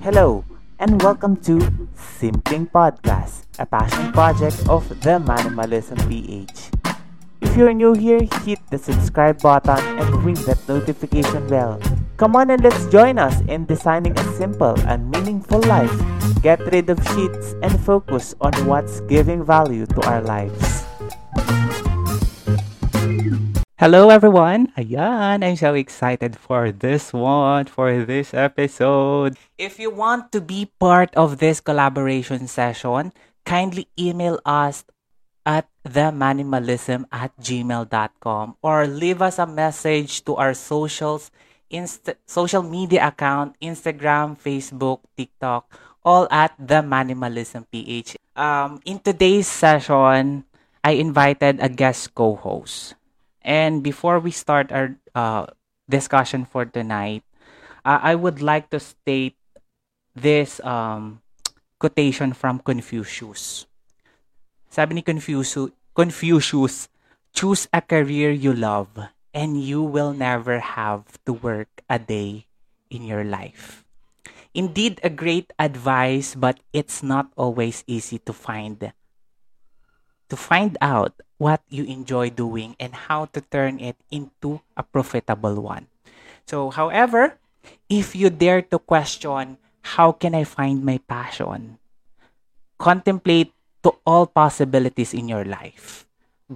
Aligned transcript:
Hello, 0.00 0.44
and 0.80 0.96
welcome 1.02 1.36
to 1.44 1.60
Simpling 1.92 2.72
Podcast, 2.72 3.44
a 3.58 3.66
passion 3.66 4.12
project 4.12 4.64
of 4.64 4.88
the 4.88 5.20
Minimalism 5.20 6.00
PH. 6.08 6.72
If 7.42 7.54
you're 7.54 7.74
new 7.76 7.92
here, 7.92 8.24
hit 8.48 8.60
the 8.70 8.78
subscribe 8.78 9.42
button 9.42 9.76
and 10.00 10.24
ring 10.24 10.40
that 10.48 10.56
notification 10.66 11.46
bell. 11.48 11.76
Come 12.16 12.34
on 12.36 12.48
and 12.48 12.64
let's 12.64 12.86
join 12.88 13.18
us 13.18 13.44
in 13.44 13.66
designing 13.66 14.16
a 14.18 14.24
simple 14.40 14.72
and 14.88 15.10
meaningful 15.10 15.60
life. 15.68 15.92
Get 16.40 16.64
rid 16.72 16.88
of 16.88 17.04
sheets 17.12 17.52
and 17.60 17.78
focus 17.84 18.34
on 18.40 18.54
what's 18.64 19.00
giving 19.04 19.44
value 19.44 19.84
to 19.84 20.00
our 20.08 20.22
lives. 20.22 20.84
Hello 23.74 24.06
everyone! 24.06 24.70
Ayan, 24.78 25.42
I'm 25.42 25.58
so 25.58 25.74
excited 25.74 26.38
for 26.38 26.70
this 26.70 27.10
one, 27.10 27.66
for 27.66 27.90
this 28.06 28.30
episode. 28.30 29.34
If 29.58 29.82
you 29.82 29.90
want 29.90 30.30
to 30.30 30.38
be 30.38 30.70
part 30.78 31.10
of 31.18 31.42
this 31.42 31.58
collaboration 31.58 32.46
session, 32.46 33.10
kindly 33.42 33.90
email 33.98 34.38
us 34.46 34.86
at 35.42 35.66
themanimalism 35.82 37.10
at 37.10 37.34
gmail.com 37.42 38.54
or 38.62 38.86
leave 38.86 39.18
us 39.18 39.42
a 39.42 39.46
message 39.50 40.22
to 40.22 40.38
our 40.38 40.54
socials, 40.54 41.34
inst- 41.66 42.14
social 42.30 42.62
media 42.62 43.10
account, 43.10 43.58
Instagram, 43.58 44.38
Facebook, 44.38 45.02
TikTok, 45.18 45.66
all 46.06 46.30
at 46.30 46.54
the 46.62 46.78
Manimalism 46.78 47.66
PH. 47.74 48.22
Um, 48.38 48.78
in 48.86 49.02
today's 49.02 49.50
session, 49.50 50.46
I 50.86 50.94
invited 50.94 51.58
a 51.58 51.68
guest 51.68 52.14
co-host. 52.14 52.94
And 53.44 53.84
before 53.84 54.18
we 54.18 54.32
start 54.32 54.72
our 54.72 54.96
uh, 55.14 55.46
discussion 55.88 56.48
for 56.48 56.64
tonight, 56.64 57.22
uh, 57.84 58.00
I 58.00 58.16
would 58.16 58.40
like 58.40 58.70
to 58.70 58.80
state 58.80 59.36
this 60.16 60.64
um, 60.64 61.20
quotation 61.78 62.32
from 62.32 62.58
Confucius. 62.64 63.68
Sabi 64.72 64.96
ni 64.96 65.02
Confucius, 65.04 65.70
Confucius, 65.92 66.88
choose 67.36 67.68
a 67.70 67.84
career 67.84 68.32
you 68.32 68.56
love 68.56 68.88
and 69.34 69.60
you 69.60 69.82
will 69.82 70.16
never 70.16 70.58
have 70.58 71.04
to 71.26 71.32
work 71.34 71.68
a 71.90 71.98
day 71.98 72.46
in 72.88 73.04
your 73.04 73.22
life. 73.22 73.84
Indeed, 74.54 75.02
a 75.02 75.10
great 75.10 75.52
advice, 75.58 76.34
but 76.38 76.62
it's 76.72 77.02
not 77.02 77.28
always 77.36 77.82
easy 77.86 78.22
to 78.22 78.32
find 78.32 78.94
to 80.28 80.36
find 80.36 80.76
out 80.80 81.12
what 81.38 81.60
you 81.68 81.84
enjoy 81.84 82.30
doing 82.30 82.76
and 82.80 82.94
how 83.08 83.26
to 83.36 83.40
turn 83.40 83.80
it 83.80 83.96
into 84.10 84.60
a 84.76 84.82
profitable 84.82 85.60
one. 85.60 85.86
So, 86.46 86.70
however, 86.70 87.38
if 87.88 88.14
you 88.14 88.30
dare 88.30 88.62
to 88.72 88.78
question, 88.78 89.58
how 89.96 90.12
can 90.12 90.34
I 90.34 90.44
find 90.44 90.84
my 90.84 90.98
passion? 91.08 91.78
Contemplate 92.78 93.52
to 93.84 93.92
all 94.06 94.26
possibilities 94.26 95.12
in 95.12 95.28
your 95.28 95.44
life. 95.44 96.06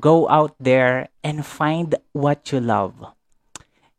Go 0.00 0.28
out 0.28 0.56
there 0.60 1.08
and 1.24 1.44
find 1.44 1.94
what 2.12 2.52
you 2.52 2.60
love. 2.60 2.94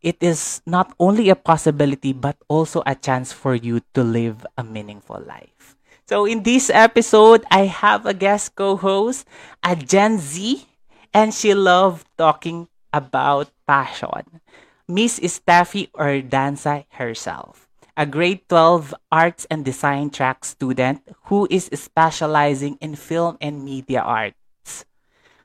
It 0.01 0.17
is 0.21 0.61
not 0.65 0.93
only 0.99 1.29
a 1.29 1.35
possibility, 1.35 2.13
but 2.13 2.37
also 2.47 2.81
a 2.85 2.95
chance 2.95 3.33
for 3.33 3.53
you 3.53 3.81
to 3.93 4.03
live 4.03 4.45
a 4.57 4.63
meaningful 4.63 5.21
life. 5.27 5.75
So 6.09 6.25
in 6.25 6.41
this 6.41 6.73
episode, 6.73 7.45
I 7.53 7.69
have 7.69 8.09
a 8.09 8.17
guest 8.17 8.57
co-host, 8.57 9.29
a 9.61 9.77
Gen 9.77 10.17
Z, 10.17 10.65
and 11.13 11.29
she 11.29 11.53
loved 11.53 12.09
talking 12.17 12.65
about 12.89 13.53
passion. 13.69 14.41
Miss 14.89 15.21
Steffi 15.21 15.93
Ordanza 15.93 16.89
herself, 16.97 17.69
a 17.93 18.09
grade 18.09 18.41
12 18.49 18.95
arts 19.13 19.45
and 19.53 19.61
design 19.61 20.09
track 20.09 20.45
student 20.45 21.05
who 21.29 21.45
is 21.45 21.69
specializing 21.77 22.81
in 22.81 22.97
film 22.97 23.37
and 23.37 23.61
media 23.61 24.01
arts. 24.01 24.89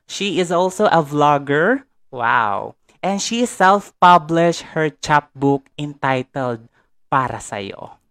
She 0.09 0.41
is 0.41 0.49
also 0.49 0.89
a 0.89 1.05
vlogger. 1.05 1.85
Wow. 2.09 2.73
And 3.05 3.21
she 3.21 3.45
self-published 3.45 4.73
her 4.73 4.89
chapbook 4.89 5.69
entitled 5.77 6.65
Para 7.13 7.37
Sa'yo. 7.37 8.01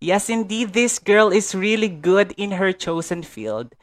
Yes, 0.00 0.30
indeed, 0.30 0.72
this 0.74 0.98
girl 0.98 1.32
is 1.32 1.54
really 1.54 1.88
good 1.88 2.32
in 2.38 2.52
her 2.52 2.72
chosen 2.72 3.22
field 3.22 3.74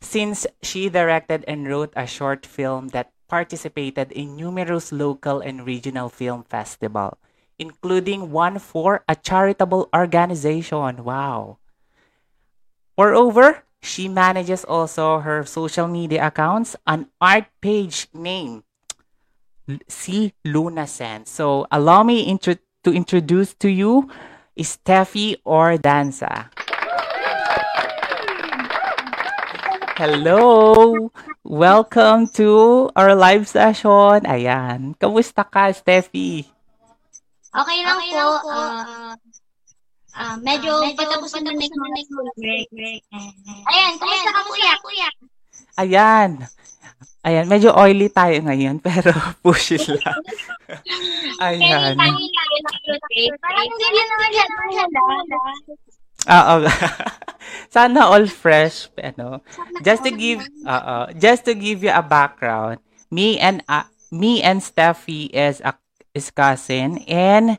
since 0.00 0.46
she 0.62 0.88
directed 0.88 1.44
and 1.46 1.68
wrote 1.68 1.92
a 1.94 2.06
short 2.06 2.44
film 2.44 2.88
that 2.88 3.12
participated 3.28 4.10
in 4.10 4.36
numerous 4.36 4.90
local 4.90 5.40
and 5.40 5.64
regional 5.64 6.08
film 6.08 6.42
festival, 6.42 7.16
including 7.58 8.32
one 8.32 8.58
for 8.58 9.04
a 9.08 9.14
charitable 9.14 9.88
organization. 9.94 11.04
Wow. 11.04 11.58
Moreover, 12.98 13.62
she 13.80 14.08
manages 14.08 14.64
also 14.64 15.20
her 15.20 15.44
social 15.46 15.86
media 15.86 16.26
accounts, 16.26 16.74
an 16.86 17.06
art 17.20 17.46
page 17.60 18.08
named 18.12 18.64
C 19.88 20.34
Luna 20.44 20.86
Sen. 20.86 21.24
So 21.24 21.66
allow 21.70 22.02
me 22.02 22.22
intro- 22.22 22.62
to 22.84 22.92
introduce 22.92 23.54
to 23.62 23.70
you 23.70 24.10
Steffi 24.60 25.40
Ordanza. 25.48 26.52
Hello! 29.96 31.08
Welcome 31.40 32.28
to 32.36 32.90
our 32.92 33.16
live 33.16 33.48
session. 33.48 34.28
Ayan. 34.28 34.92
Kamusta 35.00 35.48
ka, 35.48 35.72
Steffi? 35.72 36.44
Okay 37.52 37.78
lang 37.84 37.96
okay 37.96 38.10
po. 38.12 38.20
Lang 38.20 38.32
po. 38.40 38.50
Uh, 38.52 39.14
uh, 40.16 40.36
medyo, 40.44 40.72
uh, 40.80 40.84
medyo 40.84 41.00
patapos 41.00 41.32
na 41.40 41.48
na 41.48 41.52
yung 41.56 42.32
break. 42.36 42.68
Ayan, 43.68 43.92
kamusta 43.96 44.30
ka, 44.32 44.40
kuya? 44.48 44.72
kuya? 44.84 45.08
Ayan. 45.80 46.30
Ayan, 47.22 47.46
medyo 47.46 47.70
oily 47.74 48.10
tayo 48.10 48.34
ngayon, 48.42 48.82
pero 48.82 49.14
push 49.46 49.78
it 49.78 49.86
lang. 49.86 50.20
Ayan. 51.46 51.94
Halala. 54.74 55.38
Oo. 56.22 56.56
Sana 57.74 58.10
all 58.10 58.26
fresh, 58.30 58.90
ano. 58.98 59.42
Just 59.82 60.06
to 60.06 60.12
give 60.14 60.42
uh, 60.66 61.10
just 61.18 61.42
to 61.46 61.54
give 61.54 61.82
you 61.82 61.90
a 61.90 62.02
background, 62.02 62.78
me 63.10 63.38
and 63.42 63.62
uh, 63.66 63.86
me 64.14 64.38
and 64.42 64.62
Steffi 64.62 65.30
is 65.34 65.58
a 65.66 65.74
is 66.14 66.30
cousin 66.30 67.02
and 67.10 67.58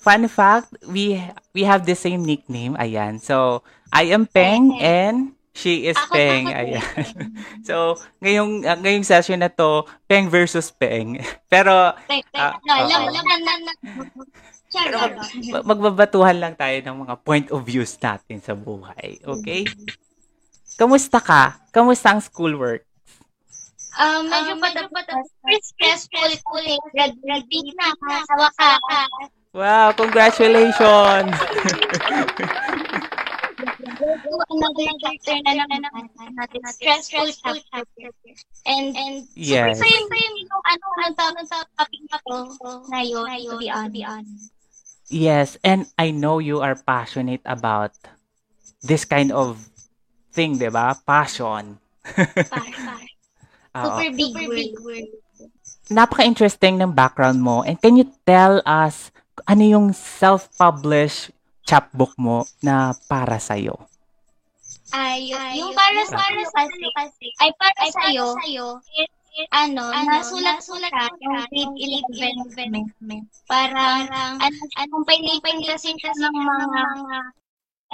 fun 0.00 0.28
fact, 0.28 0.72
we 0.88 1.20
we 1.52 1.64
have 1.64 1.84
the 1.84 1.96
same 1.96 2.24
nickname. 2.24 2.76
Ayan. 2.76 3.20
So, 3.20 3.62
I 3.92 4.12
am 4.12 4.26
Peng 4.26 4.76
and 4.80 5.36
She 5.50 5.90
is 5.90 5.98
ako, 5.98 6.14
Peng. 6.14 6.46
Ako, 6.46 6.58
Ayan. 6.62 6.84
so, 7.68 7.74
ngayong 8.22 8.62
uh, 8.62 8.78
ngayong 8.78 9.06
session 9.06 9.42
na 9.42 9.50
to, 9.50 9.82
Peng 10.06 10.30
versus 10.30 10.70
Peng. 10.70 11.18
Pero 11.52 11.94
Peng. 12.06 12.22
Uh, 12.34 12.54
no. 12.62 12.74
Pero 14.70 14.96
mag, 15.50 15.66
magbabatuhan 15.66 16.38
lang 16.38 16.54
tayo 16.54 16.78
ng 16.78 16.96
mga 17.02 17.14
point 17.26 17.46
of 17.50 17.66
views 17.66 17.98
natin 17.98 18.38
sa 18.38 18.54
buhay. 18.54 19.18
Okay? 19.18 19.66
Kamusta 20.78 21.18
ka? 21.18 21.58
Kamusta 21.74 22.14
ang 22.14 22.22
schoolwork? 22.22 22.86
Um, 23.98 24.30
medyo 24.30 24.54
um, 24.54 24.62
medyo 24.62 24.86
stressful, 24.86 25.98
stressful, 25.98 26.62
graduate 26.94 27.74
na, 27.74 27.90
sa 28.22 28.34
wakas. 28.38 28.78
Wow, 29.50 29.90
congratulations! 29.98 31.34
another 34.00 34.90
chapter 35.00 35.36
na 35.44 35.52
naman 35.60 35.80
natin 35.84 36.60
stressful 36.72 37.28
chapter. 37.42 38.08
And, 38.66 38.96
and 38.96 39.14
yes. 39.36 39.76
super 39.76 39.86
same, 39.86 40.06
same 40.08 40.34
yung 40.44 40.64
ano, 40.64 40.86
ang 41.04 41.14
tawag 41.16 41.46
sa 41.48 41.58
topic 41.76 42.02
na 42.08 42.18
to 42.24 42.36
ngayon, 42.88 43.28
to 43.44 43.54
be. 43.92 44.06
Yes, 45.10 45.58
and 45.66 45.90
I 45.98 46.14
know 46.14 46.38
you 46.38 46.62
are 46.62 46.78
passionate 46.78 47.42
about 47.42 47.90
this 48.78 49.02
kind 49.04 49.34
of 49.34 49.58
thing, 50.30 50.56
di 50.56 50.70
ba? 50.70 50.94
Passion. 51.02 51.82
Super 53.70 54.10
big, 54.14 54.30
super 54.34 54.50
big 54.50 54.74
word. 54.82 55.06
Napaka-interesting 55.90 56.78
ng 56.78 56.90
background 56.94 57.42
mo. 57.42 57.62
And 57.62 57.78
can 57.78 57.98
you 57.98 58.06
tell 58.26 58.62
us 58.66 59.10
ano 59.46 59.62
yung 59.62 59.86
self-published 59.94 61.34
chapbook 61.66 62.14
mo 62.18 62.46
na 62.62 62.94
para 63.10 63.38
sa'yo? 63.38 63.89
Ay, 64.90 65.30
ay 65.30 65.62
yung 65.62 65.74
para 65.74 66.02
sa 66.06 66.18
para 66.18 66.42
sa 66.46 66.62
kasi 66.66 67.26
ay 67.40 67.50
para 67.58 67.82
sa 67.90 68.02
iyo. 68.10 68.78
Ano, 69.54 69.94
ano, 69.94 70.10
nasulat 70.10 70.58
sulat 70.58 70.90
yung 71.22 71.38
grade 71.46 71.76
11 72.10 73.30
para 73.46 74.02
ano, 74.10 74.42
anong 74.74 75.06
painipan 75.06 75.62
kasi 75.62 75.94
ng 75.94 76.34
mga 76.34 76.82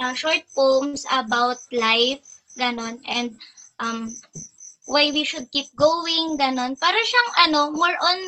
uh, 0.01 0.13
short 0.17 0.41
poems 0.57 1.05
about 1.13 1.61
life, 1.69 2.25
ganon, 2.57 2.97
and 3.05 3.37
um, 3.77 4.09
why 4.89 5.11
we 5.13 5.23
should 5.23 5.49
keep 5.51 5.69
going, 5.77 6.37
ganon. 6.41 6.73
Para 6.79 6.97
siyang 6.97 7.31
ano, 7.49 7.59
more 7.69 7.97
on 8.01 8.19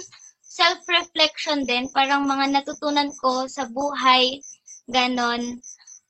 self-reflection 0.45 1.63
din, 1.65 1.87
parang 1.93 2.27
mga 2.27 2.51
natutunan 2.51 3.09
ko 3.17 3.47
sa 3.49 3.65
buhay, 3.69 4.41
ganon. 4.89 5.61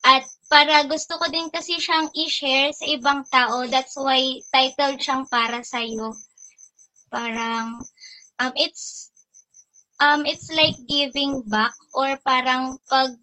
At 0.03 0.25
para 0.49 0.81
gusto 0.89 1.15
ko 1.21 1.29
din 1.29 1.47
kasi 1.53 1.77
siyang 1.77 2.09
i-share 2.17 2.73
sa 2.73 2.85
ibang 2.89 3.21
tao, 3.29 3.69
that's 3.69 3.93
why 3.95 4.41
titled 4.49 4.97
siyang 4.97 5.29
para 5.29 5.61
sa 5.61 5.79
iyo. 5.85 6.17
Parang 7.13 7.77
um 8.41 8.53
it's 8.57 9.13
um 10.01 10.25
it's 10.25 10.49
like 10.49 10.75
giving 10.89 11.45
back 11.45 11.73
or 11.93 12.17
parang 12.25 12.81
pag 12.89 13.13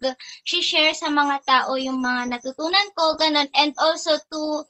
share 0.47 0.95
sa 0.95 1.11
mga 1.11 1.43
tao 1.43 1.75
yung 1.75 1.99
mga 1.99 2.31
natutunan 2.31 2.87
ko 2.95 3.19
ganon 3.19 3.51
and 3.59 3.75
also 3.77 4.15
to 4.31 4.63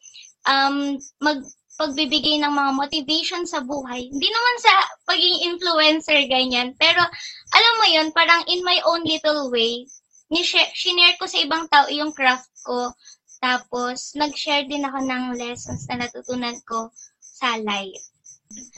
um 0.49 0.97
mag 1.21 1.45
pagbibigay 1.77 2.41
ng 2.41 2.49
mga 2.49 2.71
motivation 2.73 3.45
sa 3.45 3.61
buhay. 3.61 4.09
Hindi 4.09 4.27
naman 4.33 4.55
sa 4.65 4.73
pagiging 5.05 5.41
influencer, 5.53 6.25
ganyan. 6.25 6.73
Pero, 6.73 7.05
alam 7.53 7.73
mo 7.77 7.85
yun, 7.85 8.09
parang 8.17 8.41
in 8.49 8.65
my 8.65 8.81
own 8.89 9.05
little 9.05 9.53
way, 9.53 9.85
sinare 10.29 11.15
ko 11.15 11.25
sa 11.25 11.39
ibang 11.39 11.65
tao 11.71 11.87
yung 11.87 12.11
craft 12.11 12.51
ko. 12.63 12.91
Tapos, 13.37 14.17
nag-share 14.17 14.65
din 14.65 14.83
ako 14.83 14.99
ng 15.05 15.23
lessons 15.37 15.85
na 15.87 16.05
natutunan 16.05 16.57
ko 16.65 16.89
sa 17.21 17.55
life. 17.61 18.01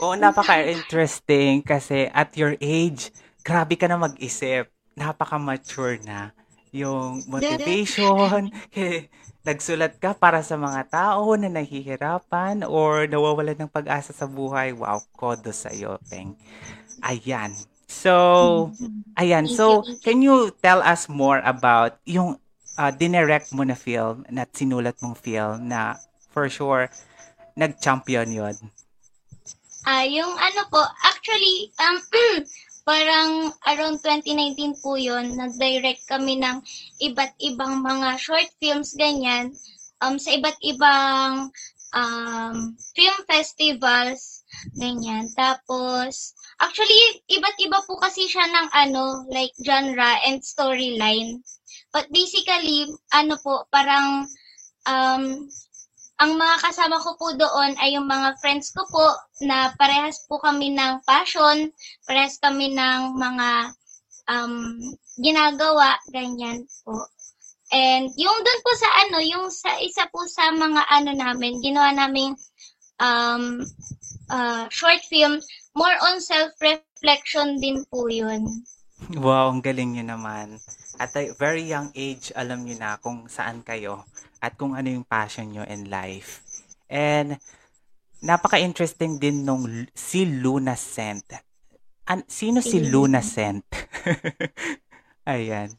Oo, 0.02 0.16
napaka-interesting 0.18 1.64
kasi 1.64 2.08
at 2.12 2.34
your 2.36 2.56
age, 2.60 3.12
grabe 3.40 3.76
ka 3.76 3.88
na 3.88 3.96
mag-isip. 3.96 4.68
Napaka-mature 4.98 6.02
na. 6.04 6.36
Yung 6.70 7.24
motivation, 7.26 8.52
nagsulat 9.48 9.96
ka 9.98 10.12
para 10.12 10.44
sa 10.44 10.60
mga 10.60 10.86
tao 10.92 11.34
na 11.34 11.48
nahihirapan 11.48 12.62
or 12.68 13.08
nawawalan 13.08 13.56
ng 13.56 13.70
pag-asa 13.72 14.12
sa 14.12 14.28
buhay. 14.28 14.76
Wow, 14.76 15.00
kodo 15.16 15.50
sa 15.50 15.72
iyo, 15.72 15.96
Peng. 16.06 16.36
Ayan. 17.00 17.56
So, 17.90 18.70
ayan. 19.18 19.50
So, 19.50 19.82
can 20.06 20.22
you 20.22 20.54
tell 20.62 20.78
us 20.78 21.10
more 21.10 21.42
about 21.42 21.98
yung 22.06 22.38
uh, 22.78 22.94
dinirect 22.94 23.50
mo 23.50 23.66
na 23.66 23.74
film 23.74 24.22
na 24.30 24.46
sinulat 24.46 24.94
mong 25.02 25.18
film 25.18 25.66
na 25.66 25.98
for 26.30 26.46
sure 26.46 26.86
nag-champion 27.58 28.30
yon? 28.30 28.56
Ah, 29.82 30.04
uh, 30.04 30.06
yung 30.06 30.30
ano 30.38 30.62
po, 30.70 30.78
actually, 31.02 31.74
um, 31.82 31.98
parang 32.90 33.50
around 33.66 33.98
2019 34.06 34.78
po 34.78 34.94
yun, 34.94 35.34
nag-direct 35.34 36.06
kami 36.06 36.38
ng 36.38 36.62
iba't 37.02 37.34
ibang 37.42 37.82
mga 37.82 38.16
short 38.22 38.48
films, 38.62 38.94
ganyan, 38.94 39.50
um, 39.98 40.16
sa 40.16 40.30
iba't 40.36 40.56
ibang 40.62 41.50
um, 41.92 42.56
film 42.94 43.18
festivals, 43.26 44.39
ganyan. 44.76 45.30
Tapos, 45.34 46.34
actually, 46.60 47.22
iba't 47.30 47.56
iba 47.60 47.78
po 47.86 47.98
kasi 47.98 48.26
siya 48.26 48.46
ng 48.46 48.68
ano, 48.74 49.24
like 49.30 49.54
genre 49.62 50.18
and 50.26 50.42
storyline. 50.42 51.40
But 51.90 52.10
basically, 52.14 52.86
ano 53.10 53.34
po, 53.42 53.66
parang 53.70 54.26
um, 54.86 55.24
ang 56.20 56.32
mga 56.36 56.56
kasama 56.60 57.00
ko 57.00 57.16
po 57.16 57.32
doon 57.32 57.72
ay 57.80 57.96
yung 57.96 58.04
mga 58.04 58.36
friends 58.44 58.76
ko 58.76 58.84
po 58.92 59.06
na 59.40 59.72
parehas 59.80 60.20
po 60.28 60.36
kami 60.36 60.76
ng 60.76 61.00
passion, 61.08 61.72
parehas 62.04 62.36
kami 62.36 62.76
ng 62.76 63.16
mga 63.16 63.48
um, 64.28 64.76
ginagawa, 65.16 65.96
ganyan 66.12 66.68
po. 66.84 67.08
And 67.70 68.10
yung 68.18 68.38
doon 68.42 68.60
po 68.66 68.70
sa 68.76 68.90
ano, 69.06 69.18
yung 69.22 69.46
sa 69.48 69.78
isa 69.80 70.04
po 70.10 70.26
sa 70.26 70.50
mga 70.52 70.82
ano 70.90 71.10
namin, 71.14 71.62
ginawa 71.62 71.94
namin 71.94 72.34
um, 73.00 73.64
uh, 74.30 74.64
short 74.70 75.02
film, 75.10 75.42
more 75.74 75.96
on 76.06 76.22
self-reflection 76.22 77.58
din 77.58 77.82
po 77.90 78.06
yun. 78.06 78.64
Wow, 79.18 79.50
ang 79.50 79.60
galing 79.60 79.98
nyo 79.98 80.16
naman. 80.16 80.62
At 81.00 81.16
a 81.16 81.32
very 81.34 81.66
young 81.66 81.90
age, 81.96 82.30
alam 82.36 82.62
nyo 82.62 82.76
na 82.76 83.00
kung 83.00 83.26
saan 83.26 83.66
kayo 83.66 84.06
at 84.38 84.54
kung 84.56 84.78
ano 84.78 84.88
yung 84.88 85.04
passion 85.04 85.50
nyo 85.50 85.64
in 85.64 85.88
life. 85.88 86.44
And 86.86 87.40
napaka-interesting 88.20 89.16
din 89.16 89.48
nung 89.48 89.66
si 89.96 90.28
Luna 90.28 90.76
Scent. 90.76 91.32
An- 92.04 92.28
sino 92.28 92.60
si 92.60 92.84
Luna 92.84 93.24
Scent? 93.24 93.64
Ayan. 95.30 95.72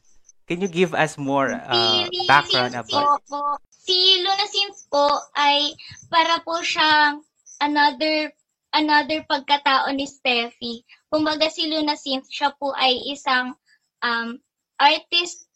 Can 0.50 0.58
you 0.58 0.68
give 0.68 0.92
us 0.92 1.14
more 1.16 1.54
uh, 1.54 2.04
background 2.26 2.74
about 2.74 3.22
po, 3.30 3.56
Si 3.70 4.18
Luna 4.22 4.46
Scent 4.50 4.74
po 4.90 5.06
ay 5.38 5.74
para 6.10 6.42
po 6.42 6.58
siyang 6.62 7.22
another 7.62 8.34
another 8.72 9.24
pagkatao 9.28 9.92
ni 9.92 10.08
Steffi. 10.08 10.84
Kumbaga 11.12 11.48
si 11.52 11.68
Luna 11.68 11.96
Scent, 11.96 12.26
siya 12.28 12.56
po 12.56 12.72
ay 12.72 12.96
isang 13.12 13.54
um, 14.00 14.40
artist. 14.80 15.48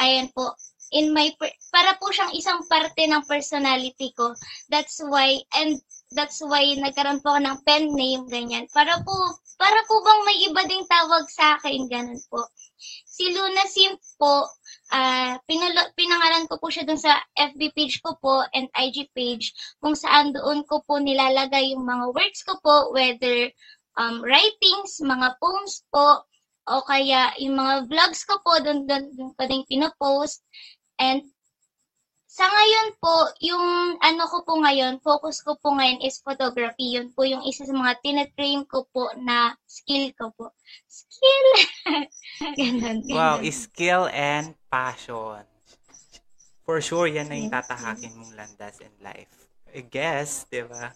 Ayan 0.00 0.32
po, 0.32 0.56
in 0.92 1.12
my 1.12 1.32
para 1.72 1.96
po 1.96 2.12
siyang 2.12 2.32
isang 2.36 2.60
parte 2.68 3.04
ng 3.08 3.24
personality 3.24 4.12
ko. 4.12 4.36
That's 4.68 5.00
why 5.00 5.40
and 5.56 5.80
that's 6.12 6.40
why 6.44 6.64
nagkaroon 6.76 7.24
po 7.24 7.36
ako 7.36 7.40
ng 7.44 7.58
pen 7.64 7.84
name 7.96 8.28
ganyan. 8.28 8.68
Para 8.72 9.00
po 9.00 9.14
para 9.56 9.80
po 9.88 10.04
bang 10.04 10.22
may 10.28 10.38
iba 10.44 10.62
ding 10.68 10.84
tawag 10.84 11.24
sa 11.32 11.56
akin 11.56 11.88
ganun 11.88 12.20
po. 12.28 12.44
Si 13.08 13.32
Luna 13.32 13.64
Sim 13.68 13.96
po, 14.20 14.48
uh, 14.92 15.34
pinalo, 15.48 15.88
pinangalan 15.96 16.44
ko 16.46 16.60
po 16.60 16.68
siya 16.68 16.84
dun 16.84 17.00
sa 17.00 17.16
FB 17.34 17.72
page 17.72 18.04
ko 18.04 18.14
po 18.20 18.44
and 18.52 18.68
IG 18.76 19.08
page 19.16 19.56
kung 19.80 19.96
saan 19.96 20.36
doon 20.36 20.62
ko 20.68 20.84
po 20.84 21.00
nilalagay 21.00 21.72
yung 21.72 21.88
mga 21.88 22.12
works 22.12 22.44
ko 22.44 22.60
po, 22.60 22.92
whether 22.92 23.48
um, 23.96 24.20
writings, 24.20 25.00
mga 25.00 25.34
poems 25.40 25.82
po, 25.88 26.28
o 26.68 26.84
kaya 26.86 27.34
yung 27.42 27.58
mga 27.58 27.90
vlogs 27.90 28.22
ko 28.22 28.38
po, 28.44 28.60
doon, 28.62 28.86
doon, 28.86 29.10
doon 29.16 29.32
ko 29.34 29.42
din 29.48 29.64
pinopost. 29.66 30.44
And 31.00 31.26
sa 32.32 32.48
ngayon 32.48 32.96
po, 32.96 33.28
yung 33.44 34.00
ano 34.00 34.24
ko 34.24 34.40
po 34.40 34.56
ngayon, 34.56 35.04
focus 35.04 35.44
ko 35.44 35.52
po 35.60 35.76
ngayon 35.76 36.00
is 36.00 36.16
photography. 36.24 36.96
Yun 36.96 37.12
po 37.12 37.28
yung 37.28 37.44
isa 37.44 37.68
sa 37.68 37.76
mga 37.76 38.00
tinatrain 38.00 38.64
ko 38.64 38.88
po 38.88 39.12
na 39.20 39.52
skill 39.68 40.08
ko 40.16 40.32
po. 40.32 40.48
Skill! 40.88 41.48
ganun, 42.56 43.04
ganun. 43.04 43.12
Wow, 43.12 43.36
skill 43.52 44.08
and 44.08 44.56
passion. 44.72 45.44
For 46.64 46.80
sure, 46.80 47.04
yan 47.04 47.28
na 47.28 47.36
yung 47.36 47.52
tatahakin 47.52 48.16
mong 48.16 48.32
landas 48.32 48.80
in 48.80 48.96
life. 49.04 49.28
I 49.68 49.84
guess, 49.84 50.48
di 50.48 50.64
ba? 50.64 50.88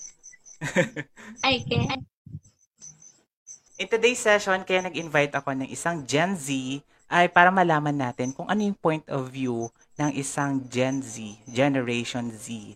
I 1.53 1.61
guess. 1.69 2.01
In 3.77 3.93
today's 3.93 4.25
session, 4.25 4.65
kaya 4.65 4.89
nag-invite 4.89 5.37
ako 5.37 5.53
ng 5.53 5.69
isang 5.69 6.01
Gen 6.09 6.33
Z 6.33 6.81
ay 7.07 7.31
para 7.31 7.55
malaman 7.55 7.95
natin 7.95 8.35
kung 8.35 8.51
ano 8.51 8.67
yung 8.67 8.79
point 8.79 9.07
of 9.07 9.31
view 9.31 9.71
ng 9.99 10.11
isang 10.15 10.63
Gen 10.67 11.01
Z, 11.03 11.39
Generation 11.47 12.31
Z, 12.35 12.75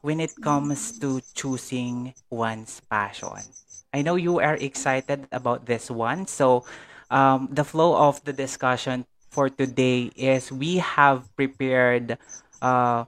when 0.00 0.18
it 0.18 0.32
comes 0.40 0.96
to 0.98 1.20
choosing 1.36 2.16
one's 2.32 2.80
passion. 2.88 3.44
I 3.92 4.00
know 4.00 4.16
you 4.16 4.40
are 4.40 4.56
excited 4.56 5.26
about 5.34 5.66
this 5.66 5.90
one. 5.90 6.24
So, 6.30 6.64
um, 7.10 7.50
the 7.50 7.66
flow 7.66 7.98
of 7.98 8.22
the 8.24 8.32
discussion 8.32 9.04
for 9.28 9.50
today 9.50 10.10
is 10.16 10.50
we 10.50 10.78
have 10.78 11.26
prepared 11.36 12.18
uh, 12.62 13.04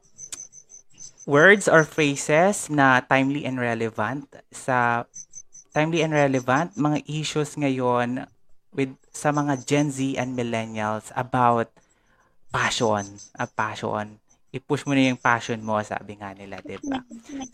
words 1.26 1.66
or 1.66 1.84
phrases 1.84 2.68
na 2.70 3.00
timely 3.00 3.46
and 3.46 3.58
relevant 3.58 4.26
sa 4.50 5.06
timely 5.74 6.02
and 6.02 6.12
relevant 6.12 6.74
mga 6.74 7.02
issues 7.06 7.54
ngayon 7.54 8.26
with 8.72 8.96
sa 9.12 9.30
mga 9.30 9.64
Gen 9.68 9.88
Z 9.92 10.16
and 10.16 10.32
millennials 10.36 11.12
about 11.12 11.68
passion, 12.52 13.20
a 13.36 13.46
passion. 13.48 14.20
I-push 14.52 14.84
mo 14.84 14.92
na 14.92 15.08
yung 15.08 15.20
passion 15.20 15.64
mo, 15.64 15.80
sabi 15.80 16.20
nga 16.20 16.36
nila, 16.36 16.60
di 16.60 16.76
ba? 16.84 17.00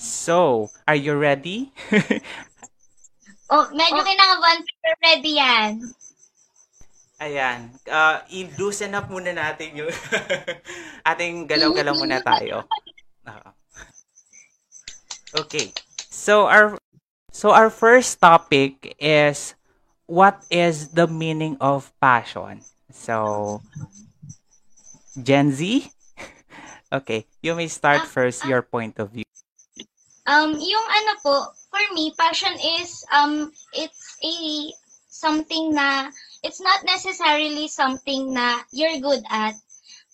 So, 0.03 0.67
are 0.83 0.99
you 0.99 1.15
ready? 1.15 1.71
oh, 3.55 3.71
medyo 3.71 4.03
oh. 4.03 4.07
kinakabahan, 4.07 4.59
pero 4.67 4.97
ready 5.07 5.33
yan. 5.39 5.73
Ayan. 7.19 7.71
Uh, 7.87 8.23
i-loosen 8.31 8.95
up 8.95 9.11
muna 9.11 9.31
natin 9.31 9.79
yung 9.79 9.91
ating 11.11 11.47
galaw-galaw 11.47 11.95
muna 11.99 12.19
tayo. 12.23 12.67
Okay. 15.35 15.75
So, 16.09 16.47
our 16.47 16.79
so 17.31 17.53
our 17.53 17.71
first 17.71 18.19
topic 18.19 18.97
is 18.99 19.58
what 20.09 20.43
is 20.51 20.89
the 20.97 21.07
meaning 21.07 21.57
of 21.61 21.93
passion? 22.01 22.65
So, 22.91 23.61
Gen 25.23 25.53
Z? 25.53 25.93
okay, 26.93 27.29
you 27.45 27.55
may 27.55 27.69
start 27.69 28.01
uh, 28.01 28.05
first 28.09 28.45
your 28.49 28.63
point 28.65 28.99
of 28.99 29.13
view. 29.13 29.29
Um, 30.27 30.57
yung 30.57 30.87
ano 30.89 31.13
po, 31.23 31.53
for 31.69 31.85
me, 31.93 32.13
passion 32.17 32.57
is, 32.81 33.05
um, 33.13 33.53
it's 33.77 34.17
a, 34.25 34.73
something 35.09 35.77
na, 35.77 36.09
it's 36.43 36.61
not 36.61 36.85
necessarily 36.85 37.69
something 37.69 38.33
na 38.33 38.65
you're 38.73 39.01
good 39.01 39.25
at, 39.31 39.55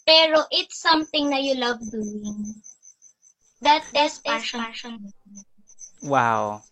pero 0.07 0.43
it's 0.51 0.79
something 0.79 1.31
na 1.31 1.39
you 1.39 1.55
love 1.55 1.79
doing. 1.91 2.55
That 3.63 3.87
is 3.95 4.19
passion. 4.19 5.15
Wow. 6.03 6.63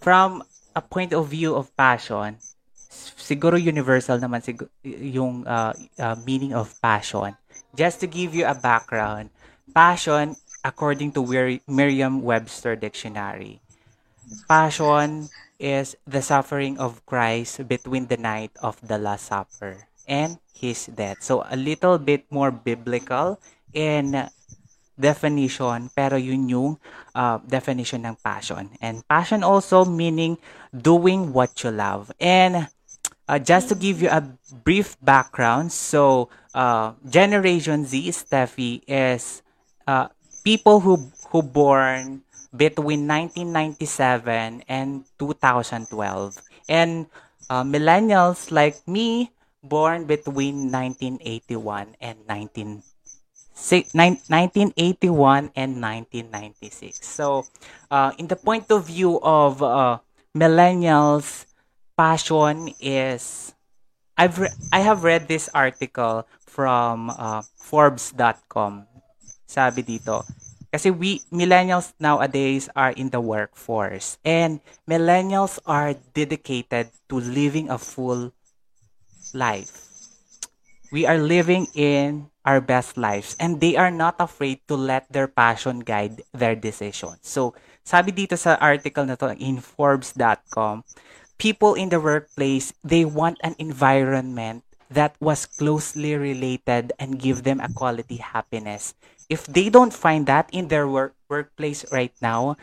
From 0.00 0.42
a 0.74 0.80
point 0.80 1.12
of 1.12 1.28
view 1.28 1.54
of 1.54 1.74
passion, 1.76 2.38
siguro 3.16 3.54
universal 3.54 4.18
naman 4.18 4.42
sig- 4.42 4.70
yung 4.84 5.46
uh, 5.46 5.72
uh, 5.98 6.16
meaning 6.26 6.52
of 6.52 6.74
passion. 6.82 7.36
Just 7.76 8.00
to 8.02 8.06
give 8.06 8.34
you 8.34 8.44
a 8.48 8.56
background, 8.56 9.30
passion, 9.70 10.34
according 10.64 11.12
to 11.14 11.22
Merriam-Webster 11.68 12.74
Dictionary, 12.76 13.60
passion 14.48 15.28
is 15.58 15.98
the 16.06 16.22
suffering 16.22 16.78
of 16.78 17.02
Christ 17.06 17.66
between 17.66 18.06
the 18.06 18.16
night 18.16 18.54
of 18.62 18.78
the 18.82 18.98
Last 18.98 19.30
Supper 19.30 19.88
and 20.06 20.38
his 20.54 20.86
death. 20.86 21.22
So 21.22 21.44
a 21.46 21.58
little 21.58 21.98
bit 21.98 22.26
more 22.30 22.50
biblical 22.50 23.38
in 23.74 24.28
definition, 24.98 25.90
pero 25.94 26.18
yun 26.18 26.50
yung 26.50 26.72
uh, 27.14 27.38
definition 27.46 28.02
ng 28.06 28.18
passion. 28.18 28.74
And 28.82 29.06
passion 29.06 29.46
also 29.46 29.86
meaning 29.86 30.38
doing 30.74 31.30
what 31.30 31.54
you 31.62 31.70
love. 31.70 32.10
And 32.18 32.66
uh, 33.28 33.38
just 33.38 33.68
to 33.68 33.76
give 33.76 34.00
you 34.00 34.08
a 34.08 34.24
brief 34.64 34.96
background, 35.04 35.70
so 35.70 36.30
uh, 36.54 36.92
Generation 37.08 37.84
Z, 37.84 38.08
Steffi, 38.10 38.82
is 38.88 39.42
uh, 39.86 40.08
people 40.42 40.80
who 40.80 41.12
who 41.28 41.44
born 41.44 42.24
between 42.56 43.04
1997 43.04 44.64
and 44.68 45.04
2012. 45.20 46.40
And 46.68 47.06
uh, 47.50 47.64
millennials 47.64 48.50
like 48.50 48.80
me, 48.88 49.30
born 49.62 50.06
between 50.08 50.72
1981 50.72 51.96
and 52.00 52.16
19, 52.28 52.82
1981 53.52 55.50
and 55.56 55.82
1996. 55.82 57.06
So, 57.06 57.44
uh, 57.90 58.12
in 58.16 58.28
the 58.28 58.36
point 58.36 58.72
of 58.72 58.86
view 58.86 59.20
of 59.20 59.62
uh, 59.62 59.98
millennials, 60.36 61.44
passion 61.98 62.70
is 62.78 63.50
I've 64.14 64.38
re- 64.38 64.54
I 64.70 64.86
have 64.86 65.02
read 65.02 65.26
this 65.26 65.50
article 65.50 66.26
from 66.46 67.10
uh, 67.10 67.42
Forbes.com. 67.58 68.86
Sabi 69.50 69.82
dito, 69.82 70.22
kasi 70.70 70.94
we 70.94 71.22
millennials 71.34 71.94
nowadays 71.98 72.70
are 72.78 72.94
in 72.94 73.10
the 73.10 73.22
workforce 73.22 74.18
and 74.22 74.62
millennials 74.86 75.58
are 75.66 75.98
dedicated 76.14 76.94
to 77.10 77.16
living 77.18 77.66
a 77.66 77.78
full 77.78 78.30
life. 79.34 79.86
We 80.90 81.04
are 81.04 81.20
living 81.20 81.68
in 81.76 82.32
our 82.48 82.60
best 82.60 82.96
lives 82.96 83.36
and 83.36 83.60
they 83.60 83.76
are 83.76 83.92
not 83.92 84.16
afraid 84.18 84.64
to 84.68 84.76
let 84.76 85.08
their 85.12 85.28
passion 85.28 85.84
guide 85.84 86.24
their 86.32 86.56
decisions. 86.56 87.22
So, 87.28 87.52
sabi 87.84 88.12
dito 88.12 88.36
sa 88.36 88.56
article 88.60 89.04
na 89.04 89.16
to 89.20 89.36
in 89.36 89.60
forbes.com, 89.60 90.84
people 91.38 91.74
in 91.74 91.88
the 91.88 92.00
workplace, 92.00 92.72
they 92.84 93.04
want 93.04 93.38
an 93.42 93.54
environment 93.58 94.64
that 94.90 95.14
was 95.20 95.46
closely 95.46 96.16
related 96.16 96.92
and 96.98 97.20
give 97.20 97.42
them 97.44 97.60
a 97.60 97.72
quality 97.72 98.16
happiness 98.16 98.94
if 99.28 99.44
they 99.46 99.68
don't 99.68 99.92
find 99.92 100.26
that 100.26 100.48
in 100.52 100.68
their 100.68 100.88
work 100.88 101.14
workplace 101.28 101.84
right 101.92 102.12
now, 102.20 102.56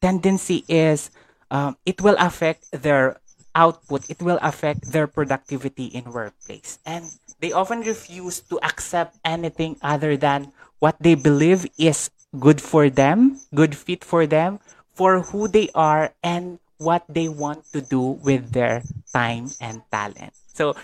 tendency 0.00 0.64
is 0.68 1.10
um, 1.50 1.76
it 1.84 2.00
will 2.00 2.16
affect 2.20 2.68
their 2.72 3.20
output. 3.54 4.08
It 4.10 4.20
will 4.20 4.38
affect 4.42 4.92
their 4.92 5.06
productivity 5.06 5.86
in 5.86 6.12
workplace, 6.12 6.78
and 6.84 7.08
they 7.40 7.52
often 7.52 7.80
refuse 7.80 8.40
to 8.52 8.60
accept 8.62 9.16
anything 9.24 9.76
other 9.80 10.16
than 10.16 10.52
what 10.78 10.96
they 11.00 11.14
believe 11.14 11.66
is 11.78 12.10
good 12.38 12.60
for 12.60 12.90
them, 12.90 13.40
good 13.54 13.76
fit 13.76 14.04
for 14.04 14.26
them, 14.26 14.60
for 14.92 15.32
who 15.32 15.48
they 15.48 15.70
are, 15.74 16.12
and 16.22 16.60
what 16.78 17.06
they 17.08 17.28
want 17.28 17.64
to 17.72 17.80
do 17.80 18.18
with 18.22 18.50
their 18.52 18.82
time 19.12 19.50
and 19.60 19.82
talent. 19.90 20.34
So, 20.54 20.74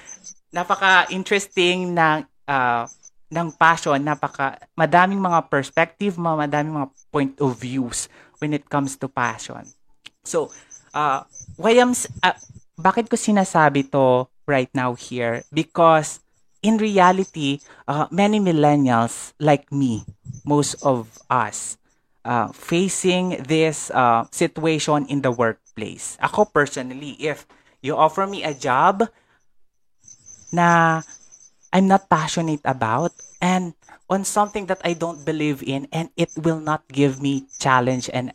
napaka-interesting 0.54 1.94
na 1.94 2.26
uh, 2.46 2.86
ng 3.30 3.48
passion, 3.54 4.02
napaka 4.02 4.58
madaming 4.74 5.22
mga 5.22 5.46
perspective, 5.46 6.18
madaming 6.18 6.74
mga 6.74 6.90
point 7.14 7.34
of 7.38 7.54
views 7.58 8.10
when 8.42 8.50
it 8.50 8.66
comes 8.66 8.98
to 8.98 9.06
passion. 9.06 9.62
So, 10.26 10.50
uh, 10.94 11.22
why 11.54 11.78
am 11.78 11.94
uh, 11.94 12.36
bakit 12.74 13.06
ko 13.06 13.14
sinasabi 13.14 13.90
to 13.94 14.26
right 14.50 14.70
now 14.74 14.98
here? 14.98 15.46
Because 15.54 16.18
in 16.60 16.76
reality, 16.76 17.60
uh, 17.88 18.10
many 18.10 18.40
millennials 18.40 19.32
like 19.40 19.70
me, 19.72 20.04
most 20.44 20.76
of 20.82 21.08
us, 21.30 21.79
uh, 22.24 22.48
facing 22.52 23.42
this 23.44 23.90
uh, 23.90 24.24
situation 24.30 25.06
in 25.06 25.22
the 25.22 25.30
workplace. 25.30 26.18
Ako 26.20 26.44
personally, 26.44 27.16
if 27.20 27.46
you 27.80 27.96
offer 27.96 28.26
me 28.26 28.44
a 28.44 28.54
job 28.54 29.08
na 30.52 31.00
I'm 31.72 31.86
not 31.86 32.10
passionate 32.10 32.60
about 32.64 33.12
and 33.40 33.74
on 34.10 34.24
something 34.24 34.66
that 34.66 34.82
I 34.84 34.92
don't 34.92 35.24
believe 35.24 35.62
in 35.62 35.86
and 35.92 36.10
it 36.16 36.34
will 36.36 36.58
not 36.58 36.86
give 36.90 37.22
me 37.22 37.46
challenge 37.62 38.10
and 38.12 38.32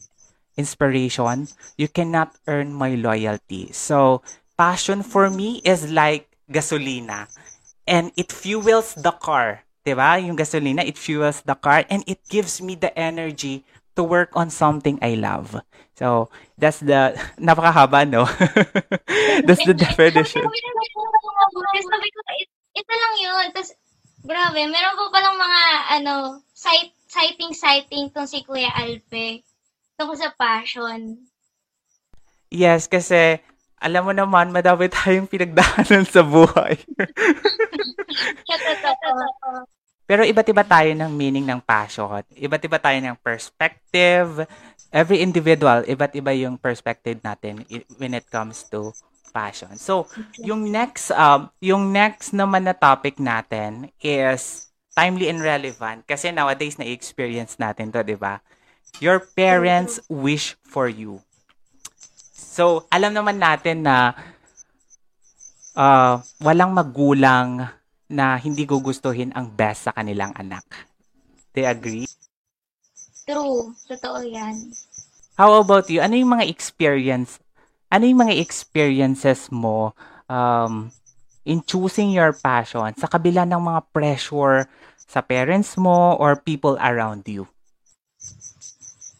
inspiration, 0.55 1.47
you 1.77 1.87
cannot 1.87 2.35
earn 2.47 2.71
my 2.73 2.95
loyalty. 2.95 3.71
So, 3.73 4.23
passion 4.57 5.03
for 5.03 5.29
me 5.29 5.59
is 5.67 5.91
like 5.91 6.31
gasolina 6.49 7.27
and 7.85 8.11
it 8.15 8.31
fuels 8.31 8.95
the 8.95 9.11
car. 9.11 9.67
Diba? 9.85 10.17
Yung 10.17 10.37
gasolina, 10.39 10.81
it 10.81 10.97
fuels 10.97 11.43
the 11.43 11.53
car 11.53 11.83
and 11.91 12.03
it 12.07 12.23
gives 12.29 12.61
me 12.61 12.73
the 12.73 12.89
energy 12.97 13.65
to 13.95 14.03
work 14.03 14.35
on 14.35 14.51
something 14.51 14.99
I 15.01 15.15
love. 15.15 15.55
So, 15.95 16.29
that's 16.59 16.79
the, 16.79 17.15
napakahaba, 17.39 18.07
no? 18.07 18.25
that's 19.47 19.65
the 19.65 19.73
definition. 19.73 20.43
Sabi 20.43 22.09
ko, 22.11 22.19
ito 22.75 22.93
lang 22.93 23.15
yun. 23.19 23.45
Tapos, 23.55 23.71
grabe, 24.27 24.59
meron 24.67 24.99
po 24.99 25.07
palang 25.11 25.39
mga, 25.39 25.61
ano, 26.01 26.43
site, 26.51 26.91
sighting-sighting 27.07 28.11
tong 28.11 28.27
si 28.27 28.43
Kuya 28.43 28.71
Alpe 28.75 29.43
tungkol 29.95 30.19
sa 30.19 30.35
passion. 30.35 31.15
Yes, 32.51 32.91
kasi 32.91 33.39
alam 33.79 34.07
mo 34.07 34.11
naman, 34.11 34.51
madami 34.51 34.91
tayong 34.91 35.31
pinagdaanan 35.31 36.03
sa 36.07 36.23
buhay. 36.23 36.79
Pero 40.05 40.21
iba't 40.21 40.45
iba 40.45 40.61
tayo 40.61 40.93
ng 40.93 41.09
meaning 41.09 41.45
ng 41.49 41.61
passion. 41.65 42.21
Iba't 42.37 42.61
iba 42.61 42.77
tayo 42.77 42.97
ng 43.01 43.17
perspective. 43.17 44.45
Every 44.93 45.25
individual, 45.25 45.81
iba't 45.89 46.13
iba 46.13 46.31
yung 46.37 46.61
perspective 46.61 47.17
natin 47.25 47.65
when 47.97 48.13
it 48.13 48.29
comes 48.29 48.63
to 48.69 48.93
passion. 49.35 49.75
So, 49.75 50.07
yung 50.39 50.71
next 50.71 51.11
um 51.11 51.51
yung 51.59 51.91
next 51.91 52.31
naman 52.31 52.63
na 52.63 52.71
topic 52.71 53.19
natin 53.19 53.91
is 53.99 54.71
timely 54.95 55.27
and 55.27 55.43
relevant 55.43 56.07
kasi 56.07 56.31
nowadays 56.31 56.79
na 56.79 56.87
experience 56.87 57.59
natin 57.59 57.91
to, 57.91 57.99
'di 57.99 58.15
ba? 58.15 58.39
Your 59.03 59.19
parents 59.19 59.99
wish 60.07 60.55
for 60.63 60.87
you. 60.87 61.19
So, 62.31 62.87
alam 62.87 63.11
naman 63.11 63.43
natin 63.43 63.83
na 63.83 64.15
uh, 65.75 66.23
walang 66.39 66.71
magulang 66.71 67.67
na 68.11 68.37
hindi 68.37 68.65
gugustuhin 68.67 69.33
ang 69.33 69.49
best 69.49 69.89
sa 69.89 69.95
kanilang 69.95 70.31
anak. 70.37 70.63
They 71.55 71.65
agree? 71.65 72.05
True. 73.25 73.73
Totoo 73.89 74.21
yan. 74.21 74.75
How 75.35 75.59
about 75.59 75.89
you? 75.89 75.99
Ano 75.99 76.13
yung 76.13 76.37
mga 76.37 76.45
experience 76.47 77.41
ano 77.95 78.03
yung 78.05 78.27
mga 78.27 78.35
experiences 78.41 79.47
mo 79.53 79.93
um, 80.27 80.91
in 81.45 81.61
choosing 81.63 82.11
your 82.11 82.33
passion 82.33 82.91
sa 82.97 83.07
kabila 83.07 83.45
ng 83.45 83.61
mga 83.61 83.81
pressure 83.93 84.67
sa 85.05 85.21
parents 85.21 85.77
mo 85.77 86.17
or 86.17 86.35
people 86.35 86.75
around 86.81 87.23
you? 87.29 87.45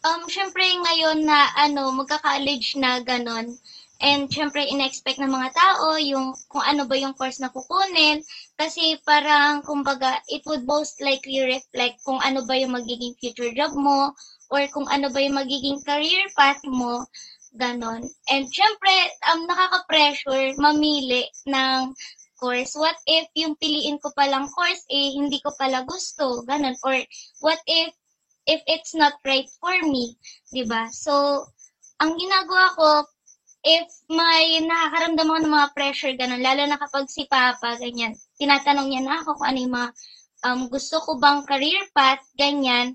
Um, 0.06 0.22
syempre 0.30 0.62
ngayon 0.62 1.26
na 1.26 1.50
ano, 1.58 1.90
magka-college 1.94 2.78
na 2.78 3.02
ganon, 3.02 3.58
and 4.00 4.28
syempre 4.28 4.64
in-expect 4.68 5.16
ng 5.16 5.32
mga 5.32 5.52
tao 5.56 5.96
yung 5.96 6.36
kung 6.52 6.64
ano 6.64 6.84
ba 6.84 6.96
yung 6.96 7.16
course 7.16 7.40
na 7.40 7.48
kukunin 7.48 8.20
kasi 8.60 9.00
parang 9.08 9.64
kumbaga 9.64 10.20
it 10.28 10.44
would 10.44 10.68
most 10.68 11.00
likely 11.00 11.40
reflect 11.40 11.96
kung 12.04 12.20
ano 12.20 12.44
ba 12.44 12.56
yung 12.56 12.76
magiging 12.76 13.16
future 13.16 13.52
job 13.56 13.72
mo 13.72 14.12
or 14.52 14.62
kung 14.70 14.84
ano 14.92 15.08
ba 15.08 15.18
yung 15.20 15.40
magiging 15.40 15.80
career 15.82 16.24
path 16.36 16.60
mo 16.68 17.04
Ganon. 17.56 18.04
And 18.28 18.44
syempre, 18.52 18.92
um, 19.32 19.48
nakaka-pressure 19.48 20.60
mamili 20.60 21.24
ng 21.48 21.96
course. 22.36 22.76
What 22.76 23.00
if 23.08 23.32
yung 23.32 23.56
piliin 23.56 23.96
ko 23.98 24.12
palang 24.12 24.52
course, 24.52 24.84
eh, 24.92 25.16
hindi 25.16 25.40
ko 25.40 25.56
pala 25.56 25.82
gusto? 25.88 26.44
Ganon. 26.44 26.76
Or 26.84 27.00
what 27.40 27.60
if, 27.64 27.96
if 28.44 28.60
it's 28.68 28.92
not 28.92 29.16
right 29.24 29.48
for 29.56 29.72
me? 29.88 30.20
ba 30.52 30.52
diba? 30.52 30.82
So, 30.92 31.44
ang 31.96 32.20
ginagawa 32.20 32.76
ko, 32.76 32.88
if 33.66 33.90
may 34.06 34.62
nakakaramdam 34.62 35.26
ako 35.26 35.38
ng 35.42 35.54
mga 35.58 35.68
pressure, 35.74 36.14
ganun, 36.14 36.38
lalo 36.38 36.62
na 36.70 36.78
kapag 36.78 37.10
si 37.10 37.26
Papa, 37.26 37.74
ganyan, 37.82 38.14
tinatanong 38.38 38.86
niya 38.86 39.02
na 39.02 39.18
ako 39.18 39.42
kung 39.42 39.48
ano 39.50 39.58
yung 39.58 39.74
mga 39.74 39.90
um, 40.46 40.60
gusto 40.70 41.02
ko 41.02 41.18
bang 41.18 41.42
career 41.42 41.82
path, 41.90 42.22
ganyan, 42.38 42.94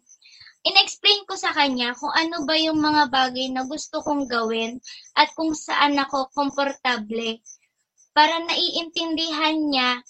in-explain 0.63 1.28
ko 1.28 1.36
sa 1.36 1.51
kanya 1.51 1.92
kung 2.00 2.13
ano 2.16 2.48
ba 2.48 2.56
yung 2.56 2.80
mga 2.80 3.12
bagay 3.12 3.51
na 3.51 3.68
gusto 3.68 4.00
kong 4.00 4.32
gawin 4.32 4.80
at 5.20 5.28
kung 5.36 5.51
saan 5.51 6.00
ako 6.00 6.32
komportable. 6.32 7.44
para 8.12 8.44
naiintindihan 8.44 9.56
niya 9.72 10.04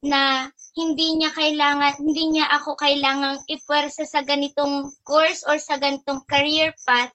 na 0.00 0.48
hindi 0.72 1.20
niya 1.20 1.36
kailangan, 1.36 2.00
hindi 2.00 2.32
niya 2.32 2.48
ako 2.48 2.80
kailangang 2.80 3.44
ipwersa 3.44 4.08
sa 4.08 4.24
ganitong 4.24 4.88
course 5.04 5.44
or 5.44 5.60
sa 5.60 5.76
ganitong 5.76 6.24
career 6.24 6.72
path 6.88 7.12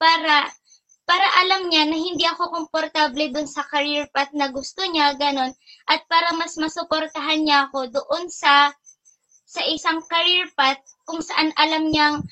para 0.00 0.48
para 1.10 1.26
alam 1.42 1.66
niya 1.66 1.90
na 1.90 1.98
hindi 1.98 2.22
ako 2.22 2.54
komportable 2.54 3.34
dun 3.34 3.50
sa 3.50 3.66
career 3.66 4.06
path 4.14 4.30
na 4.30 4.46
gusto 4.54 4.86
niya, 4.86 5.18
ganon. 5.18 5.50
At 5.90 6.06
para 6.06 6.30
mas 6.38 6.54
masuportahan 6.54 7.42
niya 7.42 7.66
ako 7.66 7.90
doon 7.90 8.30
sa 8.30 8.70
sa 9.42 9.66
isang 9.66 9.98
career 10.06 10.46
path 10.54 10.78
kung 11.02 11.18
saan 11.18 11.50
alam 11.58 11.90
niyang 11.90 12.22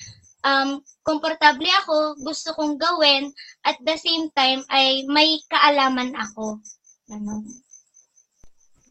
um, 0.46 0.78
komportable 1.02 1.66
ako, 1.82 2.22
gusto 2.22 2.54
kong 2.54 2.78
gawin, 2.78 3.34
at 3.66 3.74
the 3.82 3.98
same 3.98 4.30
time 4.38 4.62
ay 4.70 5.02
may 5.10 5.42
kaalaman 5.50 6.14
ako. 6.14 6.62
Ganon. 7.10 7.50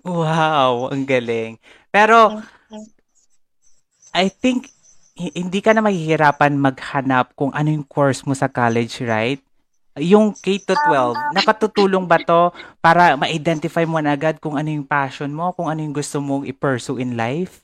Wow, 0.03 0.91
ang 0.91 1.08
galing. 1.08 1.63
Pero, 1.88 2.44
I 4.12 4.27
think, 4.27 4.67
hindi 5.15 5.63
ka 5.63 5.72
na 5.72 5.79
mahihirapan 5.79 6.60
maghanap 6.60 7.32
kung 7.39 7.56
ano 7.56 7.72
yung 7.72 7.88
course 7.88 8.27
mo 8.27 8.36
sa 8.36 8.51
college, 8.51 9.00
right? 9.08 9.47
Yung 10.01 10.34
K-12, 10.34 10.77
nakatutulong 11.34 12.06
ba 12.06 12.22
to 12.22 12.54
para 12.82 13.18
ma-identify 13.18 13.84
mo 13.84 13.98
na 13.98 14.13
agad 14.13 14.38
kung 14.38 14.56
ano 14.56 14.70
yung 14.70 14.86
passion 14.86 15.30
mo, 15.34 15.54
kung 15.54 15.68
ano 15.68 15.82
yung 15.82 15.96
gusto 15.96 16.22
mong 16.22 16.46
i-pursue 16.46 17.01
in 17.01 17.18
life? 17.18 17.62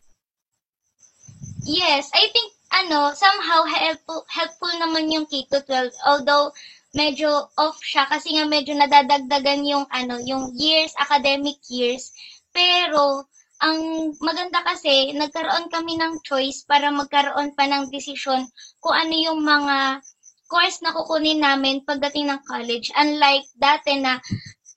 Yes, 1.63 2.11
I 2.11 2.27
think 2.33 2.49
ano, 2.73 3.13
somehow 3.13 3.63
helpful, 3.69 4.25
helpful 4.27 4.73
naman 4.81 5.13
yung 5.13 5.29
K-12 5.29 5.93
although 6.09 6.49
medyo 6.93 7.49
off 7.57 7.81
siya 7.81 8.05
kasi 8.05 8.37
nga 8.37 8.45
medyo 8.45 8.77
nadadagdagan 8.77 9.65
yung 9.65 9.85
ano, 9.89 10.21
yung 10.21 10.53
years, 10.53 10.93
academic 11.01 11.57
years. 11.69 12.13
Pero 12.53 13.25
ang 13.63 14.11
maganda 14.19 14.61
kasi 14.61 15.15
nagkaroon 15.15 15.71
kami 15.71 15.97
ng 15.97 16.21
choice 16.21 16.67
para 16.67 16.93
magkaroon 16.93 17.55
pa 17.57 17.65
ng 17.65 17.89
desisyon 17.89 18.45
kung 18.83 18.93
ano 18.93 19.15
yung 19.15 19.39
mga 19.41 20.03
course 20.53 20.77
na 20.85 20.93
kukunin 20.93 21.41
namin 21.41 21.81
pagdating 21.81 22.29
ng 22.29 22.41
college. 22.45 22.93
Unlike 22.93 23.47
dati 23.57 23.97
na 23.97 24.21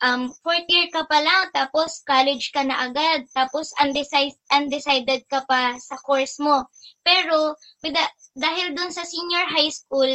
um, 0.01 0.33
fourth 0.41 0.65
year 0.73 0.89
ka 0.89 1.05
pa 1.05 1.21
lang, 1.21 1.53
tapos 1.53 2.01
college 2.09 2.49
ka 2.57 2.65
na 2.65 2.89
agad, 2.89 3.29
tapos 3.37 3.77
undecided, 3.77 4.41
undecided 4.49 5.21
ka 5.29 5.45
pa 5.45 5.77
sa 5.77 6.01
course 6.01 6.41
mo. 6.41 6.65
Pero 7.05 7.61
da- 7.85 8.15
dahil 8.33 8.73
dun 8.73 8.89
sa 8.89 9.05
senior 9.05 9.45
high 9.53 9.69
school, 9.69 10.09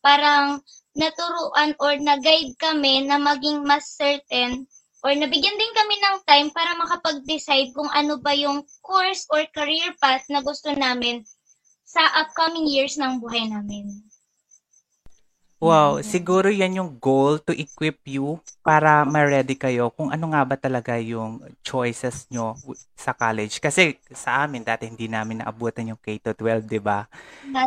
parang 0.00 0.64
naturuan 0.96 1.76
or 1.76 1.92
na-guide 2.00 2.56
kami 2.56 3.04
na 3.04 3.20
maging 3.20 3.64
mas 3.68 3.92
certain 3.92 4.64
or 5.02 5.12
nabigyan 5.12 5.56
din 5.58 5.72
kami 5.74 5.96
ng 5.98 6.16
time 6.24 6.48
para 6.54 6.78
makapag-decide 6.78 7.74
kung 7.74 7.90
ano 7.90 8.16
ba 8.16 8.32
yung 8.32 8.62
course 8.80 9.26
or 9.34 9.42
career 9.50 9.90
path 9.98 10.24
na 10.30 10.40
gusto 10.40 10.70
namin 10.72 11.20
sa 11.84 12.00
upcoming 12.22 12.64
years 12.70 12.96
ng 12.96 13.18
buhay 13.20 13.44
namin. 13.50 14.11
Wow, 15.62 16.02
siguro 16.02 16.50
yan 16.50 16.74
yung 16.74 16.98
goal 16.98 17.38
to 17.38 17.54
equip 17.54 18.02
you 18.02 18.42
para 18.66 19.06
ma-ready 19.06 19.54
kayo 19.54 19.94
kung 19.94 20.10
ano 20.10 20.34
nga 20.34 20.42
ba 20.42 20.58
talaga 20.58 20.98
yung 20.98 21.38
choices 21.62 22.26
nyo 22.34 22.58
sa 22.98 23.14
college. 23.14 23.62
Kasi 23.62 23.94
sa 24.10 24.42
amin, 24.42 24.66
dati 24.66 24.90
hindi 24.90 25.06
namin 25.06 25.38
naabutan 25.38 25.94
yung 25.94 26.02
K-12, 26.02 26.66
di 26.66 26.82
ba? 26.82 27.06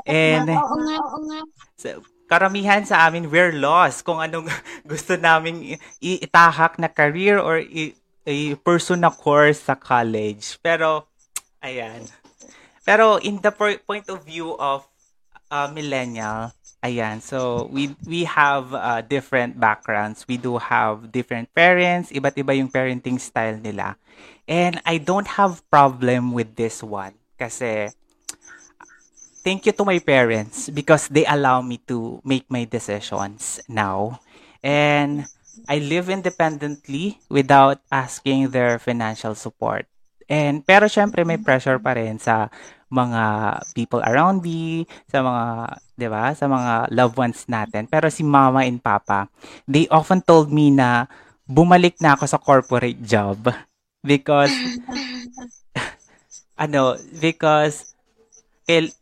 And, 0.03 0.43
oo 0.43 0.75
nga, 0.83 0.97
oo 0.99 1.19
nga. 1.23 1.39
So, 1.79 2.03
karamihan 2.27 2.83
sa 2.83 3.07
amin, 3.07 3.31
we're 3.31 3.55
lost 3.55 4.03
kung 4.03 4.19
anong 4.19 4.51
gusto 4.91 5.15
namin 5.15 5.79
itahak 6.03 6.75
na 6.75 6.91
career 6.91 7.39
or 7.39 7.63
i-pursue 8.27 8.99
na 8.99 9.07
course 9.07 9.71
sa 9.71 9.79
college. 9.79 10.59
Pero, 10.59 11.07
ayan. 11.63 12.03
Pero 12.83 13.23
in 13.23 13.39
the 13.39 13.55
point 13.87 14.11
of 14.11 14.19
view 14.27 14.51
of 14.59 14.83
uh, 15.47 15.71
millennial, 15.71 16.51
Ayan, 16.85 17.17
so 17.17 17.65
we 17.73 17.97
we 18.05 18.29
have 18.29 18.69
uh, 18.69 19.01
different 19.01 19.57
backgrounds. 19.57 20.21
We 20.29 20.37
do 20.37 20.61
have 20.61 21.09
different 21.09 21.49
parents, 21.57 22.13
iba't 22.13 22.37
iba 22.37 22.53
yung 22.53 22.69
parenting 22.69 23.17
style 23.17 23.57
nila. 23.57 23.97
And 24.45 24.77
I 24.85 25.01
don't 25.01 25.25
have 25.41 25.65
problem 25.73 26.29
with 26.29 26.53
this 26.53 26.85
one 26.85 27.17
kasi 27.41 27.89
thank 29.41 29.65
you 29.65 29.73
to 29.73 29.81
my 29.81 29.97
parents 29.97 30.69
because 30.69 31.09
they 31.09 31.25
allow 31.25 31.65
me 31.65 31.81
to 31.89 32.21
make 32.21 32.45
my 32.53 32.69
decisions 32.69 33.57
now. 33.65 34.21
And 34.61 35.25
I 35.65 35.81
live 35.81 36.13
independently 36.13 37.17
without 37.33 37.81
asking 37.89 38.53
their 38.53 38.77
financial 38.77 39.33
support. 39.33 39.89
And 40.25 40.65
pero 40.65 40.89
syempre 40.89 41.21
may 41.21 41.37
pressure 41.37 41.77
pa 41.77 41.93
rin 41.93 42.17
sa 42.17 42.49
mga 42.89 43.23
people 43.73 44.01
around 44.05 44.45
me, 44.45 44.85
sa 45.09 45.25
mga, 45.25 45.43
'di 45.97 46.07
ba, 46.09 46.33
sa 46.33 46.45
mga 46.45 46.73
loved 46.93 47.17
ones 47.17 47.45
natin. 47.49 47.89
Pero 47.89 48.09
si 48.09 48.21
mama 48.21 48.65
and 48.65 48.81
papa, 48.81 49.29
they 49.65 49.89
often 49.89 50.21
told 50.21 50.53
me 50.53 50.69
na 50.69 51.09
bumalik 51.45 51.97
na 52.01 52.17
ako 52.17 52.25
sa 52.25 52.41
corporate 52.41 53.01
job 53.05 53.37
because 54.05 54.51
ano, 56.63 56.97
because 57.21 57.93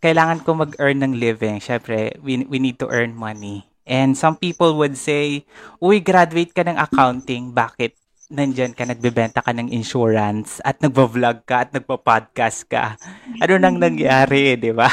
kailangan 0.04 0.44
ko 0.44 0.60
mag-earn 0.60 1.00
ng 1.00 1.14
living. 1.16 1.64
Syempre, 1.64 2.20
we, 2.20 2.44
we 2.52 2.60
need 2.60 2.76
to 2.84 2.92
earn 2.92 3.16
money. 3.16 3.64
And 3.88 4.16
some 4.16 4.36
people 4.36 4.76
would 4.80 5.00
say, 5.00 5.48
uy, 5.80 6.04
graduate 6.04 6.52
ka 6.52 6.68
ng 6.68 6.80
accounting, 6.80 7.56
bakit 7.56 7.96
nandyan 8.34 8.74
ka, 8.74 8.90
nagbebenta 8.90 9.46
ka 9.46 9.54
ng 9.54 9.70
insurance 9.70 10.58
at 10.66 10.82
nagvo-vlog 10.82 11.46
ka 11.46 11.64
at 11.64 11.70
nagpo-podcast 11.70 12.66
ka. 12.66 12.98
Ano 13.38 13.62
nang 13.62 13.78
nangyari, 13.78 14.58
di 14.58 14.74
ba? 14.74 14.90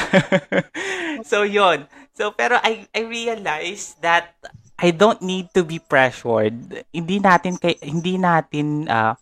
so, 1.31 1.49
yon 1.49 1.89
So, 2.13 2.37
pero 2.37 2.61
I, 2.61 2.85
I 2.93 3.09
realized 3.09 3.97
that 4.05 4.37
I 4.77 4.93
don't 4.93 5.25
need 5.25 5.49
to 5.57 5.65
be 5.65 5.81
pressured. 5.81 6.85
Hindi 6.93 7.17
natin 7.17 7.57
kay 7.57 7.81
hindi 7.81 8.21
natin 8.21 8.85
uh, 8.89 9.17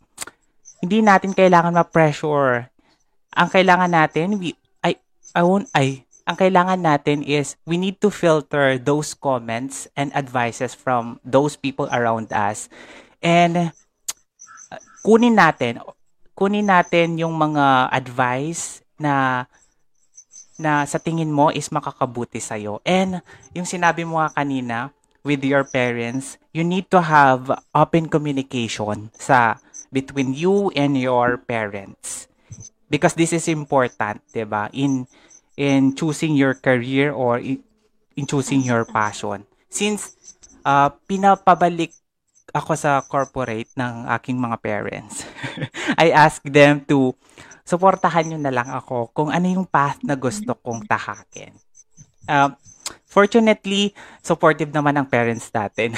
hindi 0.83 0.99
natin 1.03 1.31
kailangan 1.31 1.79
ma-pressure. 1.79 2.71
Ang 3.39 3.49
kailangan 3.51 3.91
natin 3.91 4.39
we 4.43 4.55
I 4.83 4.99
I 5.35 5.43
won't 5.47 5.71
I 5.75 6.07
ang 6.27 6.39
kailangan 6.39 6.83
natin 6.83 7.23
is 7.27 7.59
we 7.67 7.75
need 7.75 7.99
to 8.03 8.11
filter 8.11 8.79
those 8.79 9.15
comments 9.15 9.91
and 9.99 10.15
advices 10.15 10.75
from 10.75 11.19
those 11.27 11.59
people 11.59 11.87
around 11.91 12.31
us. 12.31 12.71
And 13.19 13.75
kunin 15.09 15.41
natin 15.41 15.81
kunin 16.37 16.69
natin 16.69 17.17
yung 17.17 17.33
mga 17.33 17.89
advice 17.89 18.85
na 19.01 19.49
na 20.61 20.85
sa 20.85 21.01
tingin 21.01 21.33
mo 21.33 21.49
is 21.49 21.71
makakabuti 21.73 22.43
sa 22.43 22.61
iyo. 22.61 22.83
And 22.85 23.25
yung 23.57 23.65
sinabi 23.65 24.05
mo 24.05 24.21
nga 24.21 24.37
kanina 24.37 24.91
with 25.25 25.41
your 25.47 25.65
parents, 25.65 26.37
you 26.51 26.67
need 26.67 26.91
to 26.93 27.01
have 27.01 27.49
open 27.73 28.11
communication 28.11 29.09
sa 29.17 29.57
between 29.89 30.37
you 30.37 30.69
and 30.77 30.99
your 30.99 31.41
parents. 31.41 32.29
Because 32.91 33.17
this 33.17 33.33
is 33.33 33.49
important, 33.49 34.21
'di 34.29 34.45
ba? 34.45 34.69
In 34.77 35.09
in 35.57 35.97
choosing 35.97 36.37
your 36.37 36.53
career 36.53 37.11
or 37.17 37.41
in, 37.41 37.65
in 38.15 38.29
choosing 38.29 38.61
your 38.61 38.85
passion. 38.85 39.47
Since 39.73 40.15
uh, 40.69 40.93
pinapabalik 41.07 41.97
ako 42.53 42.73
sa 42.75 43.05
corporate 43.05 43.69
ng 43.77 44.09
aking 44.19 44.41
mga 44.41 44.57
parents, 44.61 45.29
I 46.03 46.13
ask 46.13 46.41
them 46.45 46.85
to 46.89 47.13
suportahan 47.69 48.33
nyo 48.33 48.39
na 48.41 48.53
lang 48.53 48.69
ako 48.73 49.13
kung 49.13 49.29
ano 49.29 49.45
yung 49.45 49.69
path 49.69 50.01
na 50.01 50.17
gusto 50.17 50.57
kong 50.57 50.89
tahakin. 50.89 51.53
Um, 52.25 52.57
fortunately, 53.05 53.93
supportive 54.25 54.73
naman 54.73 54.97
ang 54.97 55.05
parents 55.05 55.53
natin. 55.53 55.93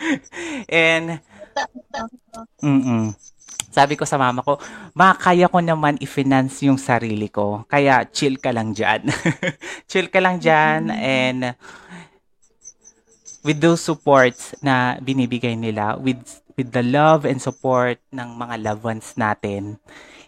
And, 0.66 1.22
mm 2.58 3.14
sabi 3.68 3.94
ko 3.94 4.02
sa 4.02 4.18
mama 4.18 4.42
ko, 4.42 4.58
makaya 4.98 5.46
ko 5.46 5.62
naman 5.62 6.00
i-finance 6.02 6.66
yung 6.66 6.80
sarili 6.80 7.30
ko. 7.30 7.62
Kaya 7.70 8.02
chill 8.10 8.40
ka 8.40 8.50
lang 8.50 8.74
dyan. 8.74 9.06
chill 9.90 10.10
ka 10.10 10.18
lang 10.18 10.42
dyan 10.42 10.90
and 10.90 11.54
with 13.42 13.62
those 13.62 13.82
supports 13.82 14.54
na 14.62 14.98
binibigay 14.98 15.54
nila, 15.54 15.98
with 15.98 16.42
with 16.58 16.74
the 16.74 16.82
love 16.82 17.22
and 17.22 17.38
support 17.38 18.02
ng 18.10 18.34
mga 18.34 18.66
loved 18.66 18.82
ones 18.82 19.14
natin, 19.14 19.78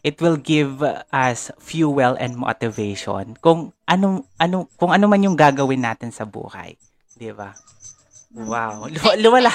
it 0.07 0.23
will 0.23 0.39
give 0.39 0.81
us 1.11 1.51
fuel 1.59 2.15
and 2.17 2.39
motivation 2.39 3.35
kung 3.43 3.75
ano 3.85 4.25
ano 4.39 4.71
kung 4.79 4.95
ano 4.95 5.11
man 5.11 5.27
yung 5.27 5.37
gagawin 5.37 5.83
natin 5.83 6.15
sa 6.15 6.25
buhay, 6.25 6.79
'di 7.19 7.35
ba? 7.35 7.53
Wow, 8.31 8.87
luwala. 9.19 9.51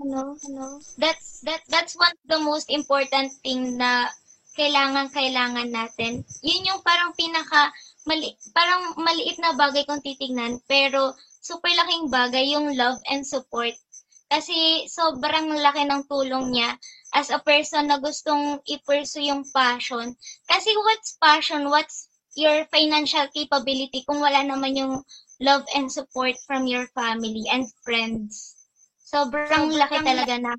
Ano, 0.00 0.36
ano? 0.36 0.80
That's 0.96 1.44
that 1.44 1.60
that's 1.68 1.92
one 1.96 2.12
of 2.12 2.26
the 2.28 2.40
most 2.40 2.72
important 2.72 3.32
thing 3.44 3.76
na 3.76 4.08
kailangan 4.56 5.12
kailangan 5.12 5.68
natin. 5.68 6.24
Yun 6.40 6.68
yung 6.72 6.80
parang 6.80 7.12
pinaka 7.12 7.68
mali, 8.08 8.32
parang 8.56 8.96
maliit 8.96 9.36
na 9.36 9.52
bagay 9.52 9.84
kung 9.84 10.00
titingnan 10.00 10.62
pero 10.64 11.12
super 11.46 11.70
laking 11.70 12.10
bagay 12.10 12.50
yung 12.50 12.74
love 12.74 12.98
and 13.06 13.22
support 13.22 13.78
Kasi 14.26 14.90
sobrang 14.90 15.54
laki 15.54 15.86
ng 15.86 16.02
tulong 16.10 16.50
niya 16.50 16.74
as 17.14 17.30
a 17.30 17.38
person 17.38 17.86
na 17.86 18.02
gustong 18.02 18.58
i-pursue 18.66 19.30
yung 19.30 19.46
passion. 19.54 20.18
Kasi 20.50 20.70
what's 20.82 21.14
passion? 21.22 21.70
What's 21.70 22.10
your 22.34 22.66
financial 22.74 23.30
capability 23.30 24.02
kung 24.02 24.18
wala 24.18 24.42
naman 24.42 24.74
yung 24.74 24.94
love 25.38 25.62
and 25.78 25.86
support 25.86 26.34
from 26.42 26.66
your 26.66 26.90
family 26.90 27.46
and 27.46 27.70
friends? 27.86 28.58
Sobrang 29.06 29.70
laki 29.78 30.02
talaga 30.02 30.42
na 30.42 30.58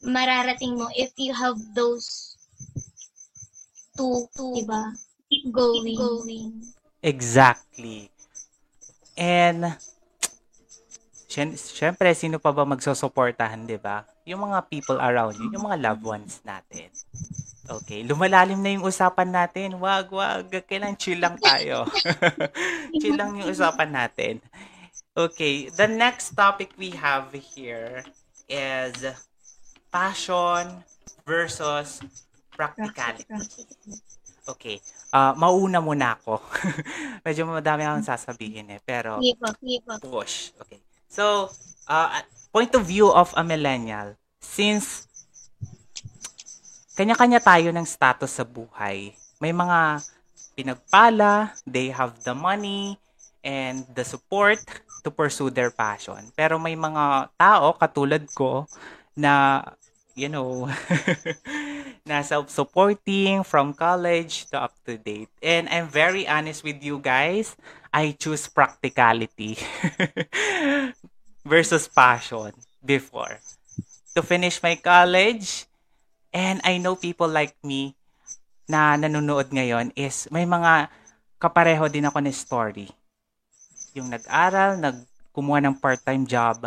mararating 0.00 0.80
mo 0.80 0.88
if 0.96 1.12
you 1.20 1.36
have 1.36 1.60
those 1.76 2.40
two, 4.00 4.24
two 4.32 4.64
diba? 4.64 4.96
Keep 5.28 5.52
going. 5.52 5.84
Keep 5.84 6.00
going. 6.00 6.52
Exactly. 7.04 8.08
And, 9.20 9.76
syempre, 11.58 12.14
sino 12.14 12.38
pa 12.38 12.54
ba 12.54 12.62
magsusuportahan, 12.62 13.66
di 13.66 13.74
ba? 13.74 14.06
Yung 14.24 14.46
mga 14.46 14.70
people 14.70 14.98
around 15.02 15.34
you, 15.34 15.50
yung 15.50 15.66
mga 15.66 15.82
loved 15.82 16.04
ones 16.06 16.38
natin. 16.46 16.88
Okay, 17.64 18.04
lumalalim 18.04 18.60
na 18.60 18.76
yung 18.76 18.86
usapan 18.86 19.32
natin. 19.34 19.80
Wag, 19.80 20.12
wag. 20.12 20.46
Kailan 20.68 20.94
chill 21.00 21.18
lang 21.18 21.40
tayo. 21.40 21.88
chill 23.00 23.16
lang 23.16 23.34
yung 23.40 23.48
usapan 23.48 23.90
natin. 23.90 24.34
Okay, 25.16 25.72
the 25.72 25.88
next 25.88 26.36
topic 26.36 26.76
we 26.76 26.92
have 26.92 27.32
here 27.32 28.04
is 28.46 28.94
passion 29.88 30.84
versus 31.24 32.04
practicality. 32.52 33.26
Okay. 34.44 34.76
Uh, 35.08 35.32
mauna 35.38 35.80
muna 35.80 36.20
ako. 36.20 36.42
Medyo 37.26 37.48
madami 37.48 37.88
akong 37.88 38.04
sasabihin 38.04 38.68
eh. 38.76 38.80
Pero, 38.84 39.22
push. 40.04 40.52
Okay. 40.60 40.84
So, 41.14 41.54
uh, 41.86 42.26
point 42.50 42.74
of 42.74 42.90
view 42.90 43.06
of 43.06 43.30
a 43.38 43.46
millennial, 43.46 44.18
since 44.42 45.06
kanya-kanya 46.98 47.38
tayo 47.38 47.70
ng 47.70 47.86
status 47.86 48.34
sa 48.34 48.42
buhay, 48.42 49.14
may 49.38 49.54
mga 49.54 50.02
pinagpala, 50.58 51.54
they 51.62 51.94
have 51.94 52.18
the 52.26 52.34
money, 52.34 52.98
and 53.46 53.86
the 53.94 54.02
support 54.02 54.58
to 55.06 55.12
pursue 55.14 55.54
their 55.54 55.70
passion. 55.70 56.34
Pero 56.34 56.58
may 56.58 56.74
mga 56.74 57.30
tao 57.38 57.78
katulad 57.78 58.26
ko 58.34 58.66
na 59.14 59.62
you 60.18 60.26
know 60.26 60.66
na 62.08 62.24
self-supporting 62.24 63.44
from 63.44 63.76
college 63.76 64.48
to 64.48 64.56
up 64.56 64.74
to 64.88 64.96
date. 64.96 65.30
And 65.44 65.68
I'm 65.68 65.86
very 65.92 66.24
honest 66.26 66.64
with 66.64 66.80
you 66.80 66.98
guys, 66.98 67.54
I 67.94 68.18
choose 68.18 68.50
practicality 68.50 69.54
versus 71.46 71.86
passion 71.86 72.50
before 72.82 73.38
to 74.18 74.20
finish 74.26 74.58
my 74.58 74.74
college. 74.74 75.70
And 76.34 76.58
I 76.66 76.82
know 76.82 76.98
people 76.98 77.30
like 77.30 77.54
me 77.62 77.94
na 78.66 78.98
nanonood 78.98 79.54
ngayon 79.54 79.94
is 79.94 80.26
may 80.34 80.42
mga 80.42 80.90
kapareho 81.38 81.86
din 81.86 82.10
ako 82.10 82.18
na 82.18 82.34
story 82.34 82.90
yung 83.94 84.10
nag-aral, 84.10 84.76
nagkumuha 84.82 85.62
ng 85.62 85.78
part-time 85.78 86.26
job. 86.26 86.66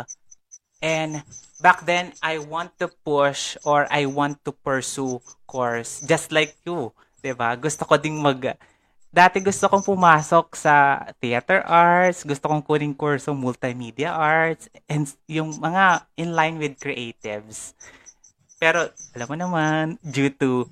And 0.80 1.20
back 1.60 1.84
then, 1.84 2.16
I 2.24 2.40
want 2.40 2.72
to 2.80 2.88
push 3.04 3.60
or 3.68 3.84
I 3.92 4.08
want 4.08 4.40
to 4.48 4.52
pursue 4.56 5.20
course 5.44 6.00
just 6.00 6.32
like 6.32 6.56
you. 6.64 6.96
ba? 7.36 7.52
Gusto 7.60 7.84
ko 7.84 8.00
ding 8.00 8.16
mag 8.16 8.56
Dati 9.08 9.40
gusto 9.40 9.72
kong 9.72 9.84
pumasok 9.88 10.52
sa 10.52 11.00
theater 11.16 11.64
arts, 11.64 12.28
gusto 12.28 12.44
kong 12.44 12.60
kuning 12.60 12.92
kurso 12.92 13.32
multimedia 13.32 14.12
arts, 14.12 14.68
and 14.84 15.08
yung 15.24 15.56
mga 15.56 16.04
in 16.20 16.36
line 16.36 16.60
with 16.60 16.76
creatives. 16.76 17.72
Pero, 18.60 18.92
alam 19.16 19.26
mo 19.32 19.36
naman, 19.38 19.84
due 20.04 20.28
to 20.28 20.68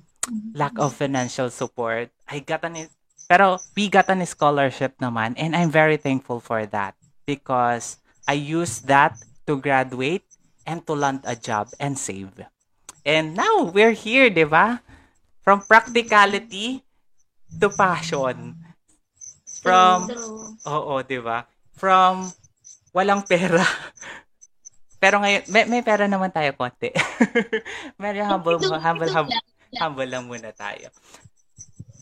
lack 0.53 0.77
of 0.77 0.93
financial 0.93 1.49
support, 1.49 2.13
I 2.27 2.43
got 2.43 2.61
an 2.67 2.91
pero 3.27 3.59
we 3.75 3.91
got 3.91 4.07
an 4.07 4.23
scholarship 4.23 4.95
naman 5.03 5.35
and 5.35 5.51
I'm 5.51 5.67
very 5.67 5.99
thankful 5.99 6.39
for 6.39 6.63
that 6.71 6.95
because 7.27 7.99
I 8.23 8.39
used 8.39 8.87
that 8.87 9.19
to 9.47 9.59
graduate 9.59 10.23
and 10.63 10.79
to 10.87 10.95
land 10.95 11.27
a 11.27 11.35
job 11.35 11.71
and 11.75 11.99
save. 11.99 12.31
And 13.03 13.35
now 13.35 13.67
we're 13.67 13.95
here, 13.95 14.31
'di 14.31 14.47
ba? 14.47 14.79
From 15.43 15.63
practicality 15.63 16.86
to 17.59 17.67
passion. 17.71 18.55
From 19.63 20.11
Oo, 20.67 21.01
'di 21.03 21.19
ba? 21.23 21.47
From 21.75 22.27
walang 22.91 23.23
pera. 23.23 23.63
Pero 25.01 25.21
ngayon, 25.21 25.43
may, 25.53 25.63
may 25.69 25.81
pera 25.85 26.09
naman 26.09 26.33
tayo 26.33 26.57
konti. 26.57 26.89
Medyo 28.01 28.25
humble, 28.25 28.57
humble, 28.81 29.11
humble, 29.13 29.37
humble 29.77 30.09
lang 30.09 30.25
muna 30.25 30.49
tayo. 30.49 30.89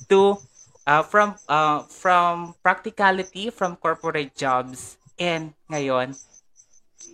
To 0.07 0.39
uh, 0.87 1.03
from 1.03 1.35
uh, 1.49 1.83
from 1.89 2.53
practicality 2.61 3.49
from 3.49 3.75
corporate 3.75 4.33
jobs 4.37 4.95
and 5.17 5.51
ngayon 5.67 6.13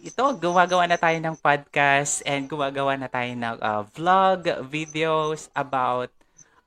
ito 0.02 0.24
gumagawa 0.40 0.90
na 0.90 0.98
tayo 0.98 1.18
ng 1.22 1.38
podcast 1.40 2.26
and 2.26 2.50
gumagawa 2.50 2.98
na 2.98 3.08
tayo 3.08 3.32
ng 3.32 3.58
uh, 3.62 3.84
vlog 3.96 4.50
videos 4.68 5.48
about 5.54 6.12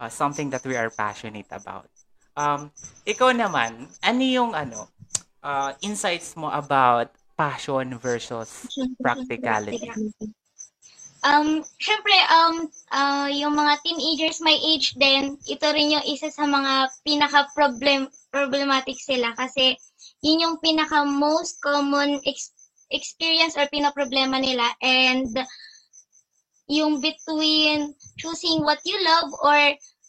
uh, 0.05 0.13
something 0.13 0.53
that 0.53 0.61
we 0.69 0.77
are 0.77 0.93
passionate 0.93 1.49
about. 1.49 1.89
Um 2.37 2.69
ikaw 3.09 3.33
naman 3.33 3.89
ano 4.05 4.23
yung 4.23 4.53
ano 4.53 4.93
uh, 5.41 5.73
insights 5.81 6.37
mo 6.37 6.53
about 6.53 7.09
passion 7.41 7.97
versus 7.97 8.69
practicality? 9.01 9.89
Um, 11.25 11.65
syempre, 11.81 12.13
um, 12.29 12.69
uh, 12.93 13.33
yung 13.33 13.57
mga 13.57 13.81
teenagers 13.81 14.45
my 14.45 14.53
age 14.61 14.93
din, 15.01 15.41
ito 15.49 15.67
rin 15.73 15.97
yung 15.97 16.05
isa 16.05 16.29
sa 16.29 16.45
mga 16.45 16.93
pinaka-problem 17.01 18.13
problematic 18.29 19.01
sila 19.01 19.33
kasi 19.33 19.73
yun 20.21 20.45
yung 20.45 20.57
pinaka-most 20.61 21.65
common 21.65 22.21
ex- 22.29 22.53
experience 22.93 23.57
or 23.57 23.65
pinaproblema 23.73 24.37
nila 24.37 24.69
and 24.85 25.33
yung 26.69 27.01
between 27.01 27.97
choosing 28.21 28.61
what 28.61 28.81
you 28.85 28.97
love 29.01 29.33
or 29.41 29.57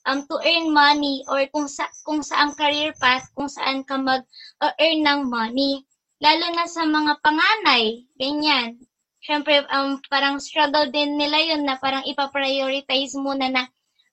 um, 0.06 0.24
to 0.30 0.38
earn 0.46 0.70
money 0.72 1.26
or 1.28 1.42
kung 1.50 1.66
sa 1.66 1.90
kung 2.06 2.22
saang 2.22 2.54
career 2.54 2.94
path 3.02 3.28
kung 3.34 3.50
saan 3.50 3.82
ka 3.82 3.98
mag 3.98 4.24
uh, 4.62 4.74
earn 4.78 5.02
ng 5.02 5.22
money. 5.28 5.84
Lalo 6.22 6.46
na 6.56 6.66
sa 6.70 6.88
mga 6.88 7.20
panganay 7.20 8.06
ganyan. 8.16 8.80
Syempre, 9.26 9.66
um, 9.74 9.98
parang 10.06 10.38
struggle 10.38 10.88
din 10.94 11.18
nila 11.18 11.42
yun 11.42 11.66
na 11.66 11.82
parang 11.82 12.06
ipaprioritize 12.06 13.18
muna 13.18 13.50
na 13.50 13.66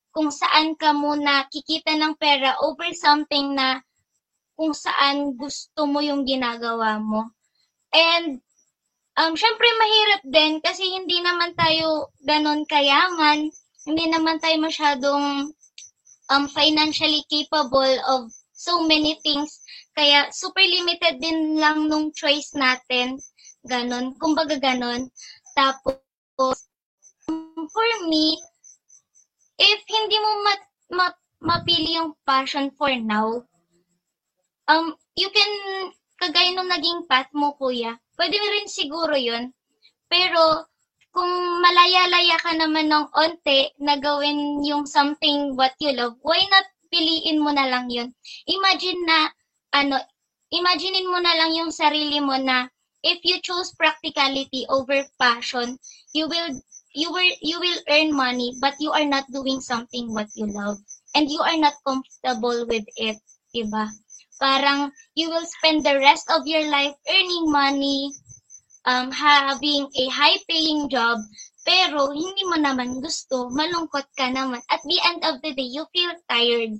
kung 0.08 0.32
saan 0.32 0.72
ka 0.72 0.96
muna 0.96 1.44
kikita 1.52 1.92
ng 1.96 2.16
pera 2.16 2.56
over 2.64 2.88
something 2.96 3.52
na 3.52 3.84
kung 4.56 4.72
saan 4.72 5.36
gusto 5.36 5.84
mo 5.84 6.00
yung 6.00 6.24
ginagawa 6.24 6.96
mo. 6.96 7.28
And, 7.92 8.40
um, 9.20 9.36
syempre 9.36 9.68
mahirap 9.76 10.22
din 10.24 10.52
kasi 10.64 10.88
hindi 10.88 11.20
naman 11.20 11.52
tayo 11.56 12.12
ganon 12.24 12.64
kayaman, 12.64 13.52
hindi 13.84 14.04
naman 14.08 14.40
tayo 14.40 14.56
masyadong 14.64 15.52
um, 16.32 16.48
financially 16.48 17.20
capable 17.28 17.94
of 18.08 18.32
so 18.56 18.80
many 18.88 19.20
things. 19.20 19.60
Kaya 19.92 20.32
super 20.32 20.64
limited 20.64 21.20
din 21.20 21.60
lang 21.60 21.92
nung 21.92 22.16
choice 22.16 22.56
natin 22.56 23.20
Ganon. 23.62 24.18
Kumbaga 24.18 24.58
ganon. 24.58 25.06
Tapos, 25.54 26.02
for 27.70 27.88
me, 28.10 28.34
if 29.58 29.80
hindi 29.86 30.16
mo 30.18 30.30
ma, 30.42 30.54
ma, 30.90 31.06
mapili 31.38 31.94
yung 31.94 32.18
passion 32.26 32.74
for 32.74 32.90
now, 32.98 33.46
um, 34.66 34.98
you 35.14 35.30
can, 35.30 35.50
kagaya 36.18 36.50
nung 36.54 36.70
naging 36.70 37.06
path 37.06 37.30
mo, 37.34 37.54
kuya, 37.54 37.94
pwede 38.18 38.34
rin 38.34 38.66
siguro 38.66 39.14
yun. 39.14 39.54
Pero, 40.10 40.66
kung 41.12 41.32
malaya-laya 41.60 42.40
ka 42.40 42.56
naman 42.56 42.88
ng 42.88 43.06
onte 43.12 43.76
na 43.78 44.00
gawin 44.00 44.64
yung 44.64 44.88
something 44.88 45.54
what 45.54 45.76
you 45.76 45.92
love, 45.92 46.16
why 46.24 46.40
not 46.48 46.64
piliin 46.88 47.40
mo 47.40 47.52
na 47.52 47.68
lang 47.68 47.92
yun? 47.92 48.08
Imagine 48.48 49.00
na, 49.04 49.28
ano, 49.76 50.00
imaginein 50.52 51.08
mo 51.08 51.20
na 51.20 51.36
lang 51.36 51.52
yung 51.52 51.72
sarili 51.72 52.20
mo 52.20 52.36
na 52.40 52.68
if 53.04 53.20
you 53.24 53.40
choose 53.44 53.76
practicality 53.76 54.64
over 54.68 55.04
passion, 55.20 55.76
you 56.16 56.28
will 56.28 56.48
you 56.92 57.08
will 57.08 57.32
you 57.40 57.56
will 57.56 57.80
earn 57.88 58.12
money 58.12 58.52
but 58.60 58.76
you 58.78 58.92
are 58.92 59.08
not 59.08 59.24
doing 59.32 59.60
something 59.64 60.12
what 60.12 60.28
you 60.36 60.44
love 60.52 60.76
and 61.16 61.32
you 61.32 61.40
are 61.40 61.56
not 61.56 61.72
comfortable 61.88 62.68
with 62.68 62.84
it, 63.00 63.16
'di 63.52 63.64
ba? 63.72 63.88
Parang 64.40 64.92
you 65.16 65.32
will 65.32 65.44
spend 65.60 65.84
the 65.84 65.96
rest 65.96 66.28
of 66.28 66.44
your 66.44 66.64
life 66.68 66.92
earning 67.08 67.48
money, 67.48 68.12
um, 68.84 69.10
having 69.10 69.88
a 69.94 70.04
high-paying 70.08 70.88
job, 70.88 71.18
pero 71.66 72.10
hindi 72.10 72.42
mo 72.46 72.56
naman 72.58 72.98
gusto, 73.02 73.50
malungkot 73.50 74.06
ka 74.18 74.30
naman. 74.30 74.62
At 74.70 74.82
the 74.84 74.98
end 75.04 75.22
of 75.24 75.42
the 75.42 75.54
day, 75.54 75.68
you 75.70 75.86
feel 75.94 76.12
tired. 76.28 76.78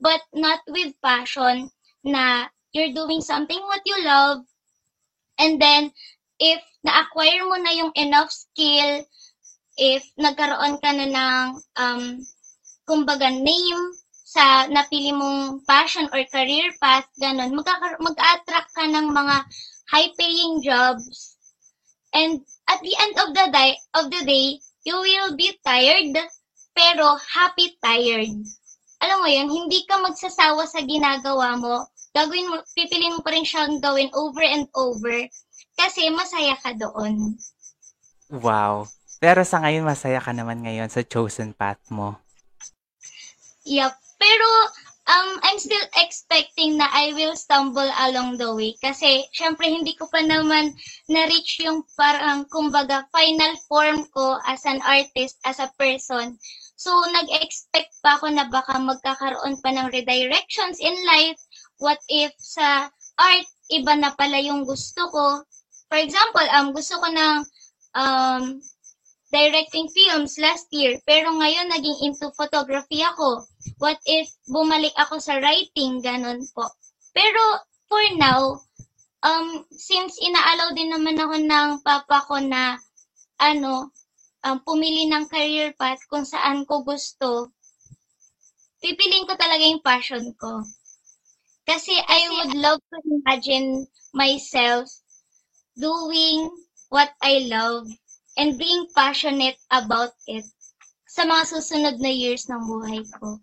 But 0.00 0.20
not 0.32 0.60
with 0.68 0.96
passion 1.00 1.70
na 2.04 2.48
you're 2.72 2.92
doing 2.92 3.20
something 3.20 3.60
what 3.68 3.84
you 3.84 4.00
love, 4.04 4.44
And 5.40 5.56
then, 5.56 5.92
if 6.36 6.60
na-acquire 6.84 7.48
mo 7.48 7.56
na 7.56 7.72
yung 7.72 7.92
enough 7.96 8.28
skill, 8.28 9.08
if 9.80 10.04
nagkaroon 10.20 10.76
ka 10.84 10.92
na 10.92 11.06
ng, 11.08 11.46
um, 11.80 12.02
kumbaga, 12.84 13.32
name 13.32 13.96
sa 14.12 14.68
napili 14.68 15.16
mong 15.16 15.64
passion 15.64 16.06
or 16.12 16.20
career 16.28 16.68
path, 16.76 17.08
ganun, 17.16 17.56
mag-attract 17.56 18.70
ka 18.76 18.84
ng 18.84 19.08
mga 19.10 19.36
high-paying 19.88 20.60
jobs. 20.60 21.29
And 22.10 22.42
at 22.66 22.80
the 22.82 22.94
end 22.98 23.14
of 23.18 23.28
the 23.34 23.46
day, 23.54 23.78
of 23.94 24.10
the 24.10 24.22
day, 24.26 24.58
you 24.82 24.96
will 24.98 25.36
be 25.36 25.54
tired, 25.62 26.16
pero 26.74 27.18
happy 27.18 27.76
tired. 27.78 28.34
Alam 29.00 29.18
mo 29.24 29.28
yun, 29.30 29.48
hindi 29.48 29.86
ka 29.88 29.96
magsasawa 30.02 30.68
sa 30.68 30.84
ginagawa 30.84 31.56
mo. 31.56 31.88
Gagawin 32.12 32.50
mo, 32.50 32.56
pipiliin 32.74 33.16
mo 33.16 33.20
pa 33.22 33.32
rin 33.32 33.46
siyang 33.46 33.78
gawin 33.80 34.10
over 34.12 34.42
and 34.42 34.66
over 34.74 35.14
kasi 35.78 36.10
masaya 36.12 36.58
ka 36.60 36.74
doon. 36.76 37.38
Wow. 38.28 38.90
Pero 39.20 39.44
sa 39.44 39.62
ngayon, 39.64 39.84
masaya 39.88 40.20
ka 40.20 40.32
naman 40.34 40.60
ngayon 40.64 40.88
sa 40.92 41.04
chosen 41.04 41.56
path 41.56 41.80
mo. 41.88 42.16
Yep. 43.64 43.92
Pero, 44.20 44.46
um, 45.10 45.42
I'm 45.42 45.58
still 45.58 45.82
expecting 45.98 46.78
na 46.78 46.86
I 46.86 47.10
will 47.18 47.34
stumble 47.34 47.90
along 48.06 48.38
the 48.38 48.54
way. 48.54 48.78
Kasi, 48.78 49.26
syempre, 49.34 49.66
hindi 49.66 49.98
ko 49.98 50.06
pa 50.06 50.22
naman 50.22 50.70
na-reach 51.10 51.66
yung 51.66 51.82
parang, 51.98 52.46
kumbaga, 52.46 53.10
final 53.10 53.58
form 53.66 54.06
ko 54.14 54.38
as 54.46 54.62
an 54.64 54.78
artist, 54.86 55.42
as 55.42 55.58
a 55.58 55.68
person. 55.74 56.38
So, 56.78 56.94
nag-expect 57.10 57.98
pa 58.00 58.16
ako 58.16 58.30
na 58.32 58.46
baka 58.48 58.78
magkakaroon 58.78 59.58
pa 59.60 59.74
ng 59.74 59.90
redirections 59.90 60.78
in 60.78 60.94
life. 61.04 61.36
What 61.82 62.00
if 62.08 62.32
sa 62.38 62.88
art, 63.18 63.48
iba 63.68 63.92
na 63.98 64.14
pala 64.14 64.38
yung 64.40 64.64
gusto 64.64 65.10
ko. 65.10 65.42
For 65.90 65.98
example, 65.98 66.46
um, 66.54 66.70
gusto 66.72 66.96
ko 67.02 67.08
ng 67.10 67.36
um, 67.98 68.42
directing 69.30 69.86
films 69.94 70.34
last 70.42 70.66
year, 70.74 70.98
pero 71.06 71.30
ngayon 71.30 71.70
naging 71.70 71.98
into 72.10 72.26
photography 72.34 73.00
ako. 73.06 73.46
What 73.78 74.02
if 74.04 74.26
bumalik 74.50 74.92
ako 74.98 75.22
sa 75.22 75.38
writing, 75.38 76.02
ganun 76.02 76.42
po. 76.50 76.66
Pero 77.14 77.42
for 77.86 78.02
now, 78.18 78.58
um, 79.22 79.62
since 79.70 80.18
inaalaw 80.18 80.74
din 80.74 80.90
naman 80.90 81.16
ako 81.16 81.36
ng 81.38 81.68
papa 81.86 82.26
ko 82.26 82.42
na, 82.42 82.76
ano, 83.38 83.94
um, 84.42 84.58
pumili 84.66 85.06
ng 85.06 85.30
career 85.30 85.72
path 85.78 86.02
kung 86.10 86.26
saan 86.26 86.66
ko 86.66 86.82
gusto, 86.82 87.54
pipiliin 88.82 89.30
ko 89.30 89.38
talaga 89.38 89.62
yung 89.62 89.84
passion 89.84 90.34
ko. 90.34 90.66
Kasi 91.68 91.94
I 91.94 92.20
would 92.34 92.54
love 92.58 92.82
to 92.82 92.98
imagine 93.06 93.86
myself 94.10 94.90
doing 95.78 96.50
what 96.90 97.14
I 97.22 97.46
love 97.46 97.86
and 98.40 98.56
being 98.56 98.88
passionate 98.96 99.60
about 99.68 100.16
it 100.24 100.48
sa 101.04 101.28
mga 101.28 101.44
susunod 101.52 102.00
na 102.00 102.08
years 102.08 102.48
ng 102.48 102.64
buhay 102.64 103.04
ko. 103.20 103.36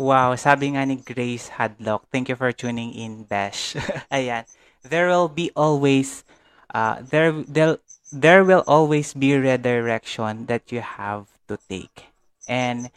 Wow, 0.00 0.32
sabi 0.40 0.72
nga 0.72 0.88
ni 0.88 0.96
Grace 0.96 1.52
Hadlock, 1.52 2.08
thank 2.08 2.32
you 2.32 2.36
for 2.40 2.48
tuning 2.48 2.96
in, 2.96 3.28
Besh. 3.28 3.76
Ayan, 4.08 4.48
there 4.80 5.12
will 5.12 5.28
be 5.28 5.52
always, 5.52 6.24
uh, 6.72 7.04
there, 7.04 7.36
there, 7.44 7.76
there 8.08 8.40
will 8.40 8.64
always 8.64 9.12
be 9.12 9.36
redirection 9.36 10.48
that 10.48 10.72
you 10.72 10.80
have 10.80 11.28
to 11.52 11.60
take. 11.68 12.08
And 12.48 12.88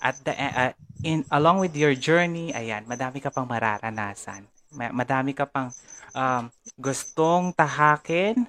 at 0.00 0.16
the 0.24 0.32
uh, 0.32 0.72
in 1.04 1.28
along 1.30 1.60
with 1.60 1.76
your 1.76 1.94
journey, 1.94 2.50
ayan, 2.54 2.86
madami 2.86 3.22
ka 3.22 3.30
pang 3.30 3.46
mararanasan. 3.46 4.46
Madami 4.74 5.36
ka 5.36 5.46
pang 5.46 5.70
um, 6.14 6.50
gustong 6.80 7.54
tahakin 7.54 8.46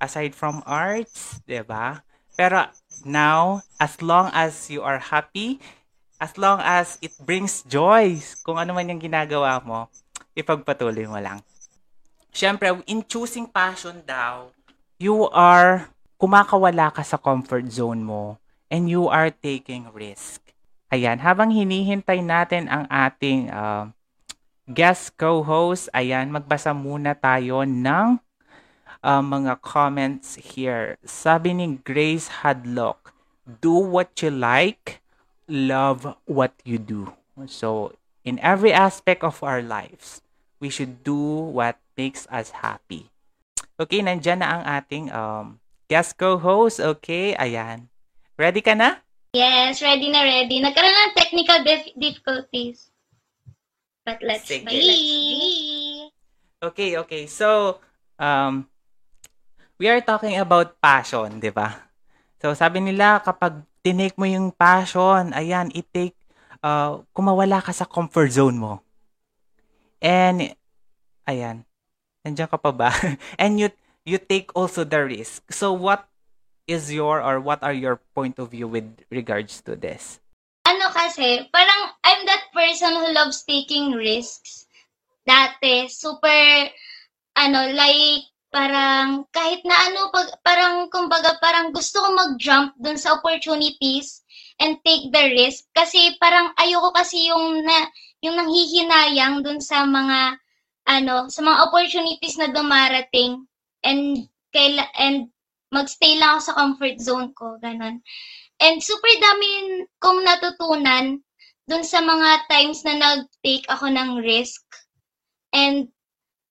aside 0.00 0.34
from 0.34 0.64
arts, 0.66 1.38
'di 1.44 1.62
ba? 1.68 2.02
Pero 2.34 2.66
now, 3.04 3.60
as 3.76 4.00
long 4.00 4.32
as 4.32 4.72
you 4.72 4.80
are 4.80 4.98
happy, 4.98 5.60
as 6.16 6.36
long 6.40 6.60
as 6.64 6.96
it 7.04 7.12
brings 7.20 7.60
joy, 7.68 8.16
kung 8.44 8.56
ano 8.56 8.72
man 8.72 8.88
yung 8.88 9.00
ginagawa 9.00 9.60
mo, 9.60 9.92
ipagpatuloy 10.32 11.04
mo 11.04 11.20
lang. 11.20 11.44
Siyempre, 12.32 12.72
in 12.88 13.04
choosing 13.04 13.44
passion 13.44 14.00
daw, 14.06 14.48
you 14.96 15.28
are 15.32 15.90
kumakawala 16.20 16.92
ka 16.92 17.00
sa 17.00 17.16
comfort 17.16 17.64
zone 17.72 18.04
mo 18.04 18.36
and 18.68 18.86
you 18.86 19.08
are 19.08 19.32
taking 19.32 19.88
risk. 19.96 20.40
Ayan, 20.92 21.16
habang 21.22 21.48
hinihintay 21.48 22.20
natin 22.20 22.68
ang 22.68 22.84
ating 22.86 23.48
uh, 23.48 23.88
guest 24.68 25.16
co-host, 25.16 25.88
ayan, 25.96 26.30
magbasa 26.30 26.70
muna 26.76 27.16
tayo 27.16 27.64
ng 27.66 28.20
uh, 29.02 29.22
mga 29.24 29.60
comments 29.60 30.36
here. 30.40 30.96
Sabi 31.04 31.56
ni 31.56 31.80
Grace 31.82 32.42
Hadlock, 32.44 33.12
do 33.60 33.72
what 33.72 34.12
you 34.22 34.30
like, 34.30 35.00
love 35.48 36.16
what 36.24 36.52
you 36.64 36.78
do. 36.78 37.12
So, 37.48 37.96
in 38.24 38.38
every 38.40 38.72
aspect 38.72 39.24
of 39.24 39.42
our 39.42 39.64
lives, 39.64 40.20
we 40.60 40.68
should 40.68 41.02
do 41.02 41.16
what 41.16 41.80
makes 41.96 42.28
us 42.28 42.60
happy. 42.60 43.08
Okay, 43.80 44.04
nandyan 44.04 44.44
na 44.44 44.60
ang 44.60 44.64
ating 44.68 45.08
um, 45.08 45.56
guest 45.88 46.20
co-host. 46.20 46.78
Okay, 46.78 47.32
ayan. 47.34 47.88
Ready 48.36 48.60
ka 48.60 48.76
na? 48.76 49.00
Yes, 49.32 49.80
ready 49.80 50.12
na 50.12 50.20
ready. 50.24 50.60
Nagkaroon 50.60 50.96
ng 50.96 51.16
technical 51.16 51.58
dif- 51.64 51.96
difficulties. 51.96 52.92
But 54.04 54.20
let's 54.24 54.48
Sige, 54.48 54.68
be. 54.68 54.80
Let's 54.80 56.72
Okay, 56.72 56.96
okay. 57.00 57.24
So, 57.24 57.80
um, 58.20 58.69
we 59.80 59.88
are 59.88 60.04
talking 60.04 60.36
about 60.36 60.76
passion, 60.76 61.40
di 61.40 61.48
ba? 61.48 61.88
So, 62.36 62.52
sabi 62.52 62.84
nila, 62.84 63.24
kapag 63.24 63.64
tinake 63.80 64.12
mo 64.20 64.28
yung 64.28 64.52
passion, 64.52 65.32
ayan, 65.32 65.72
it-take, 65.72 66.20
uh, 66.60 67.00
kumawala 67.16 67.64
ka 67.64 67.72
sa 67.72 67.88
comfort 67.88 68.28
zone 68.28 68.60
mo. 68.60 68.84
And, 70.04 70.52
ayan, 71.24 71.64
nandiyan 72.20 72.52
ka 72.52 72.60
pa 72.60 72.76
ba? 72.76 72.92
And 73.40 73.56
you, 73.56 73.72
you 74.04 74.20
take 74.20 74.52
also 74.52 74.84
the 74.84 75.00
risk. 75.00 75.48
So, 75.48 75.72
what 75.72 76.04
is 76.68 76.92
your, 76.92 77.24
or 77.24 77.40
what 77.40 77.64
are 77.64 77.72
your 77.72 78.04
point 78.12 78.36
of 78.36 78.52
view 78.52 78.68
with 78.68 78.84
regards 79.08 79.64
to 79.64 79.80
this? 79.80 80.20
Ano 80.68 80.92
kasi, 80.92 81.48
parang 81.48 81.96
I'm 82.04 82.28
that 82.28 82.52
person 82.52 83.00
who 83.00 83.16
loves 83.16 83.48
taking 83.48 83.96
risks. 83.96 84.68
Dati, 85.24 85.88
super, 85.88 86.68
ano, 87.40 87.72
like, 87.72 88.28
parang 88.50 89.24
kahit 89.30 89.62
na 89.62 89.74
ano, 89.90 90.10
pag, 90.10 90.28
parang 90.42 90.90
kumbaga 90.90 91.38
parang 91.38 91.70
gusto 91.70 92.02
ko 92.02 92.08
mag-jump 92.14 92.74
dun 92.82 92.98
sa 92.98 93.14
opportunities 93.18 94.26
and 94.58 94.76
take 94.82 95.08
the 95.14 95.24
risk 95.32 95.64
kasi 95.72 96.18
parang 96.18 96.52
ayoko 96.58 96.90
kasi 96.92 97.30
yung 97.30 97.62
na 97.62 97.88
yung 98.20 98.36
nanghihinayang 98.36 99.40
dun 99.40 99.62
sa 99.62 99.86
mga 99.86 100.36
ano, 100.90 101.30
sa 101.30 101.40
mga 101.46 101.58
opportunities 101.70 102.36
na 102.36 102.50
dumarating 102.50 103.46
and 103.86 104.26
kaila, 104.50 104.84
and 104.98 105.30
magstay 105.70 106.18
lang 106.18 106.36
ako 106.36 106.40
sa 106.50 106.56
comfort 106.58 106.96
zone 106.98 107.30
ko, 107.38 107.56
ganun. 107.62 108.02
And 108.60 108.82
super 108.82 109.14
dami 109.22 109.48
kong 110.02 110.20
natutunan 110.26 111.22
dun 111.70 111.84
sa 111.86 112.02
mga 112.02 112.50
times 112.50 112.82
na 112.82 112.98
nag-take 112.98 113.64
ako 113.70 113.86
ng 113.88 114.20
risk. 114.26 114.66
And 115.54 115.88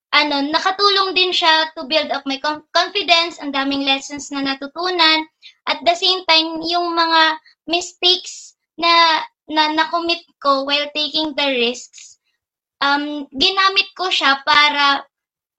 ano, 0.10 0.42
nakatulong 0.50 1.14
din 1.14 1.30
siya 1.30 1.70
to 1.78 1.86
build 1.86 2.10
up 2.10 2.26
my 2.26 2.42
confidence, 2.74 3.38
ang 3.38 3.54
daming 3.54 3.86
lessons 3.86 4.34
na 4.34 4.42
natutunan. 4.42 5.26
At 5.70 5.86
the 5.86 5.94
same 5.94 6.26
time, 6.26 6.66
yung 6.66 6.98
mga 6.98 7.38
mistakes 7.70 8.58
na 8.80 9.22
na 9.50 9.74
na-commit 9.74 10.22
ko 10.38 10.66
while 10.66 10.90
taking 10.94 11.34
the 11.34 11.48
risks, 11.58 12.22
um, 12.82 13.26
ginamit 13.34 13.90
ko 13.98 14.10
siya 14.14 14.42
para 14.46 15.06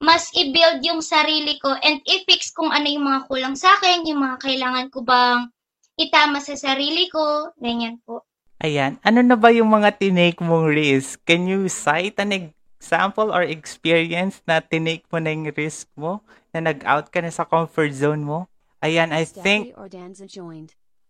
mas 0.01 0.31
i-build 0.33 0.81
yung 0.81 1.03
sarili 1.03 1.59
ko 1.61 1.75
and 1.83 2.01
i-fix 2.07 2.49
kung 2.55 2.71
ano 2.73 2.87
yung 2.87 3.05
mga 3.05 3.27
kulang 3.27 3.55
sa 3.55 3.75
akin, 3.77 4.07
yung 4.07 4.23
mga 4.23 4.37
kailangan 4.41 4.87
ko 4.89 5.03
bang 5.05 5.51
itama 5.99 6.41
sa 6.41 6.57
sarili 6.57 7.11
ko, 7.11 7.53
ganyan 7.59 8.01
po. 8.01 8.25
Ayan, 8.61 8.97
ano 9.05 9.21
na 9.21 9.37
ba 9.37 9.53
yung 9.53 9.69
mga 9.69 9.97
tinake 10.01 10.41
mong 10.41 10.71
risk? 10.71 11.21
Can 11.25 11.45
you 11.45 11.69
cite 11.69 12.17
an 12.17 12.33
example 12.81 13.29
or 13.29 13.45
experience 13.45 14.41
na 14.49 14.57
tinake 14.57 15.05
mo 15.13 15.21
na 15.21 15.29
yung 15.29 15.53
risk 15.53 15.85
mo, 15.93 16.25
na 16.49 16.73
nag-out 16.73 17.13
ka 17.13 17.21
na 17.21 17.29
sa 17.29 17.45
comfort 17.45 17.93
zone 17.93 18.25
mo? 18.25 18.49
Ayan, 18.81 19.13
I 19.13 19.29
think... 19.29 19.77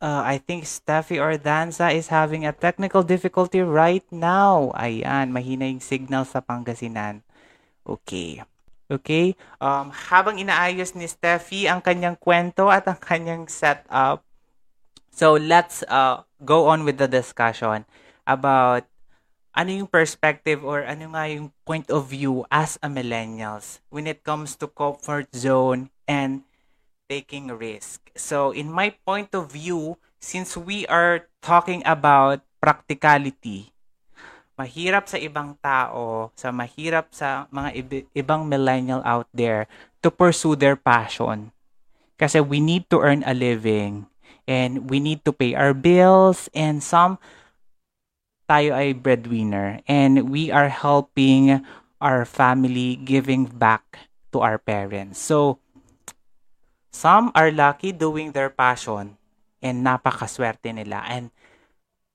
Uh, 0.01 0.25
I 0.25 0.41
think 0.41 0.67
Steffi 0.67 1.21
Ordanza 1.21 1.93
is 1.93 2.11
having 2.11 2.43
a 2.43 2.51
technical 2.51 3.05
difficulty 3.05 3.63
right 3.63 4.03
now. 4.11 4.75
Ayan, 4.75 5.31
mahina 5.31 5.69
yung 5.69 5.79
signal 5.79 6.27
sa 6.27 6.43
Pangasinan. 6.43 7.23
Okay. 7.87 8.43
Okay? 8.91 9.39
Um, 9.63 9.95
habang 10.11 10.35
inaayos 10.41 10.91
ni 10.99 11.07
Steffi 11.07 11.71
ang 11.71 11.79
kanyang 11.79 12.19
kwento 12.19 12.67
at 12.67 12.83
ang 12.89 12.99
kanyang 12.99 13.47
setup, 13.47 14.27
so 15.13 15.39
let's 15.39 15.85
uh, 15.87 16.27
go 16.43 16.67
on 16.67 16.83
with 16.83 16.99
the 16.99 17.07
discussion 17.07 17.87
about 18.27 18.83
ano 19.51 19.69
yung 19.83 19.89
perspective 19.89 20.63
or 20.63 20.83
ano 20.87 21.11
nga 21.11 21.27
yung 21.27 21.51
point 21.67 21.87
of 21.91 22.07
view 22.07 22.47
as 22.47 22.79
a 22.79 22.87
millennials 22.87 23.83
when 23.91 24.07
it 24.07 24.23
comes 24.23 24.55
to 24.55 24.67
comfort 24.67 25.27
zone 25.35 25.91
and 26.07 26.43
taking 27.11 27.51
risk. 27.51 28.07
So, 28.15 28.55
in 28.55 28.71
my 28.71 28.95
point 29.03 29.35
of 29.35 29.51
view, 29.51 29.99
since 30.23 30.55
we 30.55 30.87
are 30.87 31.27
talking 31.43 31.83
about 31.83 32.39
practicality, 32.63 33.75
mahirap 34.55 35.11
sa 35.11 35.19
ibang 35.19 35.59
tao, 35.59 36.31
sa 36.39 36.55
mahirap 36.55 37.11
sa 37.11 37.51
mga 37.51 37.69
ibi- 37.75 38.07
ibang 38.15 38.47
millennial 38.47 39.03
out 39.03 39.27
there 39.35 39.67
to 39.99 40.07
pursue 40.07 40.55
their 40.55 40.79
passion. 40.79 41.51
Kasi 42.15 42.39
we 42.39 42.63
need 42.63 42.87
to 42.87 43.01
earn 43.01 43.25
a 43.27 43.35
living 43.35 44.07
and 44.47 44.87
we 44.87 45.01
need 45.01 45.25
to 45.25 45.33
pay 45.33 45.57
our 45.57 45.73
bills 45.73 46.47
and 46.53 46.79
some 46.85 47.17
tayo 48.47 48.75
ay 48.75 48.93
breadwinner 48.93 49.81
and 49.87 50.29
we 50.29 50.49
are 50.49 50.69
helping 50.69 51.61
our 52.01 52.25
family 52.25 52.97
giving 52.97 53.45
back 53.45 54.09
to 54.33 54.41
our 54.41 54.57
parents. 54.57 55.21
So, 55.21 55.59
some 56.89 57.31
are 57.35 57.53
lucky 57.53 57.91
doing 57.93 58.33
their 58.33 58.49
passion 58.49 59.17
and 59.61 59.85
napakaswerte 59.85 60.73
nila 60.73 61.05
and 61.07 61.29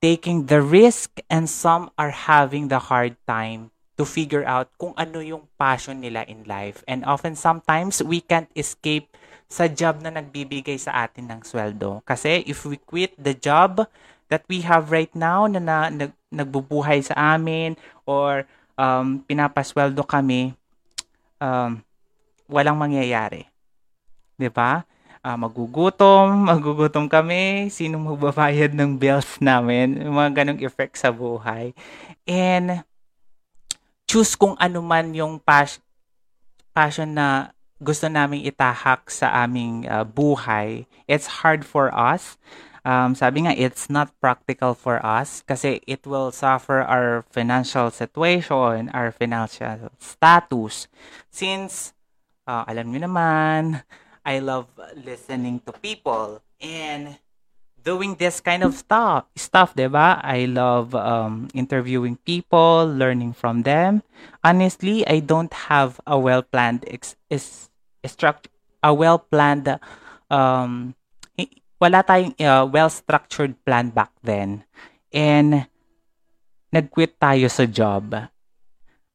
taking 0.03 0.45
the 0.45 0.61
risk 0.61 1.17
and 1.31 1.49
some 1.49 1.89
are 1.97 2.13
having 2.13 2.67
the 2.67 2.91
hard 2.91 3.17
time 3.25 3.71
to 3.97 4.05
figure 4.05 4.45
out 4.45 4.69
kung 4.77 4.93
ano 4.93 5.17
yung 5.25 5.49
passion 5.57 6.05
nila 6.05 6.21
in 6.29 6.45
life. 6.45 6.85
And 6.85 7.01
often 7.01 7.33
sometimes 7.33 8.05
we 8.05 8.21
can't 8.21 8.51
escape 8.53 9.09
sa 9.49 9.65
job 9.65 10.05
na 10.05 10.13
nagbibigay 10.13 10.77
sa 10.77 11.07
atin 11.07 11.33
ng 11.33 11.41
sweldo. 11.41 12.05
Kasi 12.05 12.45
if 12.45 12.61
we 12.67 12.77
quit 12.77 13.17
the 13.17 13.33
job 13.33 13.89
that 14.27 14.43
we 14.51 14.63
have 14.63 14.91
right 14.91 15.11
now 15.15 15.47
na, 15.47 15.59
na 15.59 15.77
nag, 15.87 16.11
nagbubuhay 16.27 16.99
sa 17.03 17.35
amin 17.35 17.79
or 18.03 18.43
um, 18.75 19.23
pinapasweldo 19.23 20.03
kami, 20.03 20.51
um, 21.39 21.79
walang 22.47 22.75
mangyayari. 22.79 23.47
'Di 24.35 24.51
ba? 24.51 24.87
uh, 25.27 25.35
magugutom, 25.35 26.31
magugutom 26.49 27.11
kami, 27.11 27.67
sino 27.67 27.99
magbabayad 27.99 28.71
ng 28.71 28.95
bills 28.95 29.39
namin, 29.43 29.99
mga 30.07 30.43
ganong 30.43 30.63
effect 30.63 30.95
sa 30.95 31.11
buhay. 31.11 31.75
And 32.23 32.87
choose 34.07 34.39
kung 34.39 34.55
ano 34.55 34.79
man 34.79 35.11
yung 35.11 35.43
pas- 35.43 35.83
passion 36.71 37.11
na 37.11 37.51
gusto 37.77 38.09
naming 38.09 38.47
itahak 38.47 39.11
sa 39.11 39.43
aming 39.45 39.85
uh, 39.85 40.07
buhay. 40.07 40.89
It's 41.05 41.43
hard 41.43 41.61
for 41.67 41.93
us. 41.93 42.39
Um, 42.87 43.19
sabi 43.19 43.43
nga, 43.43 43.51
it's 43.51 43.91
not 43.91 44.15
practical 44.23 44.71
for 44.71 45.03
us 45.03 45.43
kasi 45.43 45.83
it 45.83 46.07
will 46.07 46.31
suffer 46.31 46.79
our 46.79 47.27
financial 47.27 47.91
situation, 47.91 48.87
our 48.95 49.11
financial 49.11 49.91
status. 49.99 50.87
Since, 51.27 51.91
uh, 52.47 52.63
alam 52.63 52.95
niyo 52.95 53.11
naman, 53.11 53.83
I 54.23 54.39
love 54.39 54.71
listening 54.95 55.59
to 55.67 55.75
people 55.75 56.39
and 56.63 57.19
doing 57.83 58.15
this 58.15 58.39
kind 58.39 58.63
of 58.63 58.71
stuff. 58.71 59.27
Stuff, 59.35 59.75
ba? 59.75 60.23
I 60.23 60.47
love 60.47 60.95
um, 60.95 61.51
interviewing 61.51 62.15
people, 62.23 62.87
learning 62.87 63.35
from 63.35 63.67
them. 63.67 63.99
Honestly, 64.47 65.03
I 65.03 65.19
don't 65.19 65.51
have 65.67 65.99
a 66.07 66.15
well-planned 66.15 66.87
ex- 66.87 67.19
is 67.27 67.67
struct 68.07 68.47
a 68.79 68.95
well-planned 68.95 69.75
um 70.31 70.95
wala 71.77 72.01
tayong 72.01 72.33
uh, 72.41 72.65
well-structured 72.65 73.53
plan 73.63 73.93
back 73.93 74.11
then. 74.25 74.65
And 75.13 75.69
nag-quit 76.73 77.21
tayo 77.21 77.47
sa 77.47 77.65
job. 77.69 78.27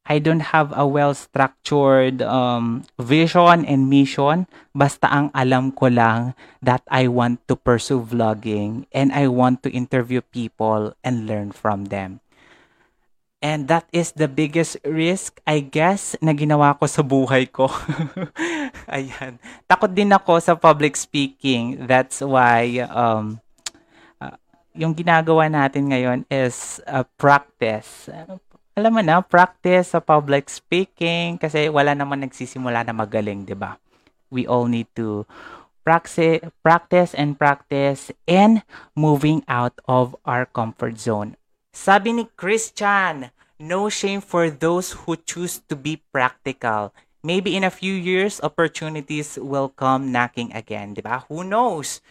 I 0.03 0.19
don't 0.19 0.51
have 0.51 0.75
a 0.75 0.83
well-structured 0.83 2.27
um, 2.27 2.83
vision 2.99 3.63
and 3.63 3.87
mission. 3.87 4.51
Basta 4.75 5.07
ang 5.07 5.31
alam 5.31 5.71
ko 5.71 5.87
lang 5.87 6.35
that 6.59 6.83
I 6.91 7.07
want 7.07 7.47
to 7.47 7.55
pursue 7.55 8.03
vlogging 8.03 8.91
and 8.91 9.15
I 9.15 9.31
want 9.31 9.63
to 9.63 9.71
interview 9.71 10.19
people 10.19 10.99
and 11.07 11.31
learn 11.31 11.55
from 11.55 11.87
them. 11.95 12.22
And 13.43 13.67
that 13.67 13.91
is 13.91 14.15
the 14.15 14.31
biggest 14.31 14.79
risk, 14.87 15.43
I 15.43 15.67
guess, 15.67 16.15
na 16.23 16.31
ginawa 16.31 16.79
ko 16.79 16.87
sa 16.87 17.03
buhay 17.03 17.51
ko. 17.51 17.67
Ayan. 18.95 19.43
Takot 19.67 19.91
din 19.91 20.15
ako 20.15 20.39
sa 20.39 20.55
public 20.55 20.95
speaking. 20.95 21.91
That's 21.91 22.23
why 22.23 22.87
um, 22.87 23.43
uh, 24.23 24.39
yung 24.79 24.95
ginagawa 24.95 25.51
natin 25.51 25.91
ngayon 25.91 26.23
is 26.31 26.79
uh, 26.87 27.03
practice 27.19 28.07
alam 28.73 28.97
mo 28.97 29.03
na, 29.05 29.21
practice 29.21 29.93
sa 29.93 30.01
public 30.01 30.49
speaking 30.49 31.37
kasi 31.37 31.69
wala 31.69 31.93
naman 31.93 32.25
nagsisimula 32.25 32.81
na 32.89 32.97
magaling, 32.97 33.45
'di 33.45 33.53
ba? 33.53 33.77
We 34.33 34.49
all 34.49 34.65
need 34.65 34.89
to 34.97 35.29
practice, 35.85 36.41
practice 36.65 37.13
and 37.13 37.37
practice 37.37 38.09
and 38.25 38.65
moving 38.97 39.45
out 39.45 39.77
of 39.85 40.17
our 40.25 40.49
comfort 40.49 40.97
zone. 40.97 41.37
Sabi 41.73 42.13
ni 42.13 42.29
Christian, 42.37 43.33
no 43.57 43.89
shame 43.89 44.21
for 44.21 44.53
those 44.53 44.93
who 44.93 45.17
choose 45.17 45.65
to 45.67 45.75
be 45.75 46.05
practical. 46.13 46.93
Maybe 47.25 47.57
in 47.57 47.65
a 47.65 47.73
few 47.73 47.97
years, 47.97 48.45
opportunities 48.45 49.41
will 49.41 49.73
come 49.73 50.13
knocking 50.13 50.53
again, 50.53 50.93
di 50.93 51.01
ba? 51.01 51.25
Who 51.33 51.49
knows? 51.49 52.05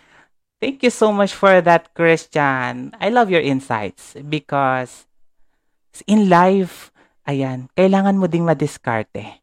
Thank 0.57 0.81
you 0.81 0.89
so 0.89 1.13
much 1.13 1.37
for 1.37 1.61
that, 1.61 1.93
Christian. 1.93 2.93
I 2.97 3.13
love 3.13 3.29
your 3.29 3.41
insights 3.41 4.17
because 4.25 5.05
in 6.05 6.29
life, 6.29 6.93
ayan, 7.25 7.69
kailangan 7.77 8.17
mo 8.17 8.25
ding 8.29 8.45
madiskarte. 8.45 9.41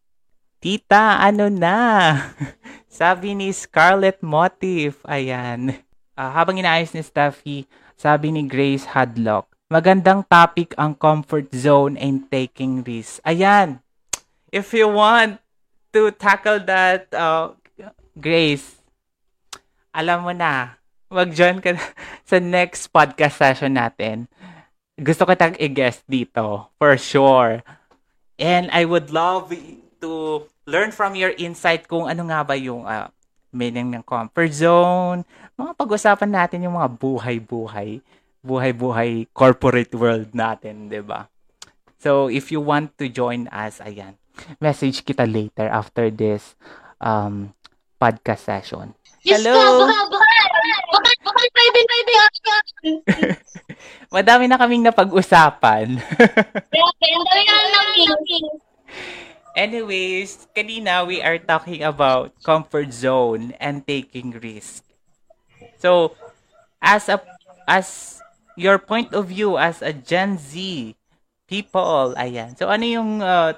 Tita, 0.58 1.22
ano 1.22 1.46
na? 1.46 2.14
sabi 2.90 3.34
ni 3.34 3.54
Scarlett 3.54 4.22
Motif, 4.22 4.98
ayan. 5.06 5.78
Uh, 6.18 6.30
habang 6.34 6.58
inaayos 6.58 6.90
ni 6.90 7.02
Steffi, 7.02 7.66
sabi 7.94 8.34
ni 8.34 8.42
Grace 8.46 8.86
Hadlock, 8.86 9.57
magandang 9.68 10.24
topic 10.28 10.72
ang 10.80 10.96
comfort 10.96 11.52
zone 11.52 11.96
and 12.00 12.28
taking 12.32 12.80
risks. 12.82 13.20
Ayan, 13.22 13.84
if 14.52 14.72
you 14.72 14.88
want 14.88 15.40
to 15.92 16.12
tackle 16.12 16.60
that, 16.64 17.08
uh, 17.12 17.52
Grace, 18.18 18.80
alam 19.94 20.26
mo 20.26 20.32
na, 20.34 20.76
mag-join 21.08 21.62
ka 21.62 21.78
sa 22.28 22.42
next 22.42 22.90
podcast 22.90 23.38
session 23.38 23.78
natin 23.78 24.28
gusto 24.98 25.22
ko 25.22 25.32
tag 25.38 25.54
i-guest 25.62 26.02
dito, 26.10 26.74
for 26.74 26.98
sure. 26.98 27.62
And 28.38 28.66
I 28.74 28.82
would 28.82 29.14
love 29.14 29.54
to 30.02 30.10
learn 30.66 30.90
from 30.90 31.14
your 31.14 31.30
insight 31.38 31.86
kung 31.86 32.10
ano 32.10 32.26
nga 32.26 32.42
ba 32.42 32.58
yung 32.58 32.82
uh, 32.82 33.06
meaning 33.54 33.94
ng 33.94 34.02
comfort 34.02 34.50
zone. 34.50 35.22
Mga 35.54 35.72
pag-usapan 35.78 36.30
natin 36.34 36.66
yung 36.66 36.74
mga 36.74 36.90
buhay-buhay, 36.98 38.02
buhay-buhay 38.42 39.28
corporate 39.34 39.94
world 39.94 40.34
natin, 40.34 40.88
'di 40.88 41.02
ba? 41.02 41.28
So, 41.98 42.30
if 42.30 42.54
you 42.54 42.62
want 42.62 42.94
to 43.02 43.10
join 43.10 43.50
us, 43.50 43.82
ayan, 43.82 44.14
message 44.62 45.02
kita 45.02 45.26
later 45.26 45.66
after 45.66 46.14
this 46.14 46.54
um, 47.02 47.50
podcast 47.98 48.46
session. 48.46 48.94
Hello? 49.26 49.90
Madami 54.14 54.46
na 54.46 54.56
kaming 54.56 54.86
napag-usapan. 54.86 55.98
Anyways, 59.58 60.46
kanina 60.54 61.02
we 61.02 61.18
are 61.18 61.42
talking 61.42 61.82
about 61.82 62.30
comfort 62.46 62.94
zone 62.94 63.58
and 63.58 63.82
taking 63.82 64.38
risk. 64.38 64.86
So, 65.82 66.14
as 66.78 67.10
a 67.10 67.18
as 67.66 68.18
your 68.58 68.82
point 68.82 69.14
of 69.14 69.30
view 69.30 69.54
as 69.56 69.80
a 69.80 69.94
Gen 69.94 70.36
Z 70.36 70.94
people, 71.46 72.12
ayan. 72.18 72.58
So, 72.58 72.68
ano 72.68 72.84
yung 72.84 73.22
uh, 73.22 73.54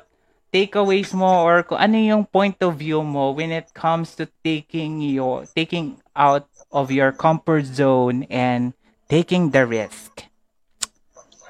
takeaways 0.52 1.10
mo 1.16 1.42
or 1.42 1.64
kung 1.64 1.80
ano 1.80 1.96
yung 1.98 2.22
point 2.28 2.60
of 2.62 2.78
view 2.78 3.02
mo 3.02 3.32
when 3.32 3.50
it 3.50 3.72
comes 3.74 4.14
to 4.14 4.28
taking 4.44 5.00
your 5.02 5.48
taking 5.56 5.98
out 6.14 6.46
of 6.70 6.92
your 6.92 7.10
comfort 7.10 7.66
zone 7.66 8.28
and 8.30 8.76
taking 9.10 9.50
the 9.50 9.66
risk. 9.66 10.30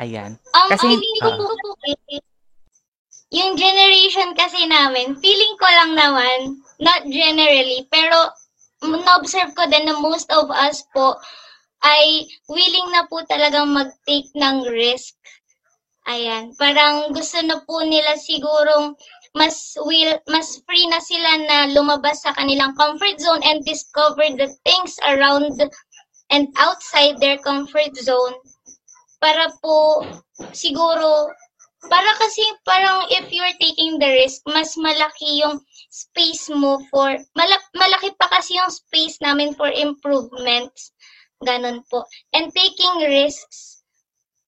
Ayan. 0.01 0.41
Um, 0.57 0.68
kasi 0.72 0.97
uh, 1.20 1.37
yung 3.31 3.53
generation 3.55 4.33
kasi 4.33 4.64
namin, 4.64 5.12
feeling 5.20 5.55
ko 5.61 5.68
lang 5.68 5.93
naman, 5.93 6.64
not 6.81 7.05
generally, 7.05 7.85
pero 7.93 8.33
na-observe 8.81 9.53
ko 9.53 9.68
din 9.68 9.85
na 9.85 10.01
most 10.01 10.33
of 10.33 10.49
us 10.49 10.89
po 10.97 11.20
ay 11.85 12.28
willing 12.49 12.89
na 12.93 13.05
po 13.09 13.22
talagang 13.28 13.72
mag-take 13.72 14.31
ng 14.37 14.64
risk. 14.68 15.16
Ayan, 16.09 16.53
parang 16.61 17.12
gusto 17.16 17.39
na 17.45 17.61
po 17.64 17.81
nila 17.85 18.16
sigurong 18.18 18.97
mas 19.37 19.78
will 19.87 20.18
mas 20.26 20.59
free 20.66 20.87
na 20.91 20.99
sila 21.01 21.31
na 21.47 21.59
lumabas 21.70 22.18
sa 22.24 22.35
kanilang 22.35 22.74
comfort 22.74 23.16
zone 23.20 23.43
and 23.47 23.62
discover 23.64 24.26
the 24.35 24.49
things 24.66 24.99
around 25.07 25.55
and 26.35 26.45
outside 26.59 27.16
their 27.22 27.39
comfort 27.39 27.95
zone. 27.97 28.35
Para 29.20 29.53
po 29.62 30.03
siguro 30.53 31.31
para 31.89 32.11
kasi 32.20 32.43
parang 32.66 33.09
if 33.09 33.33
you're 33.33 33.57
taking 33.61 33.97
the 33.99 34.11
risk, 34.20 34.43
mas 34.45 34.76
malaki 34.76 35.41
yung 35.41 35.61
space 35.89 36.53
mo 36.53 36.76
for, 36.93 37.16
malak- 37.33 37.72
malaki 37.72 38.12
pa 38.20 38.28
kasi 38.28 38.59
yung 38.61 38.68
space 38.68 39.16
namin 39.24 39.57
for 39.57 39.70
improvements. 39.72 40.93
Ganun 41.41 41.80
po. 41.88 42.05
And 42.36 42.53
taking 42.53 43.09
risks 43.09 43.80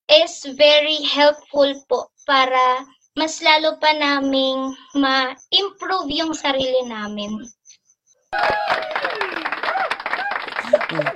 is 0.05 0.45
very 0.53 1.01
helpful 1.01 1.73
po 1.89 2.13
para 2.29 2.85
mas 3.17 3.41
lalo 3.41 3.81
pa 3.81 3.93
naming 3.97 4.73
ma-improve 4.97 6.09
yung 6.13 6.33
sarili 6.37 6.85
namin. 6.85 7.49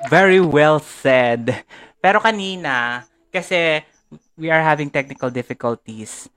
Very 0.09 0.41
well 0.41 0.81
said. 0.81 1.65
Pero 2.01 2.21
kanina, 2.21 3.05
kasi 3.29 3.81
we 4.37 4.49
are 4.49 4.61
having 4.61 4.89
technical 4.89 5.29
difficulties 5.29 6.29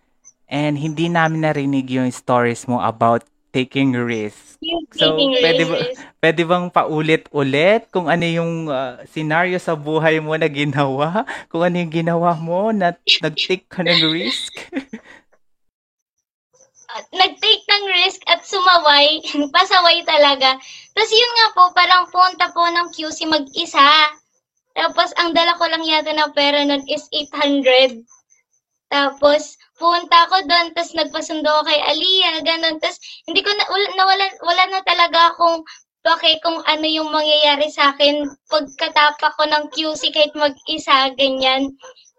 and 0.50 0.76
hindi 0.76 1.06
namin 1.06 1.46
narinig 1.46 1.86
yung 1.94 2.10
stories 2.10 2.66
mo 2.66 2.82
about 2.82 3.22
taking 3.50 3.94
risks. 3.94 4.58
So, 4.94 5.16
pwede, 5.16 5.62
ba, 5.66 5.76
pwede 6.22 6.42
bang 6.46 6.66
paulit-ulit 6.70 7.90
kung 7.90 8.06
ano 8.06 8.24
yung 8.26 8.68
uh, 8.70 9.02
scenario 9.08 9.58
sa 9.58 9.74
buhay 9.74 10.18
mo 10.22 10.34
na 10.38 10.46
ginawa? 10.46 11.26
Kung 11.50 11.66
ano 11.66 11.76
yung 11.78 11.92
ginawa 11.92 12.34
mo 12.38 12.70
na 12.70 12.94
nag-take 13.22 13.66
ka 13.66 13.82
ng 13.82 14.02
risk? 14.10 14.50
nag-take 17.14 17.64
ng 17.70 17.84
risk 18.02 18.20
at 18.26 18.42
sumaway, 18.42 19.22
pasaway 19.54 20.02
talaga. 20.02 20.58
Tapos 20.94 21.12
yun 21.12 21.32
nga 21.38 21.48
po, 21.54 21.62
parang 21.70 22.04
punta 22.10 22.46
po 22.50 22.66
ng 22.66 22.88
QC 22.90 23.30
mag-isa. 23.30 24.10
Tapos, 24.74 25.10
ang 25.18 25.34
dala 25.34 25.58
ko 25.58 25.66
lang 25.66 25.82
yata 25.82 26.14
na 26.14 26.30
pera 26.30 26.62
nun 26.62 26.82
is 26.86 27.06
800. 27.10 28.06
Tapos, 28.90 29.59
punta 29.80 30.28
ako 30.28 30.44
doon, 30.44 30.76
tapos 30.76 30.92
nagpasundo 30.92 31.48
ako 31.48 31.72
kay 31.72 31.80
Aliyah, 31.80 32.36
ganun. 32.44 32.76
Tapos, 32.78 33.00
hindi 33.24 33.40
ko 33.40 33.48
na, 33.56 33.64
wala, 33.72 33.88
wala, 33.96 34.26
wala 34.44 34.64
na 34.68 34.80
talaga 34.84 35.32
akong 35.32 35.64
okay 36.04 36.36
kung 36.44 36.60
ano 36.64 36.84
yung 36.84 37.08
mangyayari 37.12 37.68
sa 37.72 37.92
akin 37.92 38.24
pagkatapa 38.48 39.36
ko 39.36 39.42
ng 39.48 39.64
QC 39.72 40.12
kahit 40.12 40.36
mag-isa, 40.36 41.08
ganyan. 41.16 41.72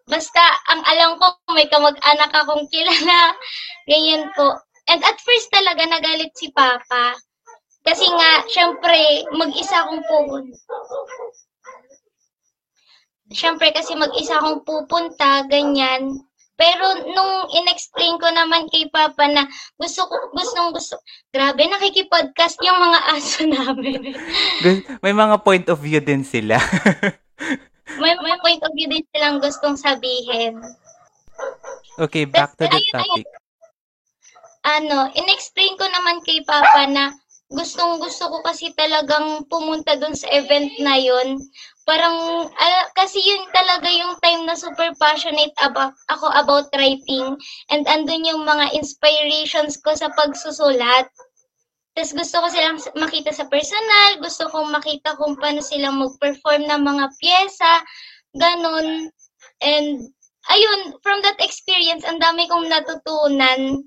Basta, 0.09 0.41
ang 0.74 0.82
alam 0.89 1.22
ko, 1.22 1.38
may 1.53 1.70
kamag-anak 1.70 2.34
akong 2.34 2.66
kilala, 2.74 3.38
ganyan 3.91 4.28
po. 4.34 4.57
And 4.89 5.05
at 5.05 5.22
first 5.22 5.53
talaga, 5.53 5.86
nagalit 5.86 6.34
si 6.34 6.49
Papa. 6.49 7.14
Kasi 7.82 8.05
nga, 8.09 8.45
syempre, 8.49 9.26
mag-isa 9.34 9.86
akong 9.86 10.03
pupunta. 10.05 10.57
Syempre, 13.32 13.72
kasi 13.72 13.95
mag-isa 13.95 14.38
akong 14.38 14.62
pupunta, 14.68 15.47
ganyan. 15.47 16.30
Pero 16.62 16.86
nung 17.09 17.49
in-explain 17.49 18.22
ko 18.22 18.30
naman 18.30 18.70
kay 18.70 18.86
Papa 18.93 19.26
na 19.26 19.49
gusto 19.82 20.05
ko, 20.05 20.30
gustong 20.30 20.70
gusto, 20.70 21.01
grabe, 21.34 21.66
nakikipodcast 21.66 22.62
yung 22.62 22.78
mga 22.78 22.99
aso 23.18 23.41
namin. 23.49 24.14
may 25.01 25.09
mga 25.09 25.41
point 25.41 25.66
of 25.74 25.82
view 25.82 25.97
din 25.97 26.22
sila. 26.22 26.62
may, 27.97 28.14
may 28.22 28.38
point 28.45 28.62
of 28.62 28.70
view 28.78 28.86
din 28.86 29.01
silang 29.09 29.41
gustong 29.41 29.74
sabihin. 29.74 30.62
Okay, 31.97 32.30
back 32.30 32.53
to 32.62 32.70
the 32.70 32.78
topic. 32.93 33.26
Ano, 34.62 35.09
in-explain 35.18 35.74
ko 35.82 35.89
naman 35.89 36.22
kay 36.22 36.45
Papa 36.45 36.86
na 36.86 37.09
gustong 37.49 37.97
gusto 37.97 38.30
ko 38.30 38.38
kasi 38.45 38.70
talagang 38.78 39.49
pumunta 39.49 39.97
dun 39.97 40.14
sa 40.14 40.30
event 40.30 40.70
na 40.78 40.93
yon 41.01 41.41
parang 41.92 42.48
uh, 42.48 42.86
kasi 42.96 43.20
yun 43.20 43.44
talaga 43.52 43.92
yung 43.92 44.16
time 44.24 44.48
na 44.48 44.56
super 44.56 44.96
passionate 44.96 45.52
about 45.60 45.92
ako 46.08 46.32
about 46.39 46.72
writing 46.80 47.36
and 47.68 47.84
andun 47.92 48.24
yung 48.24 48.48
mga 48.48 48.72
inspirations 48.72 49.76
ko 49.84 49.92
sa 49.92 50.08
pagsusulat. 50.16 51.12
Tapos 51.92 52.16
gusto 52.16 52.39
ko 52.39 52.48
silang 52.48 52.80
makita 52.96 53.36
sa 53.36 53.44
personal, 53.52 54.24
gusto 54.24 54.48
kong 54.48 54.72
makita 54.72 55.20
kung 55.20 55.36
paano 55.36 55.60
silang 55.60 56.00
mag-perform 56.00 56.64
ng 56.64 56.82
mga 56.88 57.06
pyesa, 57.20 57.84
ganun. 58.39 59.12
And 59.60 60.08
ayun, 60.48 60.96
from 61.04 61.20
that 61.28 61.44
experience, 61.44 62.08
ang 62.08 62.24
dami 62.24 62.48
kong 62.48 62.72
natutunan. 62.72 63.84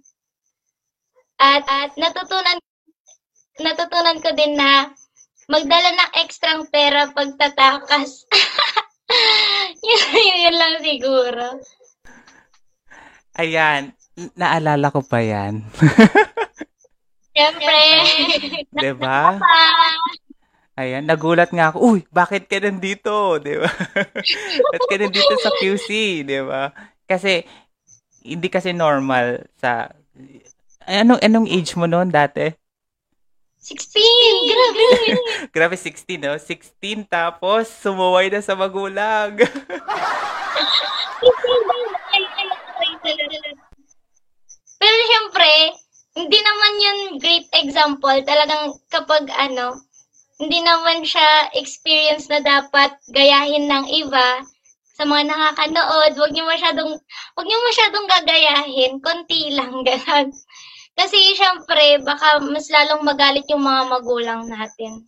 At, 1.40 1.64
at 1.64 1.96
natutunan 1.96 2.60
natutunan 3.64 4.20
ko 4.20 4.36
din 4.36 4.60
na 4.60 4.92
magdala 5.48 5.90
ng 5.92 6.12
ekstrang 6.24 6.64
pera 6.72 7.10
pagtatakas. 7.12 8.24
yun, 9.88 10.38
yun 10.48 10.56
lang 10.56 10.74
siguro. 10.80 11.44
Ayan, 13.34 13.92
naalala 14.38 14.94
ko 14.94 15.02
pa 15.02 15.18
yan. 15.20 15.66
Siyempre. 17.34 17.78
diba? 18.82 19.18
Ayan, 20.74 21.06
nagulat 21.06 21.54
nga 21.54 21.70
ako, 21.70 21.78
uy, 21.86 22.00
bakit 22.10 22.50
ka 22.50 22.58
nandito? 22.58 23.38
Diba? 23.38 23.70
bakit 24.74 24.86
ka 24.90 24.96
nandito 24.98 25.34
sa 25.38 25.54
QC? 25.62 25.88
Diba? 26.26 26.74
Kasi, 27.06 27.46
hindi 28.26 28.50
kasi 28.50 28.74
normal 28.74 29.46
sa, 29.54 29.86
anong, 30.82 31.22
anong 31.22 31.46
age 31.46 31.78
mo 31.78 31.86
noon 31.86 32.10
dati? 32.10 32.50
16! 33.64 33.96
Grabe! 34.52 34.84
Grabe, 35.56 35.76
16, 35.80 36.20
no? 36.20 36.36
16, 36.36 37.08
tapos 37.08 37.64
sumuway 37.72 38.28
na 38.28 38.44
sa 38.44 38.52
magulang. 38.52 39.40
Pero 44.76 44.98
syempre, 45.08 45.48
hindi 46.12 46.38
naman 46.44 46.72
yun 46.76 46.98
great 47.16 47.48
example. 47.56 48.20
Talagang 48.28 48.76
kapag 48.92 49.32
ano, 49.32 49.80
hindi 50.36 50.60
naman 50.60 51.00
siya 51.08 51.48
experience 51.56 52.28
na 52.28 52.44
dapat 52.44 52.92
gayahin 53.16 53.64
ng 53.64 53.88
iba 53.96 54.44
sa 54.94 55.08
mga 55.08 55.32
nakakanood. 55.32 56.12
Huwag 56.20 56.32
niyo 56.36 56.44
masyadong, 56.44 57.00
huwag 57.32 57.46
niyo 57.48 57.58
masyadong 57.64 58.06
gagayahin. 58.12 58.92
Konti 59.00 59.56
lang, 59.56 59.72
ganun. 59.88 60.36
Kasi 60.94 61.34
syempre, 61.34 61.98
baka 62.06 62.38
mas 62.38 62.70
lalong 62.70 63.02
magalit 63.02 63.44
yung 63.50 63.66
mga 63.66 63.82
magulang 63.90 64.46
natin. 64.46 65.02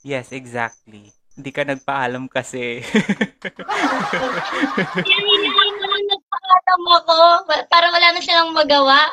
Yes, 0.00 0.32
exactly. 0.32 1.12
Hindi 1.36 1.50
ka 1.52 1.68
nagpaalam 1.68 2.32
kasi. 2.32 2.80
Hindi 5.04 5.34
naman 5.44 6.02
nagpaalam 6.08 6.82
ako 6.96 7.16
para 7.68 7.86
wala 7.92 8.08
na 8.16 8.20
silang 8.24 8.56
magawa. 8.56 9.04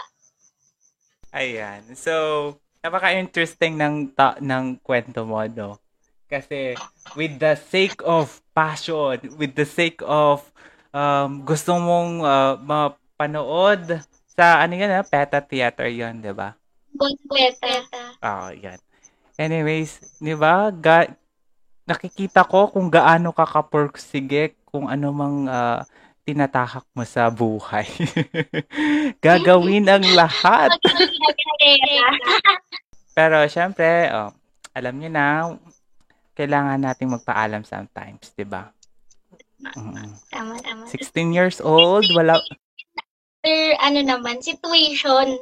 Ayan. 1.35 1.83
So, 1.99 2.55
napaka-interesting 2.79 3.75
ng 3.75 4.15
ta- 4.15 4.39
ng 4.39 4.79
kwento 4.79 5.27
mo, 5.27 5.43
no? 5.51 5.75
Kasi 6.31 6.79
with 7.19 7.35
the 7.43 7.59
sake 7.59 7.99
of 8.07 8.39
passion, 8.55 9.19
with 9.35 9.59
the 9.59 9.67
sake 9.67 9.99
of 10.07 10.47
um, 10.95 11.43
gusto 11.43 11.75
mong 11.75 12.23
uh, 12.23 12.55
mapanood 12.63 13.99
sa 14.33 14.65
ano 14.65 14.73
yan, 14.73 14.89
ah, 14.89 15.05
Peta 15.05 15.45
Theater 15.45 15.93
yon 15.93 16.17
di 16.17 16.33
ba? 16.33 16.57
Peta. 17.29 17.85
Oh, 18.21 18.49
yan. 18.49 18.81
Anyways, 19.37 20.17
di 20.17 20.33
ba? 20.33 20.73
Ga- 20.73 21.13
nakikita 21.85 22.41
ko 22.47 22.73
kung 22.73 22.89
gaano 22.89 23.29
ka 23.29 23.45
kapursige 23.45 24.57
kung 24.65 24.89
ano 24.89 25.13
mang 25.13 25.45
uh, 25.45 25.85
tinatahak 26.23 26.87
mo 26.95 27.03
sa 27.05 27.29
buhay. 27.29 27.85
Gagawin 29.25 29.91
ang 29.91 30.05
lahat. 30.15 30.73
Pero 33.17 33.45
syempre, 33.45 34.09
oh, 34.09 34.31
alam 34.73 34.95
niyo 34.97 35.09
na, 35.11 35.53
kailangan 36.33 36.81
nating 36.81 37.13
magpaalam 37.13 37.61
sometimes, 37.61 38.33
'di 38.33 38.47
ba? 38.47 38.73
Mm. 39.77 40.17
Tama, 40.33 40.53
tama. 40.59 40.83
16 40.89 41.35
years 41.35 41.61
old, 41.61 42.03
wala 42.17 42.41
ano 43.79 43.99
naman, 43.99 44.39
situation. 44.39 45.35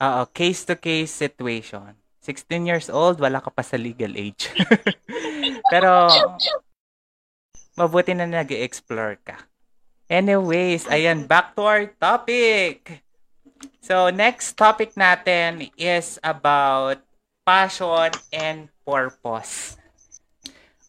Oo, 0.00 0.22
case-to-case 0.32 1.12
situation. 1.12 1.96
16 2.20 2.68
years 2.68 2.88
old, 2.92 3.16
wala 3.20 3.40
ka 3.40 3.48
pa 3.48 3.64
sa 3.64 3.80
legal 3.80 4.12
age. 4.12 4.52
Pero, 5.72 6.12
mabuti 7.76 8.12
na 8.12 8.28
nag-explore 8.28 9.16
ka. 9.24 9.40
Anyways, 10.12 10.84
ayan, 10.92 11.24
back 11.24 11.56
to 11.56 11.64
our 11.64 11.88
topic. 11.96 13.04
So, 13.80 14.12
next 14.12 14.56
topic 14.60 14.92
natin 14.96 15.72
is 15.80 16.20
about 16.20 17.00
passion 17.48 18.12
and 18.32 18.68
purpose. 18.84 19.80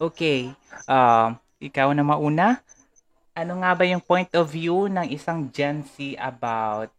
Okay, 0.02 0.52
um, 0.90 1.38
ikaw 1.62 1.94
na 1.94 2.04
mauna 2.04 2.60
ano 3.32 3.54
nga 3.64 3.72
ba 3.76 3.84
yung 3.88 4.04
point 4.04 4.32
of 4.36 4.52
view 4.52 4.92
ng 4.92 5.08
isang 5.12 5.48
Gen 5.52 5.88
Z 5.88 6.20
about 6.20 6.92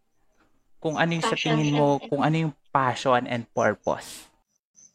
kung 0.82 0.98
ano 0.98 1.14
yung 1.14 1.26
sa 1.26 1.38
tingin 1.38 1.78
mo, 1.78 2.02
kung 2.10 2.24
ano 2.24 2.48
yung 2.48 2.54
passion 2.74 3.28
and 3.30 3.46
purpose? 3.54 4.26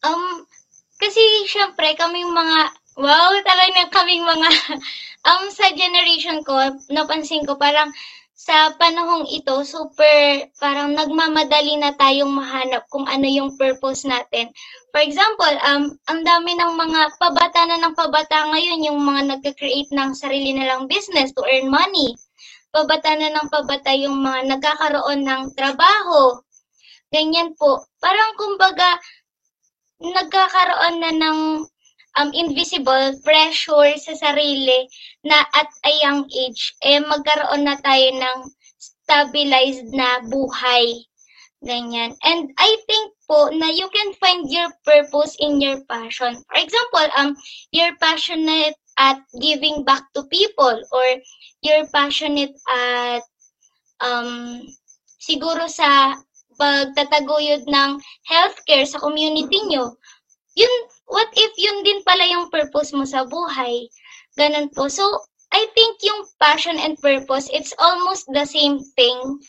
Um, 0.04 0.44
kasi 1.00 1.20
syempre 1.48 1.96
kami 1.96 2.26
mga, 2.26 2.58
wow, 3.00 3.32
talagang 3.46 3.88
kaming 3.88 4.26
mga, 4.26 4.48
um, 5.30 5.48
sa 5.48 5.72
generation 5.72 6.44
ko, 6.44 6.76
napansin 6.92 7.46
ko 7.46 7.56
parang 7.56 7.88
sa 8.38 8.70
panahong 8.78 9.26
ito, 9.34 9.66
super 9.66 10.46
parang 10.62 10.94
nagmamadali 10.94 11.74
na 11.74 11.90
tayong 11.98 12.30
mahanap 12.30 12.86
kung 12.86 13.02
ano 13.10 13.26
yung 13.26 13.58
purpose 13.58 14.06
natin. 14.06 14.54
For 14.94 15.02
example, 15.02 15.50
um, 15.66 15.98
ang 16.06 16.20
dami 16.22 16.54
ng 16.54 16.72
mga 16.78 17.18
pabata 17.18 17.66
na 17.66 17.82
ng 17.82 17.98
pabata 17.98 18.46
ngayon, 18.54 18.86
yung 18.86 19.02
mga 19.02 19.22
nagka-create 19.34 19.90
ng 19.90 20.14
sarili 20.14 20.54
nilang 20.54 20.86
business 20.86 21.34
to 21.34 21.42
earn 21.50 21.66
money. 21.66 22.14
Pabata 22.70 23.18
na 23.18 23.34
ng 23.34 23.50
pabata 23.50 23.90
yung 23.98 24.22
mga 24.22 24.54
nagkakaroon 24.54 25.26
ng 25.26 25.42
trabaho. 25.58 26.38
Ganyan 27.10 27.58
po. 27.58 27.90
Parang 27.98 28.38
kumbaga, 28.38 29.02
nagkakaroon 29.98 30.96
na 31.02 31.10
ng 31.10 31.38
um, 32.18 32.34
invisible 32.34 33.14
pressure 33.22 33.94
sa 33.96 34.14
sarili 34.18 34.90
na 35.22 35.46
at 35.54 35.70
a 35.86 35.92
young 36.02 36.26
age, 36.28 36.74
eh 36.82 36.98
magkaroon 36.98 37.64
na 37.64 37.78
tayo 37.78 38.10
ng 38.18 38.38
stabilized 38.76 39.88
na 39.94 40.20
buhay. 40.26 41.06
Ganyan. 41.58 42.14
And 42.22 42.54
I 42.54 42.70
think 42.86 43.18
po 43.26 43.50
na 43.50 43.66
you 43.74 43.90
can 43.90 44.14
find 44.22 44.46
your 44.46 44.70
purpose 44.86 45.34
in 45.42 45.58
your 45.58 45.82
passion. 45.90 46.38
For 46.46 46.58
example, 46.58 47.06
um, 47.18 47.34
you're 47.74 47.98
passionate 47.98 48.78
at 48.98 49.18
giving 49.42 49.82
back 49.82 50.06
to 50.14 50.26
people 50.30 50.78
or 50.94 51.06
you're 51.62 51.86
passionate 51.90 52.54
at 52.70 53.22
um, 53.98 54.62
siguro 55.18 55.66
sa 55.66 56.14
pagtataguyod 56.58 57.66
ng 57.66 57.90
healthcare 58.26 58.86
sa 58.86 58.98
community 58.98 59.58
nyo. 59.70 59.94
Yun, 60.58 60.74
what 61.08 61.28
if 61.34 61.52
yun 61.56 61.82
din 61.82 62.04
pala 62.04 62.24
yung 62.28 62.52
purpose 62.52 62.92
mo 62.92 63.04
sa 63.08 63.24
buhay? 63.24 63.88
Ganun 64.36 64.70
po. 64.70 64.86
So, 64.92 65.04
I 65.50 65.66
think 65.72 66.04
yung 66.04 66.28
passion 66.36 66.76
and 66.76 67.00
purpose, 67.00 67.48
it's 67.52 67.72
almost 67.80 68.28
the 68.28 68.44
same 68.44 68.84
thing. 68.94 69.40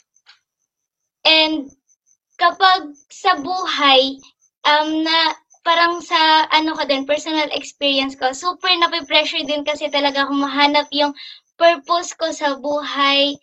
And 1.28 1.70
kapag 2.40 2.96
sa 3.12 3.36
buhay, 3.36 4.16
um, 4.64 5.04
na 5.04 5.36
parang 5.68 6.00
sa 6.00 6.48
ano 6.56 6.72
ko 6.74 6.88
din, 6.88 7.04
personal 7.04 7.52
experience 7.52 8.16
ko, 8.16 8.32
super 8.32 8.72
nape-pressure 8.72 9.44
din 9.44 9.68
kasi 9.68 9.92
talaga 9.92 10.26
kung 10.26 10.40
mahanap 10.40 10.88
yung 10.96 11.12
purpose 11.60 12.16
ko 12.16 12.32
sa 12.32 12.56
buhay 12.56 13.36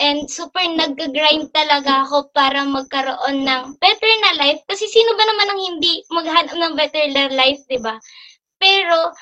and 0.00 0.24
super 0.26 0.64
nag-grind 0.64 1.52
talaga 1.52 2.08
ako 2.08 2.32
para 2.32 2.64
magkaroon 2.64 3.44
ng 3.44 3.76
better 3.76 4.12
na 4.24 4.32
life 4.40 4.64
kasi 4.64 4.88
sino 4.88 5.12
ba 5.14 5.24
naman 5.28 5.48
ang 5.52 5.60
hindi 5.60 6.00
maghanap 6.08 6.56
ng 6.56 6.74
better 6.74 7.04
na 7.12 7.28
life, 7.28 7.60
'di 7.68 7.78
ba? 7.84 8.00
Pero 8.56 9.12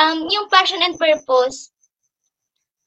um 0.00 0.18
yung 0.32 0.48
passion 0.48 0.80
and 0.80 0.96
purpose 0.96 1.70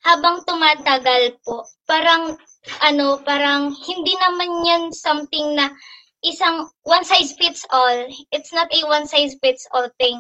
habang 0.04 0.44
tumatagal 0.44 1.40
po, 1.48 1.64
parang 1.88 2.36
ano, 2.84 3.22
parang 3.24 3.72
hindi 3.86 4.18
naman 4.18 4.66
'yan 4.66 4.84
something 4.92 5.54
na 5.54 5.70
isang 6.26 6.68
one 6.84 7.06
size 7.06 7.38
fits 7.38 7.64
all. 7.70 8.10
It's 8.34 8.52
not 8.52 8.68
a 8.74 8.82
one 8.90 9.06
size 9.06 9.38
fits 9.40 9.70
all 9.72 9.88
thing 10.02 10.20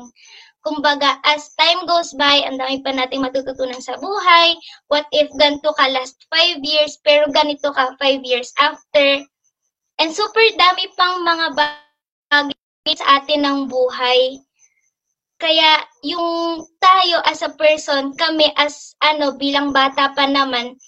kumbaga, 0.64 1.20
as 1.28 1.51
time 1.59 1.84
goes 1.84 2.16
by, 2.16 2.39
ang 2.47 2.55
dami 2.55 2.80
pa 2.80 2.95
nating 2.95 3.22
matututunan 3.22 3.84
sa 3.84 3.99
buhay. 3.99 4.55
What 4.88 5.05
if 5.11 5.28
ganito 5.36 5.76
ka 5.76 5.91
last 5.91 6.16
five 6.32 6.64
years, 6.64 6.97
pero 7.03 7.28
ganito 7.30 7.70
ka 7.76 7.93
five 7.99 8.24
years 8.24 8.55
after. 8.57 9.22
And 9.99 10.09
super 10.16 10.41
dami 10.55 10.89
pang 10.95 11.22
mga 11.22 11.47
bagay 11.53 12.95
sa 12.95 13.22
atin 13.22 13.43
ng 13.43 13.59
buhay. 13.68 14.39
Kaya 15.38 15.84
yung 16.07 16.64
tayo 16.80 17.20
as 17.28 17.43
a 17.43 17.51
person, 17.51 18.16
kami 18.16 18.47
as 18.55 18.95
ano 19.03 19.36
bilang 19.36 19.76
bata 19.76 20.16
pa 20.16 20.24
naman, 20.24 20.80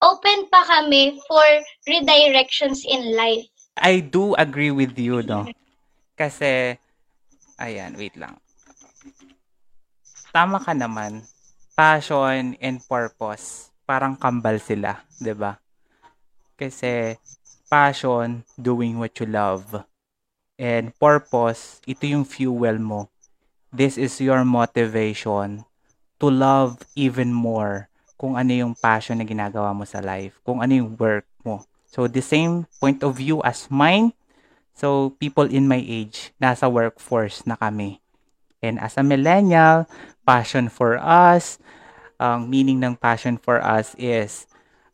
open 0.00 0.48
pa 0.48 0.64
kami 0.64 1.20
for 1.28 1.44
redirections 1.84 2.88
in 2.88 3.12
life. 3.12 3.44
I 3.76 4.00
do 4.00 4.32
agree 4.40 4.72
with 4.72 4.96
you, 4.96 5.20
no? 5.20 5.46
Kasi, 6.16 6.80
ayan, 7.60 7.94
wait 7.94 8.16
lang 8.16 8.40
tama 10.30 10.60
ka 10.60 10.76
naman. 10.76 11.24
Passion 11.78 12.58
and 12.58 12.82
purpose, 12.84 13.70
parang 13.86 14.18
kambal 14.18 14.58
sila, 14.58 15.02
'di 15.22 15.34
ba? 15.34 15.62
Kasi 16.58 17.14
passion, 17.70 18.42
doing 18.58 18.98
what 18.98 19.14
you 19.20 19.28
love. 19.28 19.84
And 20.58 20.90
purpose, 20.98 21.78
ito 21.86 22.02
yung 22.02 22.26
fuel 22.26 22.82
mo. 22.82 23.06
This 23.70 23.94
is 23.94 24.18
your 24.18 24.42
motivation 24.42 25.62
to 26.18 26.26
love 26.26 26.82
even 26.98 27.30
more 27.30 27.86
kung 28.18 28.34
ano 28.34 28.50
yung 28.50 28.74
passion 28.74 29.22
na 29.22 29.28
ginagawa 29.28 29.70
mo 29.70 29.86
sa 29.86 30.02
life, 30.02 30.34
kung 30.42 30.58
ano 30.58 30.74
yung 30.74 30.98
work 30.98 31.28
mo. 31.46 31.62
So, 31.86 32.10
the 32.10 32.24
same 32.24 32.66
point 32.82 33.06
of 33.06 33.14
view 33.14 33.38
as 33.46 33.70
mine. 33.70 34.10
So, 34.74 35.14
people 35.22 35.46
in 35.46 35.70
my 35.70 35.78
age, 35.78 36.34
nasa 36.42 36.66
workforce 36.66 37.46
na 37.46 37.54
kami. 37.54 38.02
And 38.62 38.78
as 38.82 38.98
a 38.98 39.04
millennial, 39.06 39.86
passion 40.28 40.68
for 40.68 40.98
us. 41.00 41.56
Ang 42.18 42.50
meaning 42.50 42.82
ng 42.82 42.98
passion 42.98 43.38
for 43.38 43.62
us 43.62 43.94
is 43.96 44.44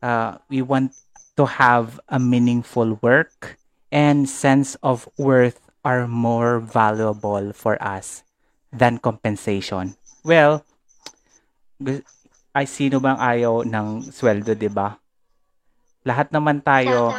uh, 0.04 0.36
we 0.52 0.60
want 0.60 0.92
to 1.34 1.48
have 1.58 1.98
a 2.06 2.20
meaningful 2.20 3.00
work 3.00 3.58
and 3.90 4.28
sense 4.28 4.76
of 4.84 5.08
worth 5.16 5.58
are 5.82 6.06
more 6.06 6.60
valuable 6.60 7.52
for 7.56 7.80
us 7.82 8.22
than 8.70 9.00
compensation. 9.00 9.96
Well, 10.22 10.64
ay 12.54 12.66
sino 12.70 13.02
bang 13.02 13.18
ayaw 13.18 13.66
ng 13.66 14.14
sweldo, 14.14 14.54
'di 14.54 14.70
ba? 14.70 14.96
Lahat 16.06 16.30
naman 16.30 16.62
tayo 16.62 17.10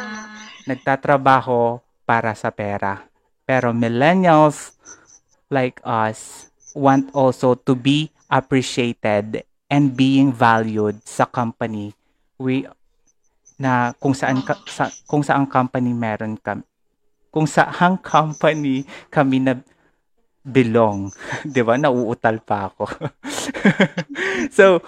nagtatrabaho 0.64 1.82
para 2.08 2.32
sa 2.32 2.50
pera. 2.50 3.06
Pero 3.46 3.70
millennials 3.70 4.75
like 5.50 5.80
us 5.84 6.50
want 6.74 7.10
also 7.14 7.54
to 7.54 7.74
be 7.74 8.10
appreciated 8.30 9.46
and 9.70 9.96
being 9.96 10.30
valued 10.30 11.02
sa 11.06 11.26
company. 11.26 11.94
We 12.36 12.66
na 13.56 13.96
kung 13.96 14.12
saan 14.12 14.44
ka, 14.44 14.60
sa, 14.68 14.92
kung 15.08 15.24
saan 15.24 15.48
company 15.48 15.96
meron 15.96 16.36
kami 16.36 16.62
kung 17.32 17.44
saan 17.44 18.00
company 18.00 18.84
kami 19.12 19.44
na 19.44 19.60
belong. 20.40 21.12
'di 21.44 21.60
ba? 21.60 21.76
Nauutal 21.76 22.40
pa 22.40 22.72
ako. 22.72 22.88
So 24.56 24.84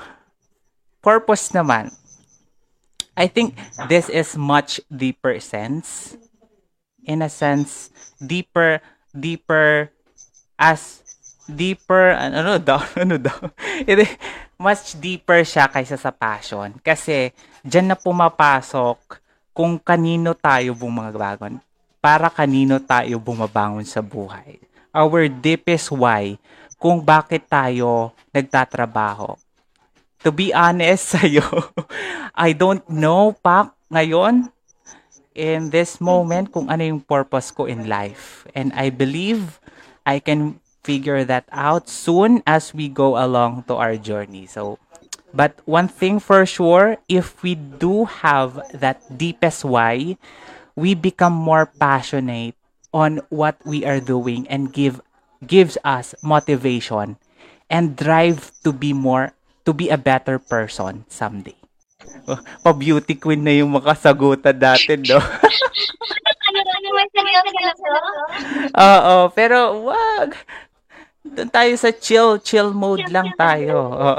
purpose 1.00 1.50
naman. 1.56 1.92
I 3.18 3.26
think 3.26 3.58
this 3.90 4.06
is 4.06 4.38
much 4.38 4.78
deeper 4.86 5.40
sense. 5.42 6.14
In 7.02 7.24
a 7.24 7.32
sense 7.32 7.90
deeper 8.20 8.84
deeper 9.16 9.90
as 10.58 11.06
deeper, 11.46 12.12
ano 12.18 12.58
daw, 12.58 12.82
ano 13.02 13.16
daw. 13.16 13.38
Much 14.58 14.98
deeper 14.98 15.46
siya 15.46 15.70
kaysa 15.70 15.94
sa 15.94 16.10
passion. 16.10 16.74
Kasi, 16.82 17.30
dyan 17.62 17.94
na 17.94 17.96
pumapasok 17.96 19.22
kung 19.54 19.78
kanino 19.78 20.34
tayo 20.34 20.74
bumabangon. 20.74 21.62
Para 21.98 22.28
kanino 22.28 22.82
tayo 22.82 23.22
bumabangon 23.22 23.86
sa 23.86 24.02
buhay. 24.02 24.58
Our 24.90 25.30
deepest 25.30 25.94
why 25.94 26.38
kung 26.78 27.02
bakit 27.02 27.46
tayo 27.50 28.14
nagtatrabaho. 28.30 29.34
To 30.26 30.30
be 30.34 30.50
honest 30.50 31.10
sa'yo, 31.14 31.46
I 32.34 32.54
don't 32.54 32.82
know 32.90 33.34
pa 33.34 33.74
ngayon 33.90 34.50
in 35.38 35.70
this 35.70 36.02
moment 36.02 36.50
kung 36.50 36.66
ano 36.66 36.82
yung 36.82 37.02
purpose 37.02 37.54
ko 37.54 37.70
in 37.70 37.86
life. 37.86 38.46
And 38.54 38.74
I 38.74 38.90
believe 38.90 39.62
I 40.08 40.24
can 40.24 40.64
figure 40.80 41.20
that 41.28 41.44
out 41.52 41.92
soon 41.92 42.40
as 42.48 42.72
we 42.72 42.88
go 42.88 43.20
along 43.20 43.68
to 43.68 43.76
our 43.76 44.00
journey. 44.00 44.48
So, 44.48 44.80
but 45.36 45.60
one 45.68 45.84
thing 45.84 46.16
for 46.16 46.48
sure, 46.48 46.96
if 47.12 47.44
we 47.44 47.52
do 47.52 48.08
have 48.24 48.56
that 48.72 49.04
deepest 49.12 49.68
why, 49.68 50.16
we 50.72 50.96
become 50.96 51.36
more 51.36 51.68
passionate 51.68 52.56
on 52.96 53.20
what 53.28 53.60
we 53.68 53.84
are 53.84 54.00
doing 54.00 54.48
and 54.48 54.72
give 54.72 55.04
gives 55.44 55.76
us 55.84 56.16
motivation 56.24 57.20
and 57.68 57.92
drive 57.92 58.48
to 58.64 58.72
be 58.72 58.96
more 58.96 59.36
to 59.68 59.76
be 59.76 59.92
a 59.92 60.00
better 60.00 60.40
person 60.40 61.04
someday. 61.12 61.54
Oh, 62.24 62.40
pa-beauty 62.64 63.20
queen 63.20 63.44
na 63.44 63.52
yung 63.52 63.76
makasagutan 63.76 64.56
natin, 64.56 65.04
no? 65.04 65.20
ano, 66.98 67.30
ano, 67.38 67.72
Oo, 68.74 69.14
pero 69.32 69.58
wag. 69.86 70.34
Doon 71.28 71.50
tayo 71.52 71.72
sa 71.76 71.92
chill, 71.92 72.40
chill 72.40 72.72
mode 72.72 73.04
chill, 73.04 73.12
lang 73.12 73.28
chill, 73.30 73.38
tayo. 73.38 73.76
Oh. 73.92 74.18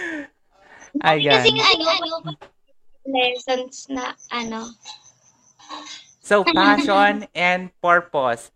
Ayan. 1.08 1.44
Kasi 1.44 1.50
ano, 1.52 1.84
ano, 1.86 2.32
lessons 3.06 3.86
na 3.92 4.16
ano. 4.32 4.72
So, 6.24 6.42
passion 6.42 7.30
and 7.36 7.70
purpose. 7.78 8.50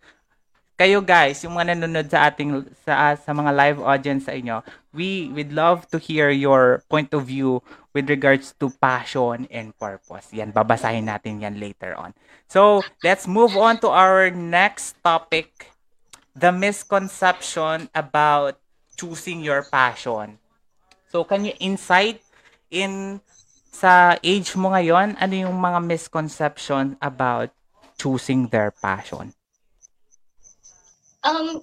kayo 0.81 1.05
guys, 1.05 1.45
yung 1.45 1.61
mga 1.61 1.77
nanonood 1.77 2.09
sa 2.09 2.33
ating 2.33 2.65
sa 2.89 3.13
sa 3.13 3.37
mga 3.37 3.53
live 3.53 3.81
audience 3.85 4.25
sa 4.25 4.33
inyo, 4.33 4.65
we 4.97 5.29
would 5.37 5.53
love 5.53 5.85
to 5.93 6.01
hear 6.01 6.33
your 6.33 6.81
point 6.89 7.13
of 7.13 7.29
view 7.29 7.61
with 7.95 8.09
regards 8.09 8.55
to 8.59 8.71
passion 8.79 9.47
and 9.51 9.75
purpose. 9.79 10.31
Yan, 10.31 10.55
babasahin 10.55 11.11
natin 11.11 11.43
yan 11.43 11.59
later 11.59 11.95
on. 11.99 12.15
So, 12.47 12.83
let's 13.03 13.27
move 13.27 13.57
on 13.59 13.79
to 13.83 13.89
our 13.91 14.31
next 14.31 14.99
topic, 15.03 15.75
the 16.35 16.55
misconception 16.55 17.91
about 17.95 18.59
choosing 18.95 19.43
your 19.43 19.67
passion. 19.67 20.39
So, 21.11 21.27
can 21.27 21.45
you 21.47 21.55
insight 21.59 22.23
in 22.71 23.21
sa 23.71 24.19
age 24.23 24.55
mo 24.59 24.75
ngayon, 24.75 25.17
ano 25.19 25.35
yung 25.35 25.59
mga 25.59 25.81
misconception 25.83 26.99
about 27.03 27.51
choosing 27.99 28.51
their 28.51 28.71
passion? 28.71 29.33
Um, 31.23 31.63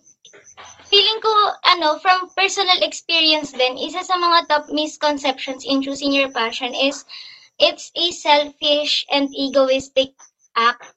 feeling 0.88 1.20
ko, 1.22 1.34
ano, 1.68 2.00
from 2.00 2.30
personal 2.34 2.80
experience 2.82 3.52
din, 3.52 3.78
isa 3.78 4.02
sa 4.04 4.16
mga 4.16 4.48
top 4.48 4.66
misconceptions 4.72 5.64
in 5.68 5.84
choosing 5.84 6.14
your 6.16 6.32
passion 6.32 6.72
is 6.74 7.04
it's 7.60 7.92
a 7.98 8.12
selfish 8.14 9.06
and 9.12 9.30
egoistic 9.34 10.14
act. 10.56 10.96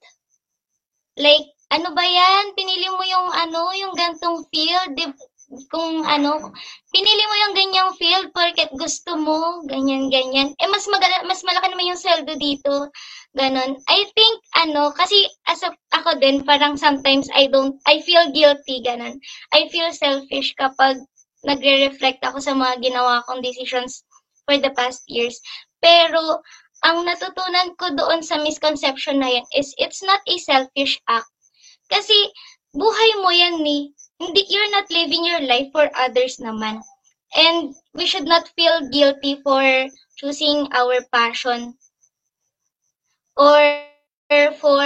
Like, 1.19 1.53
ano 1.71 1.93
ba 1.93 2.05
yan? 2.05 2.55
Pinili 2.55 2.89
mo 2.91 3.03
yung 3.05 3.29
ano, 3.35 3.71
yung 3.77 3.95
gantong 3.95 4.47
field, 4.49 4.95
di, 4.97 5.07
kung 5.71 6.07
ano, 6.07 6.55
pinili 6.95 7.25
mo 7.27 7.35
yung 7.47 7.55
ganyang 7.59 7.91
field 7.99 8.27
porket 8.31 8.71
gusto 8.75 9.19
mo, 9.19 9.67
ganyan, 9.67 10.07
ganyan. 10.07 10.55
Eh, 10.57 10.69
mas, 10.71 10.87
magala, 10.87 11.27
mas 11.27 11.43
malaki 11.43 11.67
naman 11.71 11.91
yung 11.91 12.01
sweldo 12.01 12.33
dito. 12.39 12.89
Ganon. 13.39 13.79
I 13.87 14.11
think, 14.19 14.43
ano, 14.59 14.91
kasi 14.91 15.31
as 15.47 15.63
a, 15.63 15.71
ako 15.95 16.19
din, 16.19 16.43
parang 16.43 16.75
sometimes 16.75 17.31
I 17.31 17.47
don't, 17.47 17.79
I 17.87 18.03
feel 18.03 18.27
guilty, 18.35 18.83
ganon. 18.83 19.23
I 19.55 19.71
feel 19.71 19.93
selfish 19.95 20.51
kapag 20.59 20.99
nagre-reflect 21.47 22.27
ako 22.27 22.43
sa 22.43 22.59
mga 22.59 22.83
ginawa 22.91 23.23
kong 23.31 23.39
decisions 23.39 24.03
for 24.43 24.59
the 24.59 24.75
past 24.75 25.07
years. 25.07 25.39
Pero, 25.79 26.43
ang 26.83 27.07
natutunan 27.07 27.71
ko 27.79 27.95
doon 27.95 28.19
sa 28.19 28.43
misconception 28.43 29.23
na 29.23 29.31
yan 29.31 29.47
is 29.55 29.79
it's 29.79 30.03
not 30.03 30.21
a 30.27 30.37
selfish 30.43 30.99
act. 31.07 31.31
Kasi, 31.87 32.35
buhay 32.75 33.11
mo 33.23 33.31
yan 33.31 33.63
ni, 33.63 33.95
hindi, 34.19 34.43
you're 34.51 34.75
not 34.75 34.91
living 34.91 35.23
your 35.23 35.41
life 35.47 35.71
for 35.71 35.87
others 35.95 36.43
naman. 36.43 36.83
And 37.39 37.79
we 37.95 38.11
should 38.11 38.27
not 38.27 38.51
feel 38.59 38.91
guilty 38.91 39.39
for 39.47 39.63
choosing 40.19 40.67
our 40.75 40.99
passion 41.15 41.79
or 43.41 43.81
for 44.61 44.85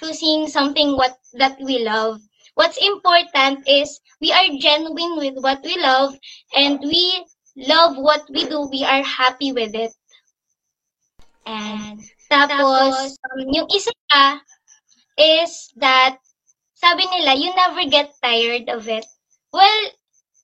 choosing 0.00 0.48
something 0.48 0.96
what 0.96 1.20
that 1.36 1.60
we 1.60 1.84
love. 1.84 2.18
What's 2.56 2.80
important 2.80 3.68
is 3.68 4.00
we 4.20 4.32
are 4.32 4.48
genuine 4.56 5.20
with 5.20 5.36
what 5.44 5.60
we 5.62 5.76
love 5.76 6.16
and 6.56 6.80
we 6.80 7.24
love 7.56 7.96
what 7.96 8.24
we 8.32 8.48
do. 8.48 8.68
We 8.72 8.82
are 8.84 9.04
happy 9.04 9.52
with 9.52 9.76
it. 9.76 9.92
And 11.46 12.00
tapos, 12.32 13.16
um, 13.20 13.48
yung 13.52 13.68
isa 13.68 13.92
pa 14.08 14.40
is 15.20 15.72
that 15.76 16.16
sabi 16.74 17.04
nila, 17.04 17.36
you 17.36 17.52
never 17.52 17.84
get 17.84 18.16
tired 18.24 18.68
of 18.72 18.88
it. 18.88 19.04
Well, 19.52 19.80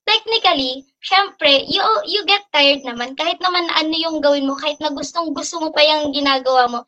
technically, 0.04 0.84
syempre, 1.00 1.64
you, 1.66 1.82
you 2.06 2.26
get 2.28 2.44
tired 2.52 2.84
naman. 2.84 3.16
Kahit 3.16 3.40
naman 3.40 3.70
ano 3.72 3.94
yung 3.96 4.20
gawin 4.20 4.46
mo, 4.46 4.54
kahit 4.58 4.78
na 4.80 4.92
gustong 4.92 5.32
gusto 5.32 5.60
mo 5.62 5.70
pa 5.72 5.82
yung 5.82 6.12
ginagawa 6.12 6.68
mo, 6.68 6.80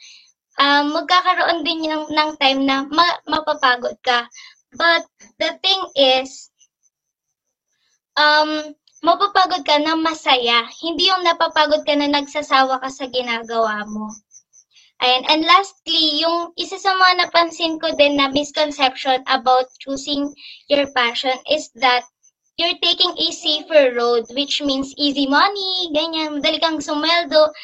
um, 0.58 0.92
magkakaroon 0.92 1.62
din 1.62 1.86
ng, 1.86 2.10
ng 2.10 2.30
time 2.36 2.66
na 2.66 2.84
ma, 2.90 3.06
mapapagod 3.30 3.96
ka. 4.02 4.26
But 4.74 5.06
the 5.38 5.56
thing 5.62 5.80
is, 5.96 6.50
um, 8.18 8.74
mapapagod 9.00 9.62
ka 9.64 9.78
na 9.78 9.94
masaya. 9.94 10.66
Hindi 10.82 11.08
yung 11.08 11.24
napapagod 11.24 11.86
ka 11.86 11.94
na 11.94 12.10
nagsasawa 12.10 12.82
ka 12.82 12.90
sa 12.90 13.06
ginagawa 13.08 13.86
mo. 13.86 14.10
Ayan. 14.98 15.22
And 15.30 15.42
lastly, 15.46 16.26
yung 16.26 16.50
isa 16.58 16.74
sa 16.74 16.90
mga 16.90 17.30
napansin 17.30 17.78
ko 17.78 17.94
din 17.94 18.18
na 18.18 18.34
misconception 18.34 19.22
about 19.30 19.70
choosing 19.78 20.34
your 20.66 20.90
passion 20.90 21.38
is 21.46 21.70
that 21.78 22.02
you're 22.58 22.74
taking 22.82 23.14
a 23.14 23.30
safer 23.30 23.94
road, 23.94 24.26
which 24.34 24.58
means 24.58 24.90
easy 24.98 25.30
money, 25.30 25.94
ganyan, 25.94 26.42
madali 26.42 26.58
kang 26.58 26.82
sumeldo. 26.82 27.54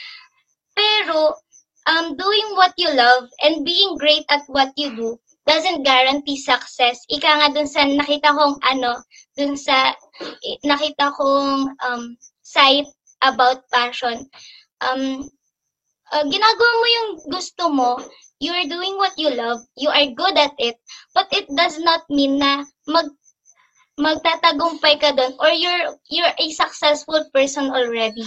Pero, 0.79 1.35
um, 1.87 2.17
doing 2.17 2.49
what 2.57 2.73
you 2.77 2.93
love 2.95 3.29
and 3.43 3.65
being 3.65 3.97
great 3.97 4.25
at 4.31 4.43
what 4.47 4.73
you 4.77 4.95
do 4.97 5.19
doesn't 5.47 5.85
guarantee 5.85 6.37
success. 6.41 7.05
Ika 7.13 7.31
nga 7.41 7.49
dun 7.53 7.69
sa 7.69 7.85
nakita 7.85 8.33
kong 8.33 8.57
ano, 8.65 9.05
dun 9.37 9.57
sa 9.57 9.93
nakita 10.65 11.13
kong 11.13 11.77
um, 11.85 12.17
site 12.41 12.89
about 13.21 13.69
passion. 13.69 14.25
Um, 14.81 15.29
uh, 16.13 16.25
ginagawa 16.25 16.73
mo 16.81 16.87
yung 16.89 17.11
gusto 17.29 17.69
mo, 17.69 18.01
you 18.41 18.53
are 18.53 18.69
doing 18.69 18.97
what 18.97 19.13
you 19.21 19.33
love, 19.33 19.61
you 19.77 19.93
are 19.93 20.09
good 20.17 20.37
at 20.41 20.57
it, 20.59 20.81
but 21.13 21.29
it 21.33 21.45
does 21.57 21.77
not 21.81 22.05
mean 22.09 22.41
na 22.41 22.65
mag 22.89 23.09
magtatagumpay 23.95 24.99
ka 24.99 25.15
doon 25.15 25.39
or 25.39 25.55
you're 25.55 25.95
you're 26.11 26.35
a 26.35 26.47
successful 26.51 27.23
person 27.31 27.71
already. 27.71 28.27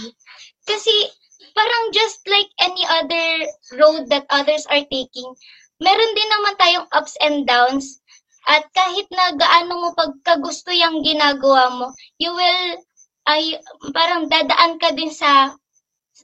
Kasi 0.64 1.12
parang 1.58 1.84
just 1.90 2.22
like 2.30 2.46
any 2.62 2.86
other 2.86 3.26
road 3.74 4.06
that 4.14 4.30
others 4.30 4.62
are 4.70 4.86
taking, 4.86 5.26
meron 5.82 6.12
din 6.14 6.30
naman 6.30 6.54
tayong 6.54 6.88
ups 6.94 7.18
and 7.18 7.50
downs. 7.50 7.98
At 8.46 8.70
kahit 8.72 9.10
na 9.10 9.34
gaano 9.34 9.72
mo 9.82 9.88
pagkagusto 9.98 10.70
yung 10.70 11.02
ginagawa 11.02 11.74
mo, 11.74 11.86
you 12.22 12.30
will, 12.30 12.78
ay, 13.26 13.58
parang 13.90 14.30
dadaan 14.30 14.78
ka 14.78 14.94
din 14.94 15.10
sa, 15.10 15.58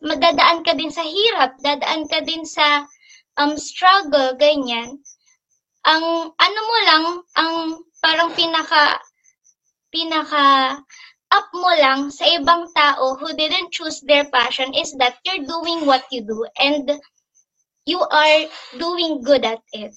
madadaan 0.00 0.62
ka 0.62 0.72
din 0.78 0.94
sa 0.94 1.02
hirap, 1.02 1.58
dadaan 1.60 2.06
ka 2.06 2.22
din 2.22 2.46
sa 2.46 2.86
um, 3.36 3.58
struggle, 3.58 4.38
ganyan. 4.38 5.02
Ang, 5.84 6.32
ano 6.32 6.60
mo 6.64 6.76
lang, 6.86 7.04
ang 7.36 7.54
parang 8.00 8.30
pinaka, 8.32 9.02
pinaka 9.92 10.78
up 11.34 11.50
mo 11.50 11.70
lang 11.74 12.14
sa 12.14 12.22
ibang 12.30 12.70
tao 12.70 13.18
who 13.18 13.34
didn't 13.34 13.74
choose 13.74 13.98
their 14.06 14.22
passion 14.30 14.70
is 14.70 14.94
that 15.02 15.18
you're 15.26 15.42
doing 15.42 15.82
what 15.82 16.06
you 16.14 16.22
do 16.22 16.46
and 16.62 16.86
you 17.84 17.98
are 17.98 18.46
doing 18.78 19.20
good 19.20 19.42
at 19.42 19.60
it. 19.74 19.92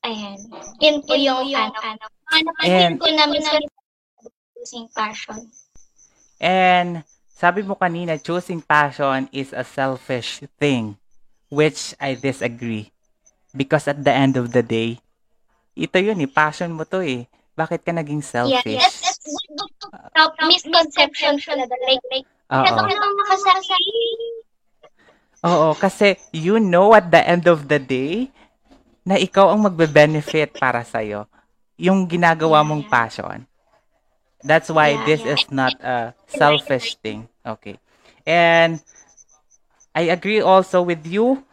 Ayan. 0.00 0.40
Yan 0.80 1.04
po 1.04 1.12
yung, 1.12 1.44
yung 1.44 1.68
ano, 1.68 1.78
ano. 1.84 2.04
Ano 2.32 2.48
And- 2.64 2.96
ko 2.96 3.06
na 3.12 3.28
mismo 3.28 3.60
choosing 4.56 4.88
passion. 4.96 5.52
And 6.40 7.04
sabi 7.28 7.60
mo 7.60 7.76
kanina, 7.76 8.16
choosing 8.16 8.64
passion 8.64 9.28
is 9.32 9.52
a 9.52 9.64
selfish 9.64 10.40
thing, 10.56 10.96
which 11.52 11.92
I 12.00 12.16
disagree. 12.16 12.92
Because 13.52 13.88
at 13.88 14.00
the 14.00 14.12
end 14.14 14.40
of 14.40 14.56
the 14.56 14.64
day, 14.64 15.04
ito 15.76 15.96
yun 16.00 16.20
eh, 16.20 16.30
passion 16.30 16.72
mo 16.72 16.84
to 16.88 17.04
eh. 17.04 17.28
Bakit 17.56 17.84
ka 17.84 17.92
naging 17.92 18.24
Yeah, 18.24 18.62
selfish? 18.62 18.80
that's, 18.80 19.09
top 20.16 20.32
misconception 20.48 21.36
talaga. 21.40 21.74
Like, 21.84 22.04
like, 22.10 22.28
Oo. 22.50 22.64
ito 22.66 22.80
ka 22.80 22.94
lang. 22.94 23.12
Oo, 25.40 25.68
kasi 25.72 26.20
you 26.36 26.60
know 26.60 26.92
at 26.92 27.08
the 27.08 27.20
end 27.20 27.48
of 27.48 27.64
the 27.64 27.80
day 27.80 28.28
na 29.08 29.16
ikaw 29.16 29.48
ang 29.48 29.64
magbe-benefit 29.64 30.60
para 30.60 30.84
sa'yo. 30.84 31.24
Yung 31.80 32.04
ginagawa 32.04 32.60
mong 32.60 32.92
passion. 32.92 33.48
That's 34.44 34.68
why 34.68 34.96
Yeah, 34.96 35.04
this 35.08 35.22
yeah. 35.24 35.32
is 35.36 35.44
not 35.48 35.74
a 35.80 36.12
selfish 36.28 36.96
thing. 37.00 37.28
Okay. 37.40 37.80
And 38.28 38.84
I 39.96 40.12
agree 40.12 40.44
also 40.44 40.84
with 40.84 41.08
you 41.08 41.44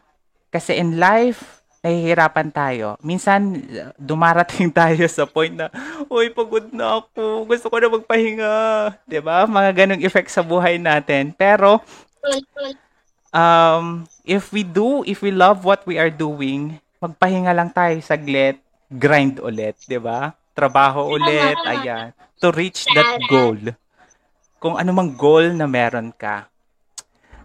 kasi 0.52 0.76
in 0.76 1.00
life, 1.00 1.57
nahihirapan 1.82 2.48
tayo. 2.50 2.98
Minsan, 3.02 3.64
dumarating 3.98 4.70
tayo 4.80 5.04
sa 5.06 5.24
point 5.24 5.54
na, 5.54 5.70
Uy, 6.10 6.30
pagod 6.30 6.68
na 6.74 7.02
ako. 7.02 7.46
Gusto 7.46 7.66
ko 7.70 7.76
na 7.78 7.90
magpahinga. 7.92 8.54
ba 9.22 9.46
Mga 9.46 9.70
ganong 9.74 10.02
effect 10.04 10.30
sa 10.30 10.42
buhay 10.42 10.76
natin. 10.80 11.30
Pero, 11.34 11.80
um, 13.32 14.04
if 14.26 14.50
we 14.50 14.66
do, 14.66 15.06
if 15.06 15.22
we 15.22 15.30
love 15.30 15.62
what 15.62 15.84
we 15.86 15.96
are 15.96 16.12
doing, 16.12 16.76
magpahinga 16.98 17.54
lang 17.54 17.70
tayo 17.70 17.94
saglit, 18.02 18.58
grind 18.90 19.38
ulit, 19.38 19.78
ba? 20.02 20.34
Trabaho 20.56 21.14
ulit, 21.14 21.54
ayan, 21.62 22.10
to 22.42 22.50
reach 22.50 22.82
that 22.90 23.22
goal. 23.30 23.58
Kung 24.58 24.74
ano 24.74 24.90
mang 24.90 25.14
goal 25.14 25.54
na 25.54 25.70
meron 25.70 26.10
ka. 26.10 26.50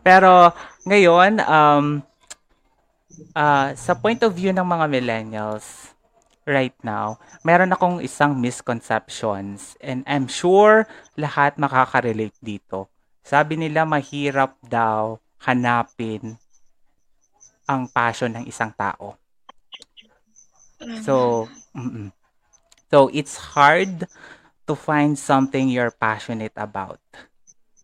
Pero 0.02 0.50
ngayon, 0.90 1.38
um, 1.46 2.02
ah, 3.36 3.74
sa 3.74 3.93
point 3.97 4.22
of 4.24 4.34
view 4.34 4.51
ng 4.51 4.66
mga 4.66 4.86
millennials 4.89 5.93
right 6.43 6.76
now, 6.84 7.18
meron 7.41 7.72
akong 7.72 8.03
isang 8.03 8.36
misconceptions 8.36 9.80
and 9.80 10.03
I'm 10.07 10.28
sure 10.28 10.86
lahat 11.16 11.55
makaka-relate 11.55 12.36
dito. 12.43 12.91
Sabi 13.24 13.55
nila 13.55 13.88
mahirap 13.88 14.59
daw 14.59 15.20
hanapin 15.47 16.36
ang 17.64 17.88
passion 17.88 18.36
ng 18.36 18.45
isang 18.47 18.76
tao. 18.76 19.16
So, 21.03 21.47
mm 21.72 22.11
So 22.93 23.09
it's 23.09 23.57
hard 23.57 24.05
to 24.70 24.78
find 24.78 25.18
something 25.18 25.66
you're 25.66 25.89
passionate 25.89 26.53
about. 26.53 27.01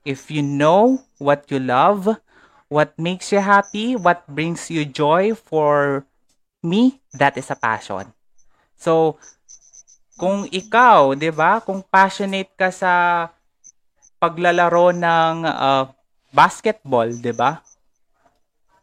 If 0.06 0.30
you 0.30 0.46
know 0.46 1.02
what 1.18 1.50
you 1.50 1.58
love, 1.58 2.22
what 2.70 2.94
makes 2.96 3.34
you 3.34 3.42
happy, 3.42 3.98
what 3.98 4.24
brings 4.30 4.70
you 4.70 4.86
joy, 4.86 5.34
for 5.34 6.06
me, 6.62 7.02
that 7.18 7.36
is 7.36 7.50
a 7.50 7.58
passion. 7.58 8.14
So, 8.78 9.18
kung 10.16 10.48
ikaw, 10.48 11.18
'di 11.18 11.34
ba, 11.34 11.60
kung 11.60 11.82
passionate 11.82 12.54
ka 12.56 12.70
sa 12.70 13.28
paglalaro 14.22 14.94
ng 14.96 15.36
uh, 15.44 15.84
basketball, 16.32 17.10
'di 17.10 17.34
ba? 17.34 17.60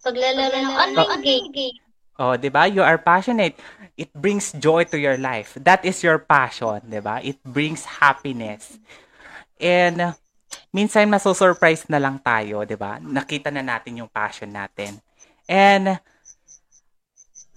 Paglalaro 0.03 0.57
ng 0.59 0.75
online 0.77 1.23
game. 1.55 1.79
Oh, 2.19 2.35
'di 2.35 2.51
ba? 2.51 2.67
You 2.67 2.83
are 2.83 2.99
passionate. 2.99 3.57
It 3.97 4.13
brings 4.13 4.53
joy 4.53 4.85
to 4.93 4.99
your 5.01 5.17
life. 5.17 5.57
That 5.61 5.85
is 5.87 6.03
your 6.03 6.19
passion, 6.19 6.83
'di 6.91 7.01
ba? 7.01 7.23
It 7.23 7.39
brings 7.45 7.87
happiness. 8.03 8.81
And 9.61 10.17
minsan 10.71 11.09
maso-surprise 11.11 11.89
na 11.89 12.01
lang 12.01 12.21
tayo, 12.21 12.63
'di 12.63 12.77
ba? 12.79 12.99
Nakita 13.01 13.51
na 13.51 13.65
natin 13.65 14.05
yung 14.05 14.11
passion 14.11 14.53
natin. 14.53 15.01
And 15.47 16.01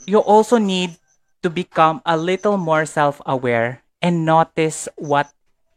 you 0.06 0.22
also 0.22 0.58
need 0.58 0.98
to 1.42 1.50
become 1.50 2.02
a 2.06 2.18
little 2.18 2.58
more 2.58 2.86
self-aware 2.86 3.82
and 4.02 4.26
notice 4.26 4.88
what 4.96 5.32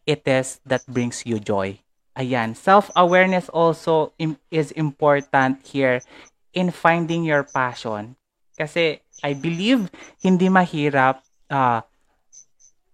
it 0.06 0.26
is 0.26 0.58
that 0.66 0.82
brings 0.90 1.22
you 1.24 1.38
joy. 1.38 1.78
Ayan, 2.18 2.52
self-awareness 2.52 3.48
also 3.48 4.12
im- 4.20 4.40
is 4.52 4.68
important 4.76 5.64
here 5.64 6.04
in 6.52 6.68
finding 6.68 7.24
your 7.24 7.40
passion 7.40 8.20
kasi 8.52 9.00
I 9.24 9.32
believe 9.32 9.88
hindi 10.20 10.52
mahirap 10.52 11.24
uh, 11.48 11.80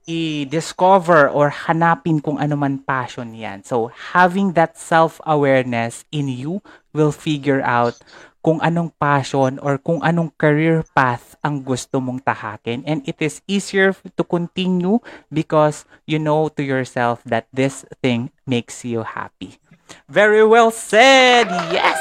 i-discover 0.09 1.29
or 1.29 1.53
hanapin 1.53 2.25
kung 2.25 2.41
ano 2.41 2.57
man 2.57 2.81
passion 2.81 3.37
yan. 3.37 3.61
So, 3.61 3.93
having 3.93 4.57
that 4.57 4.81
self-awareness 4.81 6.09
in 6.09 6.33
you 6.33 6.65
will 6.97 7.13
figure 7.13 7.61
out 7.61 8.01
kung 8.41 8.65
anong 8.65 8.97
passion 8.97 9.61
or 9.61 9.77
kung 9.77 10.01
anong 10.01 10.33
career 10.41 10.81
path 10.97 11.37
ang 11.45 11.61
gusto 11.61 12.01
mong 12.01 12.25
tahakin. 12.25 12.81
And 12.89 13.05
it 13.05 13.21
is 13.21 13.45
easier 13.45 13.93
to 13.93 14.25
continue 14.25 15.05
because 15.29 15.85
you 16.09 16.17
know 16.17 16.49
to 16.57 16.65
yourself 16.65 17.21
that 17.29 17.45
this 17.53 17.85
thing 18.01 18.33
makes 18.49 18.89
you 18.89 19.05
happy. 19.05 19.61
Very 20.09 20.41
well 20.41 20.73
said! 20.73 21.53
Yes! 21.69 22.01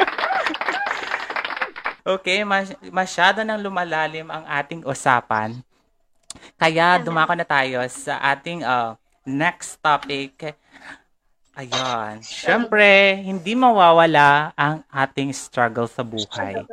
Okay, 2.06 2.46
mas- 2.46 2.78
masyado 2.94 3.42
nang 3.42 3.58
lumalalim 3.58 4.30
ang 4.30 4.46
ating 4.46 4.86
usapan. 4.86 5.58
Kaya 6.56 6.96
dumako 7.04 7.34
na 7.36 7.46
tayo 7.46 7.80
sa 7.88 8.20
ating 8.32 8.62
uh, 8.62 8.96
next 9.26 9.82
topic. 9.82 10.56
Ayan. 11.56 12.20
Siyempre, 12.20 13.16
hindi 13.24 13.56
mawawala 13.56 14.52
ang 14.54 14.84
ating 14.92 15.32
struggle 15.32 15.88
sa 15.88 16.04
buhay. 16.04 16.68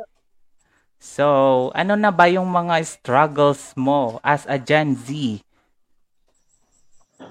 So, 1.00 1.68
ano 1.76 1.96
na 1.96 2.08
ba 2.08 2.28
yung 2.28 2.48
mga 2.48 2.80
struggles 2.84 3.76
mo 3.76 4.20
as 4.24 4.48
a 4.48 4.56
Gen 4.56 4.96
Z? 4.96 5.40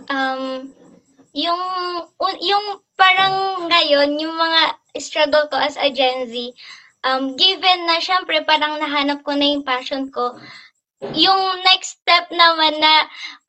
Um, 0.10 0.70
yung, 1.34 1.62
yung 2.42 2.66
parang 2.94 3.66
ngayon, 3.66 4.18
yung 4.22 4.38
mga 4.38 4.78
struggle 5.02 5.50
ko 5.50 5.58
as 5.58 5.74
a 5.78 5.90
Gen 5.90 6.30
Z, 6.30 6.54
um, 7.02 7.34
given 7.34 7.90
na 7.90 7.98
syempre 7.98 8.46
parang 8.46 8.78
nahanap 8.78 9.26
ko 9.26 9.34
na 9.34 9.46
yung 9.46 9.66
passion 9.66 10.10
ko, 10.14 10.38
yung 11.12 11.42
next 11.68 12.00
step 12.00 12.32
naman 12.32 12.80
na 12.80 12.94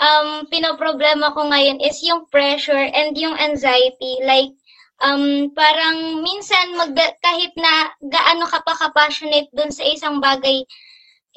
um, 0.02 0.28
pinoproblema 0.50 1.30
ko 1.30 1.46
ngayon 1.46 1.78
is 1.78 2.02
yung 2.02 2.26
pressure 2.26 2.90
and 2.90 3.14
yung 3.14 3.38
anxiety. 3.38 4.18
Like, 4.26 4.50
um, 4.98 5.54
parang 5.54 6.26
minsan 6.26 6.74
mag, 6.74 6.98
kahit 7.22 7.54
na 7.54 7.94
gaano 8.02 8.50
ka 8.50 8.58
pa 8.66 8.74
ka-passionate 8.74 9.48
dun 9.54 9.70
sa 9.70 9.86
isang 9.86 10.18
bagay, 10.18 10.66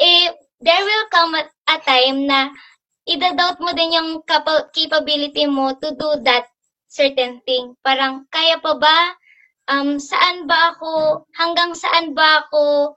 eh, 0.02 0.26
there 0.58 0.82
will 0.82 1.06
come 1.14 1.38
a, 1.38 1.46
a 1.70 1.78
time 1.86 2.26
na 2.26 2.50
idadoubt 3.06 3.62
mo 3.62 3.72
din 3.78 3.94
yung 3.94 4.10
capa- 4.26 4.74
capability 4.74 5.46
mo 5.46 5.78
to 5.78 5.94
do 5.94 6.18
that 6.26 6.50
certain 6.90 7.38
thing. 7.46 7.78
Parang, 7.86 8.26
kaya 8.34 8.58
pa 8.58 8.74
ba? 8.74 9.14
um, 9.68 10.00
saan 10.00 10.48
ba 10.48 10.74
ako, 10.76 11.24
hanggang 11.36 11.76
saan 11.76 12.16
ba 12.16 12.48
ako 12.48 12.96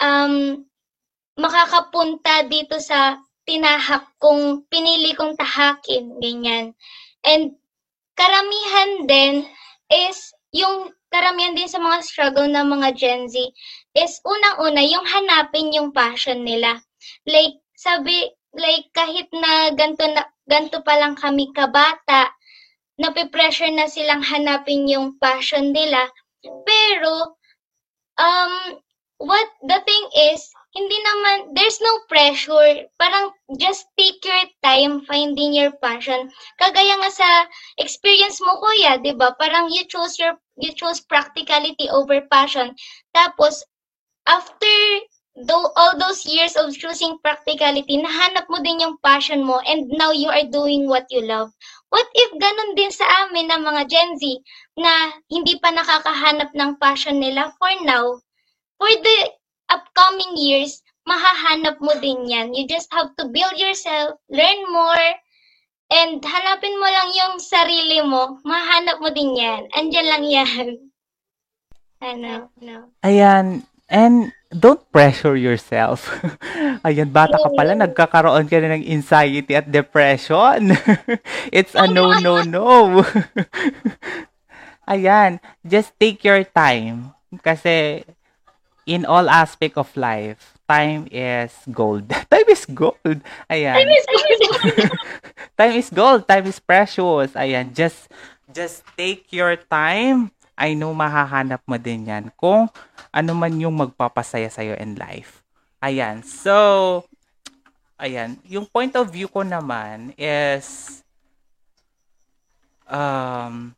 um, 0.00 0.64
makakapunta 1.42 2.46
dito 2.46 2.78
sa 2.78 3.18
tinahak 3.42 4.06
kong, 4.22 4.62
pinili 4.70 5.12
kong 5.18 5.34
tahakin, 5.34 6.22
ganyan. 6.22 6.78
And 7.26 7.58
karamihan 8.14 9.10
din 9.10 9.34
is 9.90 10.30
yung 10.54 10.94
karamihan 11.10 11.58
din 11.58 11.66
sa 11.66 11.82
mga 11.82 11.98
struggle 12.06 12.46
ng 12.46 12.66
mga 12.70 12.88
Gen 12.94 13.22
Z 13.26 13.36
is 13.98 14.22
unang-una 14.24 14.80
yung 14.86 15.04
hanapin 15.04 15.74
yung 15.74 15.90
passion 15.90 16.46
nila. 16.46 16.80
Like 17.26 17.60
sabi 17.74 18.30
like 18.54 18.88
kahit 18.94 19.28
na 19.34 19.74
ganto 19.74 20.06
na 20.08 20.24
ganto 20.46 20.80
pa 20.84 20.96
lang 20.96 21.18
kami 21.18 21.50
kabata, 21.52 22.32
nape-pressure 23.00 23.72
na 23.72 23.88
silang 23.88 24.22
hanapin 24.22 24.88
yung 24.90 25.16
passion 25.16 25.72
nila. 25.72 26.06
Pero, 26.42 27.38
um, 28.18 28.54
what 29.22 29.48
the 29.64 29.78
thing 29.86 30.04
is, 30.34 30.50
hindi 30.72 30.98
naman, 31.04 31.52
there's 31.52 31.80
no 31.84 32.00
pressure. 32.08 32.88
Parang 32.96 33.36
just 33.60 33.84
take 34.00 34.24
your 34.24 34.44
time 34.64 35.04
finding 35.04 35.52
your 35.52 35.72
passion. 35.84 36.32
Kagaya 36.56 36.96
nga 36.96 37.12
sa 37.12 37.28
experience 37.76 38.40
mo, 38.40 38.56
kuya, 38.56 38.96
di 38.96 39.12
ba? 39.12 39.36
Parang 39.36 39.68
you 39.68 39.84
choose 39.84 40.16
your, 40.16 40.40
you 40.56 40.72
choose 40.72 41.04
practicality 41.04 41.92
over 41.92 42.24
passion. 42.32 42.72
Tapos, 43.12 43.60
after 44.24 44.76
though 45.36 45.72
all 45.76 45.96
those 45.96 46.24
years 46.24 46.56
of 46.56 46.72
choosing 46.72 47.20
practicality, 47.20 48.00
nahanap 48.00 48.48
mo 48.48 48.60
din 48.64 48.80
yung 48.80 48.96
passion 49.04 49.44
mo 49.44 49.60
and 49.64 49.88
now 49.92 50.12
you 50.12 50.28
are 50.28 50.44
doing 50.48 50.88
what 50.88 51.04
you 51.12 51.20
love. 51.24 51.52
What 51.92 52.08
if 52.16 52.32
ganun 52.40 52.72
din 52.76 52.88
sa 52.88 53.04
amin 53.24 53.52
ng 53.52 53.60
mga 53.60 53.82
Gen 53.92 54.16
Z 54.16 54.24
na 54.80 55.12
hindi 55.28 55.60
pa 55.60 55.68
nakakahanap 55.68 56.56
ng 56.56 56.80
passion 56.80 57.20
nila 57.20 57.52
for 57.60 57.72
now? 57.84 58.16
For 58.80 58.88
the 58.88 59.41
upcoming 59.72 60.36
years, 60.36 60.84
mahahanap 61.08 61.80
mo 61.80 61.96
din 61.98 62.28
yan. 62.28 62.52
You 62.52 62.68
just 62.68 62.92
have 62.92 63.16
to 63.18 63.32
build 63.32 63.56
yourself, 63.56 64.20
learn 64.28 64.60
more, 64.68 65.08
and 65.92 66.20
hanapin 66.20 66.76
mo 66.76 66.88
lang 66.88 67.10
yung 67.16 67.34
sarili 67.40 68.04
mo, 68.04 68.40
mahanap 68.44 69.00
mo 69.00 69.08
din 69.10 69.36
yan. 69.36 69.68
Andyan 69.72 70.08
lang 70.08 70.24
yan. 70.28 70.68
Ano, 72.02 72.50
no. 72.58 72.90
Ayan, 73.06 73.62
and 73.86 74.34
don't 74.50 74.82
pressure 74.90 75.38
yourself. 75.38 76.10
Ayan, 76.86 77.14
bata 77.14 77.38
ka 77.38 77.54
pala, 77.54 77.78
nagkakaroon 77.78 78.50
ka 78.50 78.58
na 78.58 78.74
ng 78.74 78.90
anxiety 78.90 79.54
at 79.54 79.70
depression. 79.70 80.74
It's 81.54 81.78
a 81.78 81.86
no, 81.86 82.10
no, 82.18 82.42
no. 82.42 83.06
Ayan, 84.90 85.38
just 85.62 85.94
take 85.94 86.26
your 86.26 86.42
time. 86.42 87.14
Kasi 87.38 88.02
in 88.86 89.06
all 89.06 89.30
aspect 89.30 89.78
of 89.78 89.90
life, 89.96 90.58
time 90.68 91.06
is 91.10 91.52
gold. 91.70 92.08
time 92.32 92.48
is 92.48 92.64
gold. 92.66 93.20
Ayan. 93.50 93.76
Time 93.76 93.92
is 93.92 94.06
gold. 94.06 94.90
time 95.58 95.74
is 95.76 95.88
gold. 95.90 96.20
Time 96.28 96.46
is 96.46 96.58
precious. 96.58 97.32
Ayan, 97.38 97.70
just 97.74 98.10
just 98.52 98.84
take 98.98 99.32
your 99.32 99.56
time 99.56 100.30
I 100.56 100.76
know 100.76 100.92
mahahanap 100.92 101.64
mo 101.64 101.80
din 101.80 102.06
yan 102.06 102.30
kung 102.36 102.68
ano 103.10 103.30
man 103.32 103.56
yung 103.56 103.74
magpapasaya 103.74 104.52
sa'yo 104.52 104.76
in 104.76 104.94
life. 104.94 105.40
Ayan. 105.82 106.22
So, 106.22 107.02
ayan. 107.98 108.38
Yung 108.46 108.68
point 108.68 108.94
of 108.94 109.10
view 109.10 109.26
ko 109.26 109.42
naman 109.42 110.14
is 110.14 111.00
um, 112.86 113.74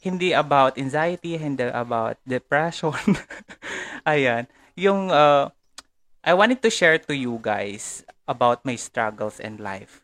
hindi 0.00 0.32
about 0.32 0.80
anxiety, 0.80 1.36
hindi 1.36 1.68
about 1.68 2.16
depression. 2.24 2.96
ayan. 4.08 4.48
Yung, 4.74 5.12
uh, 5.12 5.52
I 6.24 6.32
wanted 6.32 6.64
to 6.64 6.72
share 6.72 6.96
to 6.96 7.12
you 7.12 7.36
guys 7.40 8.04
about 8.24 8.64
my 8.64 8.76
struggles 8.76 9.40
in 9.40 9.60
life. 9.60 10.00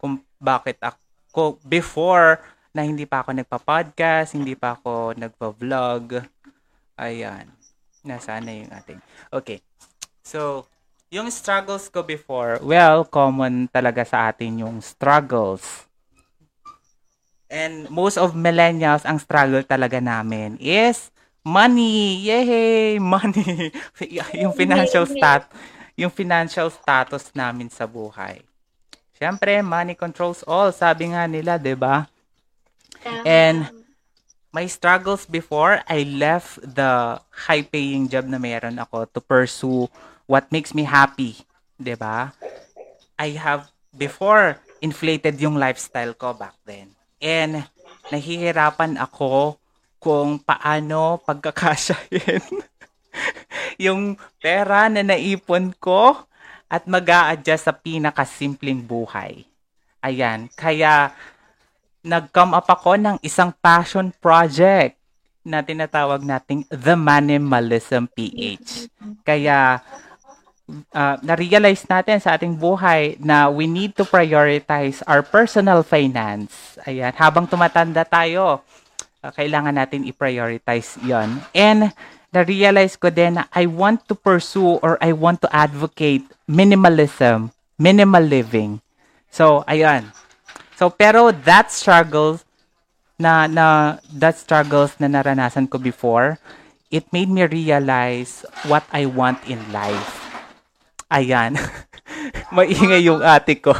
Kung 0.00 0.24
bakit 0.40 0.80
ako, 0.80 1.60
before 1.64 2.40
na 2.76 2.84
hindi 2.84 3.08
pa 3.08 3.24
ako 3.24 3.36
nagpa-podcast, 3.36 4.36
hindi 4.36 4.52
pa 4.52 4.76
ako 4.76 5.16
nagpa-vlog. 5.16 6.20
Ayan. 7.00 7.48
Nasaan 8.04 8.44
na 8.44 8.52
yung 8.52 8.72
ating... 8.72 9.00
Okay. 9.32 9.64
So, 10.20 10.68
yung 11.08 11.30
struggles 11.32 11.88
ko 11.88 12.02
before, 12.02 12.58
well, 12.60 13.06
common 13.06 13.70
talaga 13.72 14.04
sa 14.04 14.28
atin 14.28 14.66
yung 14.66 14.82
struggles. 14.82 15.85
And 17.46 17.86
most 17.88 18.18
of 18.18 18.34
millennials, 18.34 19.06
ang 19.06 19.22
struggle 19.22 19.62
talaga 19.62 20.02
namin 20.02 20.58
is 20.58 21.14
money. 21.46 22.18
Yay! 22.26 22.98
Money. 23.02 23.70
yung 24.34 24.50
financial 24.50 25.06
stat 25.06 25.46
yung 25.96 26.12
financial 26.12 26.68
status 26.68 27.32
namin 27.32 27.72
sa 27.72 27.88
buhay. 27.88 28.44
Siyempre, 29.16 29.64
money 29.64 29.96
controls 29.96 30.44
all, 30.44 30.68
sabi 30.76 31.16
nga 31.16 31.24
nila, 31.24 31.56
'di 31.56 31.72
ba? 31.72 32.04
And 33.24 33.64
my 34.52 34.68
struggles 34.68 35.24
before, 35.24 35.80
I 35.88 36.04
left 36.04 36.60
the 36.60 37.16
high-paying 37.32 38.12
job 38.12 38.28
na 38.28 38.36
meron 38.36 38.76
ako 38.76 39.08
to 39.16 39.20
pursue 39.24 39.88
what 40.28 40.52
makes 40.52 40.76
me 40.76 40.84
happy, 40.84 41.40
'di 41.80 41.96
ba? 41.96 42.36
I 43.16 43.40
have 43.40 43.72
before 43.96 44.60
inflated 44.84 45.40
yung 45.40 45.56
lifestyle 45.56 46.12
ko 46.12 46.36
back 46.36 46.60
then. 46.68 46.95
And 47.22 47.64
nahihirapan 48.12 49.00
ako 49.00 49.56
kung 49.96 50.38
paano 50.38 51.18
pagkakasyahin 51.24 52.44
yung 53.84 54.14
pera 54.38 54.86
na 54.86 55.02
naipon 55.02 55.72
ko 55.80 56.14
at 56.66 56.84
mag 56.86 57.06
adjust 57.06 57.66
sa 57.66 57.74
pinakasimpleng 57.74 58.82
buhay. 58.82 59.46
Ayan, 60.02 60.50
kaya 60.54 61.14
nag-come 62.06 62.54
up 62.54 62.68
ako 62.70 62.94
ng 62.94 63.16
isang 63.22 63.50
passion 63.50 64.14
project 64.22 64.94
na 65.46 65.62
tinatawag 65.62 66.22
nating 66.26 66.66
The 66.70 66.98
Minimalism 66.98 68.10
PH. 68.10 68.90
Kaya 69.22 69.82
uh, 70.68 71.16
na-realize 71.22 71.86
natin 71.86 72.18
sa 72.18 72.34
ating 72.34 72.58
buhay 72.58 73.14
na 73.22 73.46
we 73.46 73.70
need 73.70 73.94
to 73.94 74.02
prioritize 74.02 75.02
our 75.06 75.22
personal 75.22 75.86
finance. 75.86 76.78
Ayan, 76.84 77.14
habang 77.14 77.46
tumatanda 77.46 78.02
tayo, 78.02 78.62
uh, 79.22 79.30
kailangan 79.30 79.74
natin 79.74 80.06
i-prioritize 80.06 80.98
yon. 81.06 81.38
And 81.54 81.94
na-realize 82.34 82.98
ko 82.98 83.08
din 83.08 83.38
na 83.38 83.46
I 83.54 83.70
want 83.70 84.04
to 84.10 84.14
pursue 84.18 84.82
or 84.82 84.98
I 84.98 85.14
want 85.14 85.40
to 85.46 85.48
advocate 85.54 86.26
minimalism, 86.50 87.54
minimal 87.78 88.22
living. 88.22 88.82
So, 89.30 89.62
ayan. 89.70 90.10
So, 90.76 90.92
pero 90.92 91.32
that 91.32 91.72
struggles 91.72 92.44
na, 93.16 93.48
na, 93.48 93.96
that 94.12 94.36
struggles 94.36 94.92
na 95.00 95.08
naranasan 95.08 95.70
ko 95.72 95.80
before, 95.80 96.36
it 96.92 97.08
made 97.10 97.32
me 97.32 97.48
realize 97.48 98.44
what 98.68 98.84
I 98.92 99.08
want 99.08 99.40
in 99.48 99.58
life. 99.72 100.25
Ayan. 101.06 101.54
Maingay 102.56 103.06
yung 103.06 103.22
ate 103.22 103.62
ko. 103.62 103.70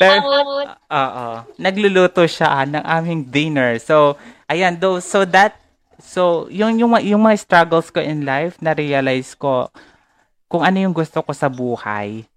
Pero, 0.00 0.28
oo. 0.76 1.26
Nagluluto 1.56 2.24
siya 2.28 2.68
ng 2.68 2.84
aming 2.84 3.24
dinner. 3.28 3.80
So, 3.80 4.20
ayan, 4.48 4.76
though, 4.76 5.00
so 5.00 5.24
that, 5.24 5.56
so, 5.96 6.48
yung, 6.52 6.76
yung, 6.76 6.92
yung 7.00 7.24
mga 7.24 7.40
struggles 7.40 7.88
ko 7.88 8.04
in 8.04 8.28
life, 8.28 8.60
na-realize 8.60 9.32
ko 9.36 9.72
kung 10.48 10.60
ano 10.60 10.76
yung 10.76 10.92
gusto 10.92 11.24
ko 11.24 11.32
sa 11.32 11.48
buhay. 11.48 12.28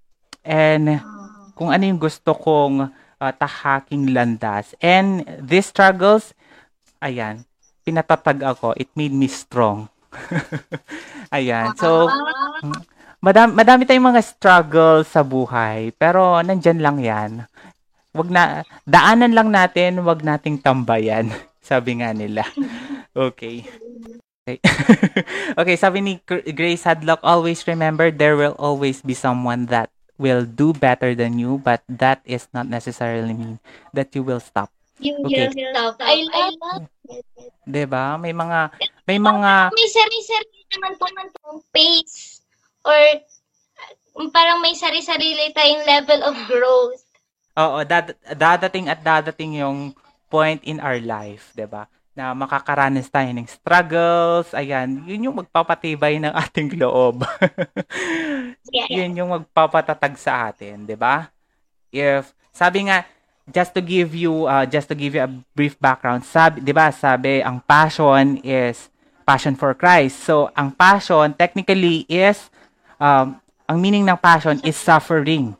And, 0.44 1.04
kung 1.56 1.72
ano 1.72 1.84
yung 1.84 2.00
gusto 2.00 2.32
kong 2.32 2.88
uh, 3.20 3.34
tahaking 3.36 4.16
landas. 4.16 4.72
And, 4.80 5.28
these 5.44 5.68
struggles, 5.68 6.32
ayan, 7.04 7.44
pinatatag 7.84 8.44
ako. 8.44 8.72
It 8.80 8.92
made 8.96 9.16
me 9.16 9.28
strong. 9.28 9.92
Ayan. 11.36 11.76
So, 11.78 12.10
madami, 13.20 13.52
madami 13.54 13.82
tayong 13.84 14.10
mga 14.16 14.24
struggle 14.24 15.02
sa 15.04 15.22
buhay, 15.26 15.94
pero 15.96 16.40
nandyan 16.42 16.80
lang 16.80 16.98
yan. 17.02 17.32
Wag 18.16 18.30
na, 18.32 18.64
daanan 18.88 19.36
lang 19.36 19.50
natin, 19.52 20.04
wag 20.08 20.24
nating 20.24 20.64
tambayan. 20.64 21.32
Sabi 21.66 22.00
nga 22.00 22.16
nila. 22.16 22.46
Okay. 23.12 23.66
Okay. 24.46 24.62
okay, 25.60 25.74
sabi 25.74 26.06
ni 26.06 26.14
Grace 26.30 26.86
Hadlock, 26.86 27.18
always 27.26 27.66
remember 27.66 28.14
there 28.14 28.38
will 28.38 28.54
always 28.62 29.02
be 29.02 29.18
someone 29.18 29.66
that 29.74 29.90
will 30.22 30.46
do 30.46 30.70
better 30.70 31.18
than 31.18 31.42
you, 31.42 31.58
but 31.66 31.82
that 31.90 32.22
is 32.30 32.46
not 32.54 32.70
necessarily 32.70 33.34
mean 33.34 33.58
that 33.98 34.14
you 34.14 34.22
will 34.22 34.38
stop. 34.38 34.70
You 35.02 35.18
okay. 35.26 35.50
will 35.50 35.74
stop. 35.74 35.98
I 35.98 36.22
love 36.30 36.86
it. 37.10 37.26
'Di 37.66 37.84
ba? 37.90 38.16
May 38.22 38.32
mga 38.32 38.72
may 39.06 39.22
mga 39.22 39.70
may 39.70 39.90
sarili-sarili 39.90 40.62
naman 40.74 40.94
po 40.98 41.06
pong 41.46 41.62
pace 41.70 42.42
or 42.86 43.02
um, 44.18 44.30
parang 44.34 44.62
may 44.62 44.74
sari-sarili 44.74 45.54
tayong 45.54 45.84
level 45.86 46.20
of 46.26 46.36
growth. 46.50 47.02
Oo, 47.56 47.86
dad- 47.88 48.18
dadating 48.36 48.92
at 48.92 49.00
dadating 49.00 49.62
yung 49.62 49.96
point 50.28 50.60
in 50.66 50.82
our 50.82 51.00
life, 51.00 51.54
'di 51.54 51.70
ba? 51.70 51.88
Na 52.16 52.32
makakaranas 52.32 53.12
tayo 53.12 53.28
ng 53.32 53.48
struggles, 53.48 54.56
ayan, 54.56 55.04
yun 55.04 55.30
yung 55.32 55.38
magpapatibay 55.44 56.20
ng 56.20 56.32
ating 56.32 56.80
loob. 56.80 57.24
yeah. 58.76 58.88
Yun 58.88 59.20
yung 59.20 59.30
magpapatatag 59.32 60.16
sa 60.18 60.52
atin, 60.52 60.84
'di 60.84 60.98
ba? 60.98 61.30
If 61.94 62.34
sabi 62.52 62.90
nga 62.90 63.06
just 63.46 63.78
to 63.78 63.82
give 63.84 64.18
you 64.18 64.50
uh, 64.50 64.66
just 64.66 64.90
to 64.90 64.98
give 64.98 65.14
you 65.14 65.24
a 65.24 65.32
brief 65.54 65.78
background, 65.78 66.26
sabi, 66.26 66.60
'di 66.60 66.74
ba, 66.74 66.90
sabi 66.92 67.40
ang 67.46 67.62
passion 67.64 68.42
is 68.42 68.90
passion 69.26 69.58
for 69.58 69.74
Christ. 69.74 70.22
So, 70.22 70.54
ang 70.54 70.72
passion 70.78 71.34
technically 71.34 72.06
is 72.06 72.38
um, 73.02 73.42
ang 73.66 73.78
meaning 73.82 74.06
ng 74.06 74.18
passion 74.22 74.62
is 74.62 74.78
suffering. 74.78 75.58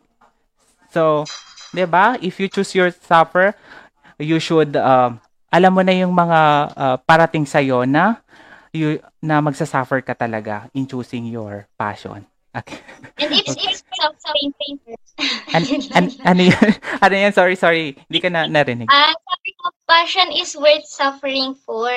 So, 0.94 1.26
'di 1.74 1.90
ba? 1.90 2.16
If 2.22 2.38
you 2.38 2.48
choose 2.48 2.72
your 2.78 2.94
suffer, 2.94 3.58
you 4.22 4.38
should 4.38 4.78
um, 4.78 5.18
alam 5.50 5.72
mo 5.74 5.82
na 5.82 5.98
yung 5.98 6.14
mga 6.14 6.40
uh, 6.78 6.98
parating 7.04 7.50
sa 7.50 7.60
iyo 7.60 7.84
na 7.84 8.22
you, 8.72 9.02
na 9.20 9.42
magsasuffer 9.42 10.06
ka 10.06 10.14
talaga 10.14 10.70
in 10.78 10.86
choosing 10.86 11.26
your 11.28 11.66
passion. 11.76 12.24
Okay. 12.56 12.80
And 13.20 13.36
it's, 13.36 13.52
okay. 13.52 13.76
it's 13.76 13.84
suffering 14.00 14.56
and, 15.52 15.64
and, 15.96 16.08
ano 16.24 16.42
yan? 16.52 16.72
Ano 17.06 17.16
yan? 17.16 17.32
Sorry, 17.32 17.56
sorry. 17.56 17.96
Hindi 18.08 18.20
ka 18.20 18.30
na 18.32 18.48
narinig. 18.48 18.88
Uh, 18.88 19.12
sabi 19.16 19.52
ko, 19.60 19.66
passion 19.88 20.30
is 20.36 20.56
worth 20.56 20.88
suffering 20.88 21.56
for. 21.56 21.92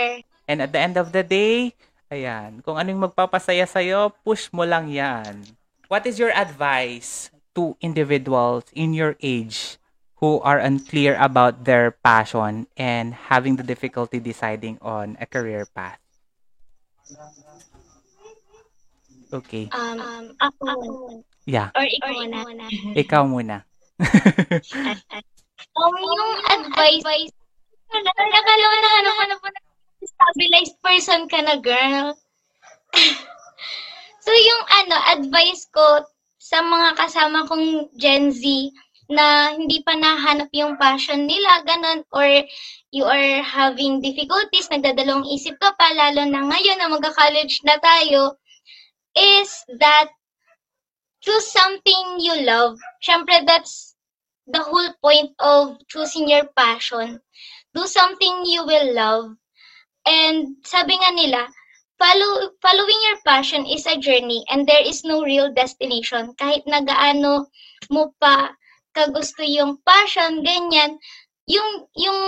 And 0.49 0.65
at 0.65 0.73
the 0.73 0.81
end 0.81 0.97
of 0.97 1.13
the 1.13 1.21
day, 1.21 1.77
ayan, 2.09 2.65
kung 2.65 2.81
anong 2.81 3.13
magpapasaya 3.13 3.69
sa'yo, 3.69 4.17
push 4.25 4.49
mo 4.49 4.65
lang 4.65 4.89
yan. 4.89 5.45
What 5.93 6.09
is 6.09 6.17
your 6.17 6.33
advice 6.33 7.29
to 7.53 7.77
individuals 7.85 8.65
in 8.73 8.97
your 8.97 9.21
age 9.21 9.77
who 10.25 10.41
are 10.41 10.57
unclear 10.57 11.21
about 11.21 11.69
their 11.69 11.93
passion 11.93 12.65
and 12.81 13.13
having 13.29 13.61
the 13.61 13.63
difficulty 13.63 14.17
deciding 14.17 14.81
on 14.81 15.21
a 15.21 15.29
career 15.29 15.69
path? 15.69 16.01
Okay. 19.29 19.69
Um, 19.77 20.01
um 20.01 20.25
ako. 20.41 21.25
Yeah. 21.45 21.69
Or 21.77 21.85
ikaw, 21.85 22.09
or 22.09 22.25
ikaw 22.25 22.41
muna. 22.49 22.65
Ikaw 22.97 23.23
muna. 23.33 23.57
um, 25.77 25.93
yung 25.93 26.33
advice, 26.49 27.37
nakakala 27.93 28.65
ko 28.65 28.77
na 28.81 28.89
ano, 28.97 29.11
ano 29.13 29.35
po 29.37 29.49
na 29.53 29.68
stabilized 30.09 30.77
person 30.81 31.21
ka 31.29 31.39
na, 31.45 31.57
girl. 31.61 32.17
so, 34.25 34.31
yung 34.33 34.63
ano, 34.85 34.97
advice 35.19 35.69
ko 35.69 36.05
sa 36.41 36.65
mga 36.65 36.97
kasama 36.97 37.45
kong 37.45 37.93
Gen 38.01 38.33
Z 38.33 38.43
na 39.09 39.57
hindi 39.57 39.81
pa 39.81 39.97
nahanap 39.97 40.53
yung 40.53 40.77
passion 40.77 41.25
nila, 41.25 41.65
ganun, 41.65 42.05
or 42.13 42.29
you 42.93 43.09
are 43.09 43.41
having 43.41 44.05
difficulties, 44.05 44.69
nagdadalawang 44.69 45.25
isip 45.33 45.57
ka 45.57 45.73
pa, 45.77 45.93
lalo 45.97 46.29
na 46.29 46.45
ngayon 46.45 46.77
na 46.77 46.93
magka-college 46.93 47.65
na 47.65 47.81
tayo, 47.81 48.37
is 49.17 49.65
that 49.81 50.13
choose 51.25 51.49
something 51.49 52.21
you 52.21 52.45
love. 52.45 52.77
Siyempre, 53.01 53.45
that's 53.49 53.97
the 54.47 54.61
whole 54.61 54.93
point 55.01 55.33
of 55.41 55.81
choosing 55.89 56.29
your 56.29 56.45
passion. 56.57 57.21
Do 57.75 57.89
something 57.89 58.45
you 58.45 58.65
will 58.65 58.95
love. 58.95 59.37
And 60.09 60.57
sabi 60.65 60.97
nga 60.97 61.13
nila, 61.13 61.45
follow, 62.01 62.57
following 62.65 63.01
your 63.13 63.21
passion 63.29 63.69
is 63.69 63.85
a 63.85 64.01
journey 64.01 64.41
and 64.49 64.65
there 64.65 64.81
is 64.81 65.05
no 65.05 65.21
real 65.21 65.53
destination. 65.53 66.33
Kahit 66.41 66.65
nagaano 66.65 67.53
mo 67.93 68.17
pa 68.17 68.57
kagusto 68.97 69.45
yung 69.45 69.77
passion, 69.85 70.41
ganyan, 70.41 70.97
yung, 71.45 71.85
yung 71.93 72.19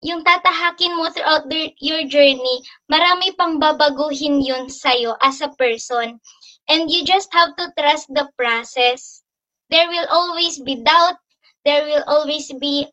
yung 0.00 0.24
tatahakin 0.24 0.96
mo 0.96 1.12
throughout 1.12 1.44
the, 1.52 1.76
your 1.76 2.08
journey, 2.08 2.64
marami 2.88 3.36
pang 3.36 3.60
babaguhin 3.60 4.40
yun 4.40 4.68
sa'yo 4.72 5.12
as 5.20 5.44
a 5.44 5.52
person. 5.60 6.16
And 6.68 6.88
you 6.88 7.04
just 7.04 7.28
have 7.36 7.52
to 7.56 7.68
trust 7.76 8.08
the 8.08 8.28
process. 8.36 9.20
There 9.68 9.88
will 9.88 10.08
always 10.08 10.58
be 10.60 10.80
doubt. 10.80 11.20
There 11.64 11.84
will 11.84 12.04
always 12.08 12.48
be 12.56 12.88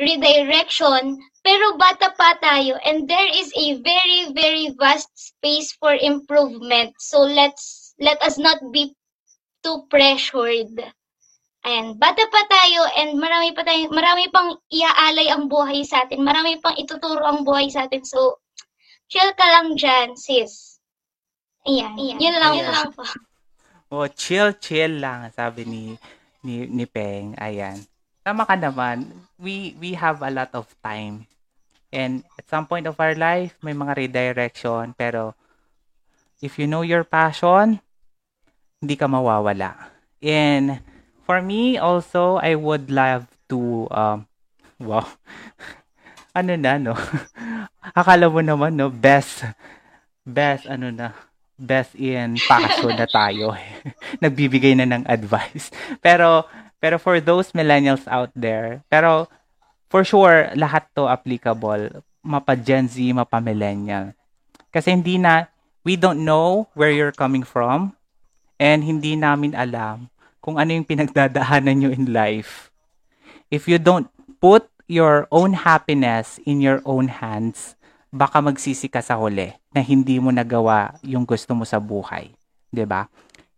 redirection. 0.00 1.20
Pero 1.46 1.78
bata 1.78 2.10
pa 2.18 2.34
tayo 2.42 2.74
and 2.82 3.06
there 3.06 3.30
is 3.30 3.54
a 3.54 3.78
very, 3.78 4.34
very 4.34 4.74
vast 4.74 5.14
space 5.14 5.70
for 5.78 5.94
improvement. 5.94 6.98
So 6.98 7.22
let's, 7.22 7.94
let 8.02 8.18
us 8.18 8.34
not 8.34 8.58
be 8.74 8.98
too 9.62 9.86
pressured. 9.86 10.74
Ayan, 11.62 12.02
bata 12.02 12.26
pa 12.34 12.42
tayo 12.50 12.90
and 12.98 13.14
marami 13.22 13.54
pa 13.54 13.62
tayo, 13.62 13.86
marami 13.94 14.26
pang 14.34 14.58
iaalay 14.74 15.30
ang 15.30 15.46
buhay 15.46 15.86
sa 15.86 16.02
atin. 16.02 16.26
Marami 16.26 16.58
pang 16.58 16.74
ituturo 16.74 17.22
ang 17.22 17.46
buhay 17.46 17.70
sa 17.70 17.86
atin. 17.86 18.02
So, 18.02 18.42
chill 19.06 19.30
ka 19.38 19.46
lang 19.46 19.78
dyan, 19.78 20.18
sis. 20.18 20.82
Ayan, 21.62 21.94
Ayan. 21.94 22.18
yun 22.22 22.36
lang, 22.42 22.58
yun 22.58 22.70
lang 22.74 22.90
po. 22.90 23.06
oh, 23.94 24.06
chill, 24.10 24.50
chill 24.58 24.98
lang, 24.98 25.30
sabi 25.30 25.62
ni, 25.62 25.94
ni, 26.42 26.66
ni 26.66 26.86
Peng. 26.90 27.38
Ayan. 27.38 27.86
Tama 28.26 28.42
ka 28.42 28.58
naman. 28.58 29.06
We, 29.38 29.78
we 29.78 29.94
have 29.94 30.26
a 30.26 30.30
lot 30.34 30.50
of 30.54 30.66
time. 30.82 31.26
And 31.92 32.26
at 32.38 32.48
some 32.50 32.66
point 32.66 32.86
of 32.86 32.98
our 32.98 33.14
life, 33.14 33.54
may 33.62 33.72
mga 33.72 33.96
redirection. 33.96 34.94
Pero, 34.98 35.34
if 36.42 36.58
you 36.58 36.66
know 36.66 36.82
your 36.82 37.04
passion, 37.04 37.80
hindi 38.82 38.94
ka 38.96 39.06
mawawala. 39.06 39.74
And, 40.20 40.80
for 41.26 41.42
me, 41.42 41.76
also, 41.76 42.38
I 42.38 42.54
would 42.54 42.90
love 42.90 43.26
to, 43.50 43.90
um, 43.90 44.26
wow, 44.80 45.06
ano 46.36 46.52
na, 46.54 46.78
no? 46.78 46.94
Akala 47.98 48.30
mo 48.30 48.44
naman, 48.44 48.78
no? 48.78 48.92
Best, 48.92 49.42
best, 50.22 50.68
ano 50.68 50.92
na, 50.92 51.16
best 51.56 51.96
in 51.96 52.36
passion 52.44 52.92
na 52.92 53.08
tayo. 53.08 53.56
Nagbibigay 54.22 54.76
na 54.76 54.86
ng 54.86 55.04
advice. 55.08 55.72
Pero, 56.04 56.44
pero 56.76 57.00
for 57.00 57.18
those 57.18 57.56
millennials 57.56 58.04
out 58.06 58.30
there, 58.36 58.84
pero 58.92 59.26
for 59.90 60.02
sure, 60.02 60.50
lahat 60.54 60.86
to 60.94 61.06
applicable. 61.06 62.02
Mapa 62.26 62.58
Gen 62.58 62.90
Z, 62.90 62.98
mapa 63.14 63.38
millennial. 63.38 64.14
Kasi 64.74 64.92
hindi 64.92 65.16
na, 65.16 65.46
we 65.86 65.94
don't 65.94 66.26
know 66.26 66.66
where 66.74 66.90
you're 66.90 67.14
coming 67.14 67.46
from 67.46 67.94
and 68.58 68.82
hindi 68.82 69.14
namin 69.14 69.54
alam 69.54 70.10
kung 70.42 70.58
ano 70.58 70.74
yung 70.74 70.86
pinagdadaanan 70.86 71.76
nyo 71.78 71.90
in 71.94 72.10
life. 72.10 72.74
If 73.50 73.70
you 73.70 73.78
don't 73.78 74.10
put 74.42 74.66
your 74.86 75.26
own 75.30 75.54
happiness 75.54 76.38
in 76.46 76.62
your 76.62 76.82
own 76.86 77.10
hands, 77.10 77.74
baka 78.10 78.38
magsisi 78.38 78.86
ka 78.86 79.02
sa 79.02 79.18
huli 79.18 79.54
na 79.74 79.82
hindi 79.82 80.18
mo 80.22 80.30
nagawa 80.30 80.98
yung 81.02 81.26
gusto 81.26 81.54
mo 81.54 81.66
sa 81.66 81.82
buhay. 81.82 82.30
ba? 82.86 83.10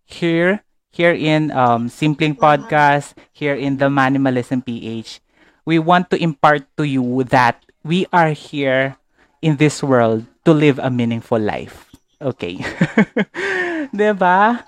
Here, 0.08 0.64
here 0.92 1.12
in 1.12 1.52
um, 1.52 1.92
Simpling 1.92 2.36
Podcast, 2.36 3.12
here 3.32 3.56
in 3.56 3.76
the 3.76 3.92
Minimalism 3.92 4.64
PH, 4.64 5.20
we 5.68 5.76
want 5.76 6.08
to 6.08 6.16
impart 6.16 6.64
to 6.80 6.88
you 6.88 7.04
that 7.28 7.60
we 7.84 8.08
are 8.08 8.32
here 8.32 8.96
in 9.44 9.60
this 9.60 9.84
world 9.84 10.24
to 10.48 10.56
live 10.56 10.80
a 10.80 10.88
meaningful 10.88 11.36
life. 11.36 11.92
Okay. 12.24 12.56
'Di 13.92 14.16
ba? 14.16 14.64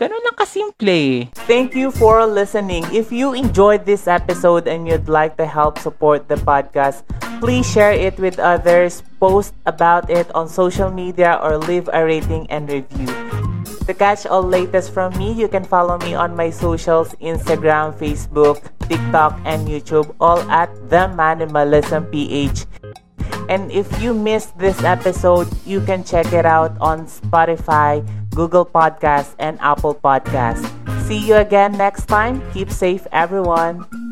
Ganun 0.00 0.24
lang 0.24 0.38
kasimple. 0.40 1.28
Thank 1.44 1.76
you 1.76 1.92
for 1.92 2.24
listening. 2.24 2.88
If 2.88 3.12
you 3.12 3.36
enjoyed 3.36 3.84
this 3.84 4.08
episode 4.08 4.64
and 4.64 4.88
you'd 4.88 5.12
like 5.12 5.36
to 5.36 5.44
help 5.44 5.76
support 5.76 6.24
the 6.32 6.40
podcast, 6.40 7.04
please 7.42 7.68
share 7.68 7.92
it 7.92 8.16
with 8.16 8.40
others, 8.40 9.04
post 9.20 9.52
about 9.68 10.08
it 10.08 10.30
on 10.32 10.48
social 10.48 10.88
media, 10.88 11.36
or 11.42 11.60
leave 11.60 11.90
a 11.92 12.00
rating 12.00 12.48
and 12.48 12.70
review. 12.70 13.12
To 13.90 13.98
catch 13.98 14.22
all 14.24 14.46
latest 14.46 14.94
from 14.94 15.10
me, 15.18 15.34
you 15.34 15.48
can 15.48 15.66
follow 15.66 15.98
me 15.98 16.14
on 16.14 16.38
my 16.38 16.46
socials 16.46 17.10
Instagram, 17.18 17.90
Facebook, 17.98 18.62
TikTok, 18.86 19.34
and 19.42 19.66
YouTube, 19.66 20.14
all 20.22 20.38
at 20.46 20.70
The 20.86 21.10
Minimalism 21.10 22.06
PH. 22.06 22.70
And 23.50 23.66
if 23.74 23.90
you 23.98 24.14
missed 24.14 24.54
this 24.62 24.78
episode, 24.86 25.50
you 25.66 25.82
can 25.82 26.06
check 26.06 26.30
it 26.30 26.46
out 26.46 26.78
on 26.78 27.10
Spotify, 27.10 28.06
Google 28.30 28.62
Podcasts, 28.62 29.34
and 29.42 29.58
Apple 29.58 29.98
Podcasts. 29.98 30.70
See 31.02 31.18
you 31.18 31.42
again 31.42 31.74
next 31.74 32.06
time. 32.06 32.38
Keep 32.54 32.70
safe, 32.70 33.10
everyone. 33.10 34.09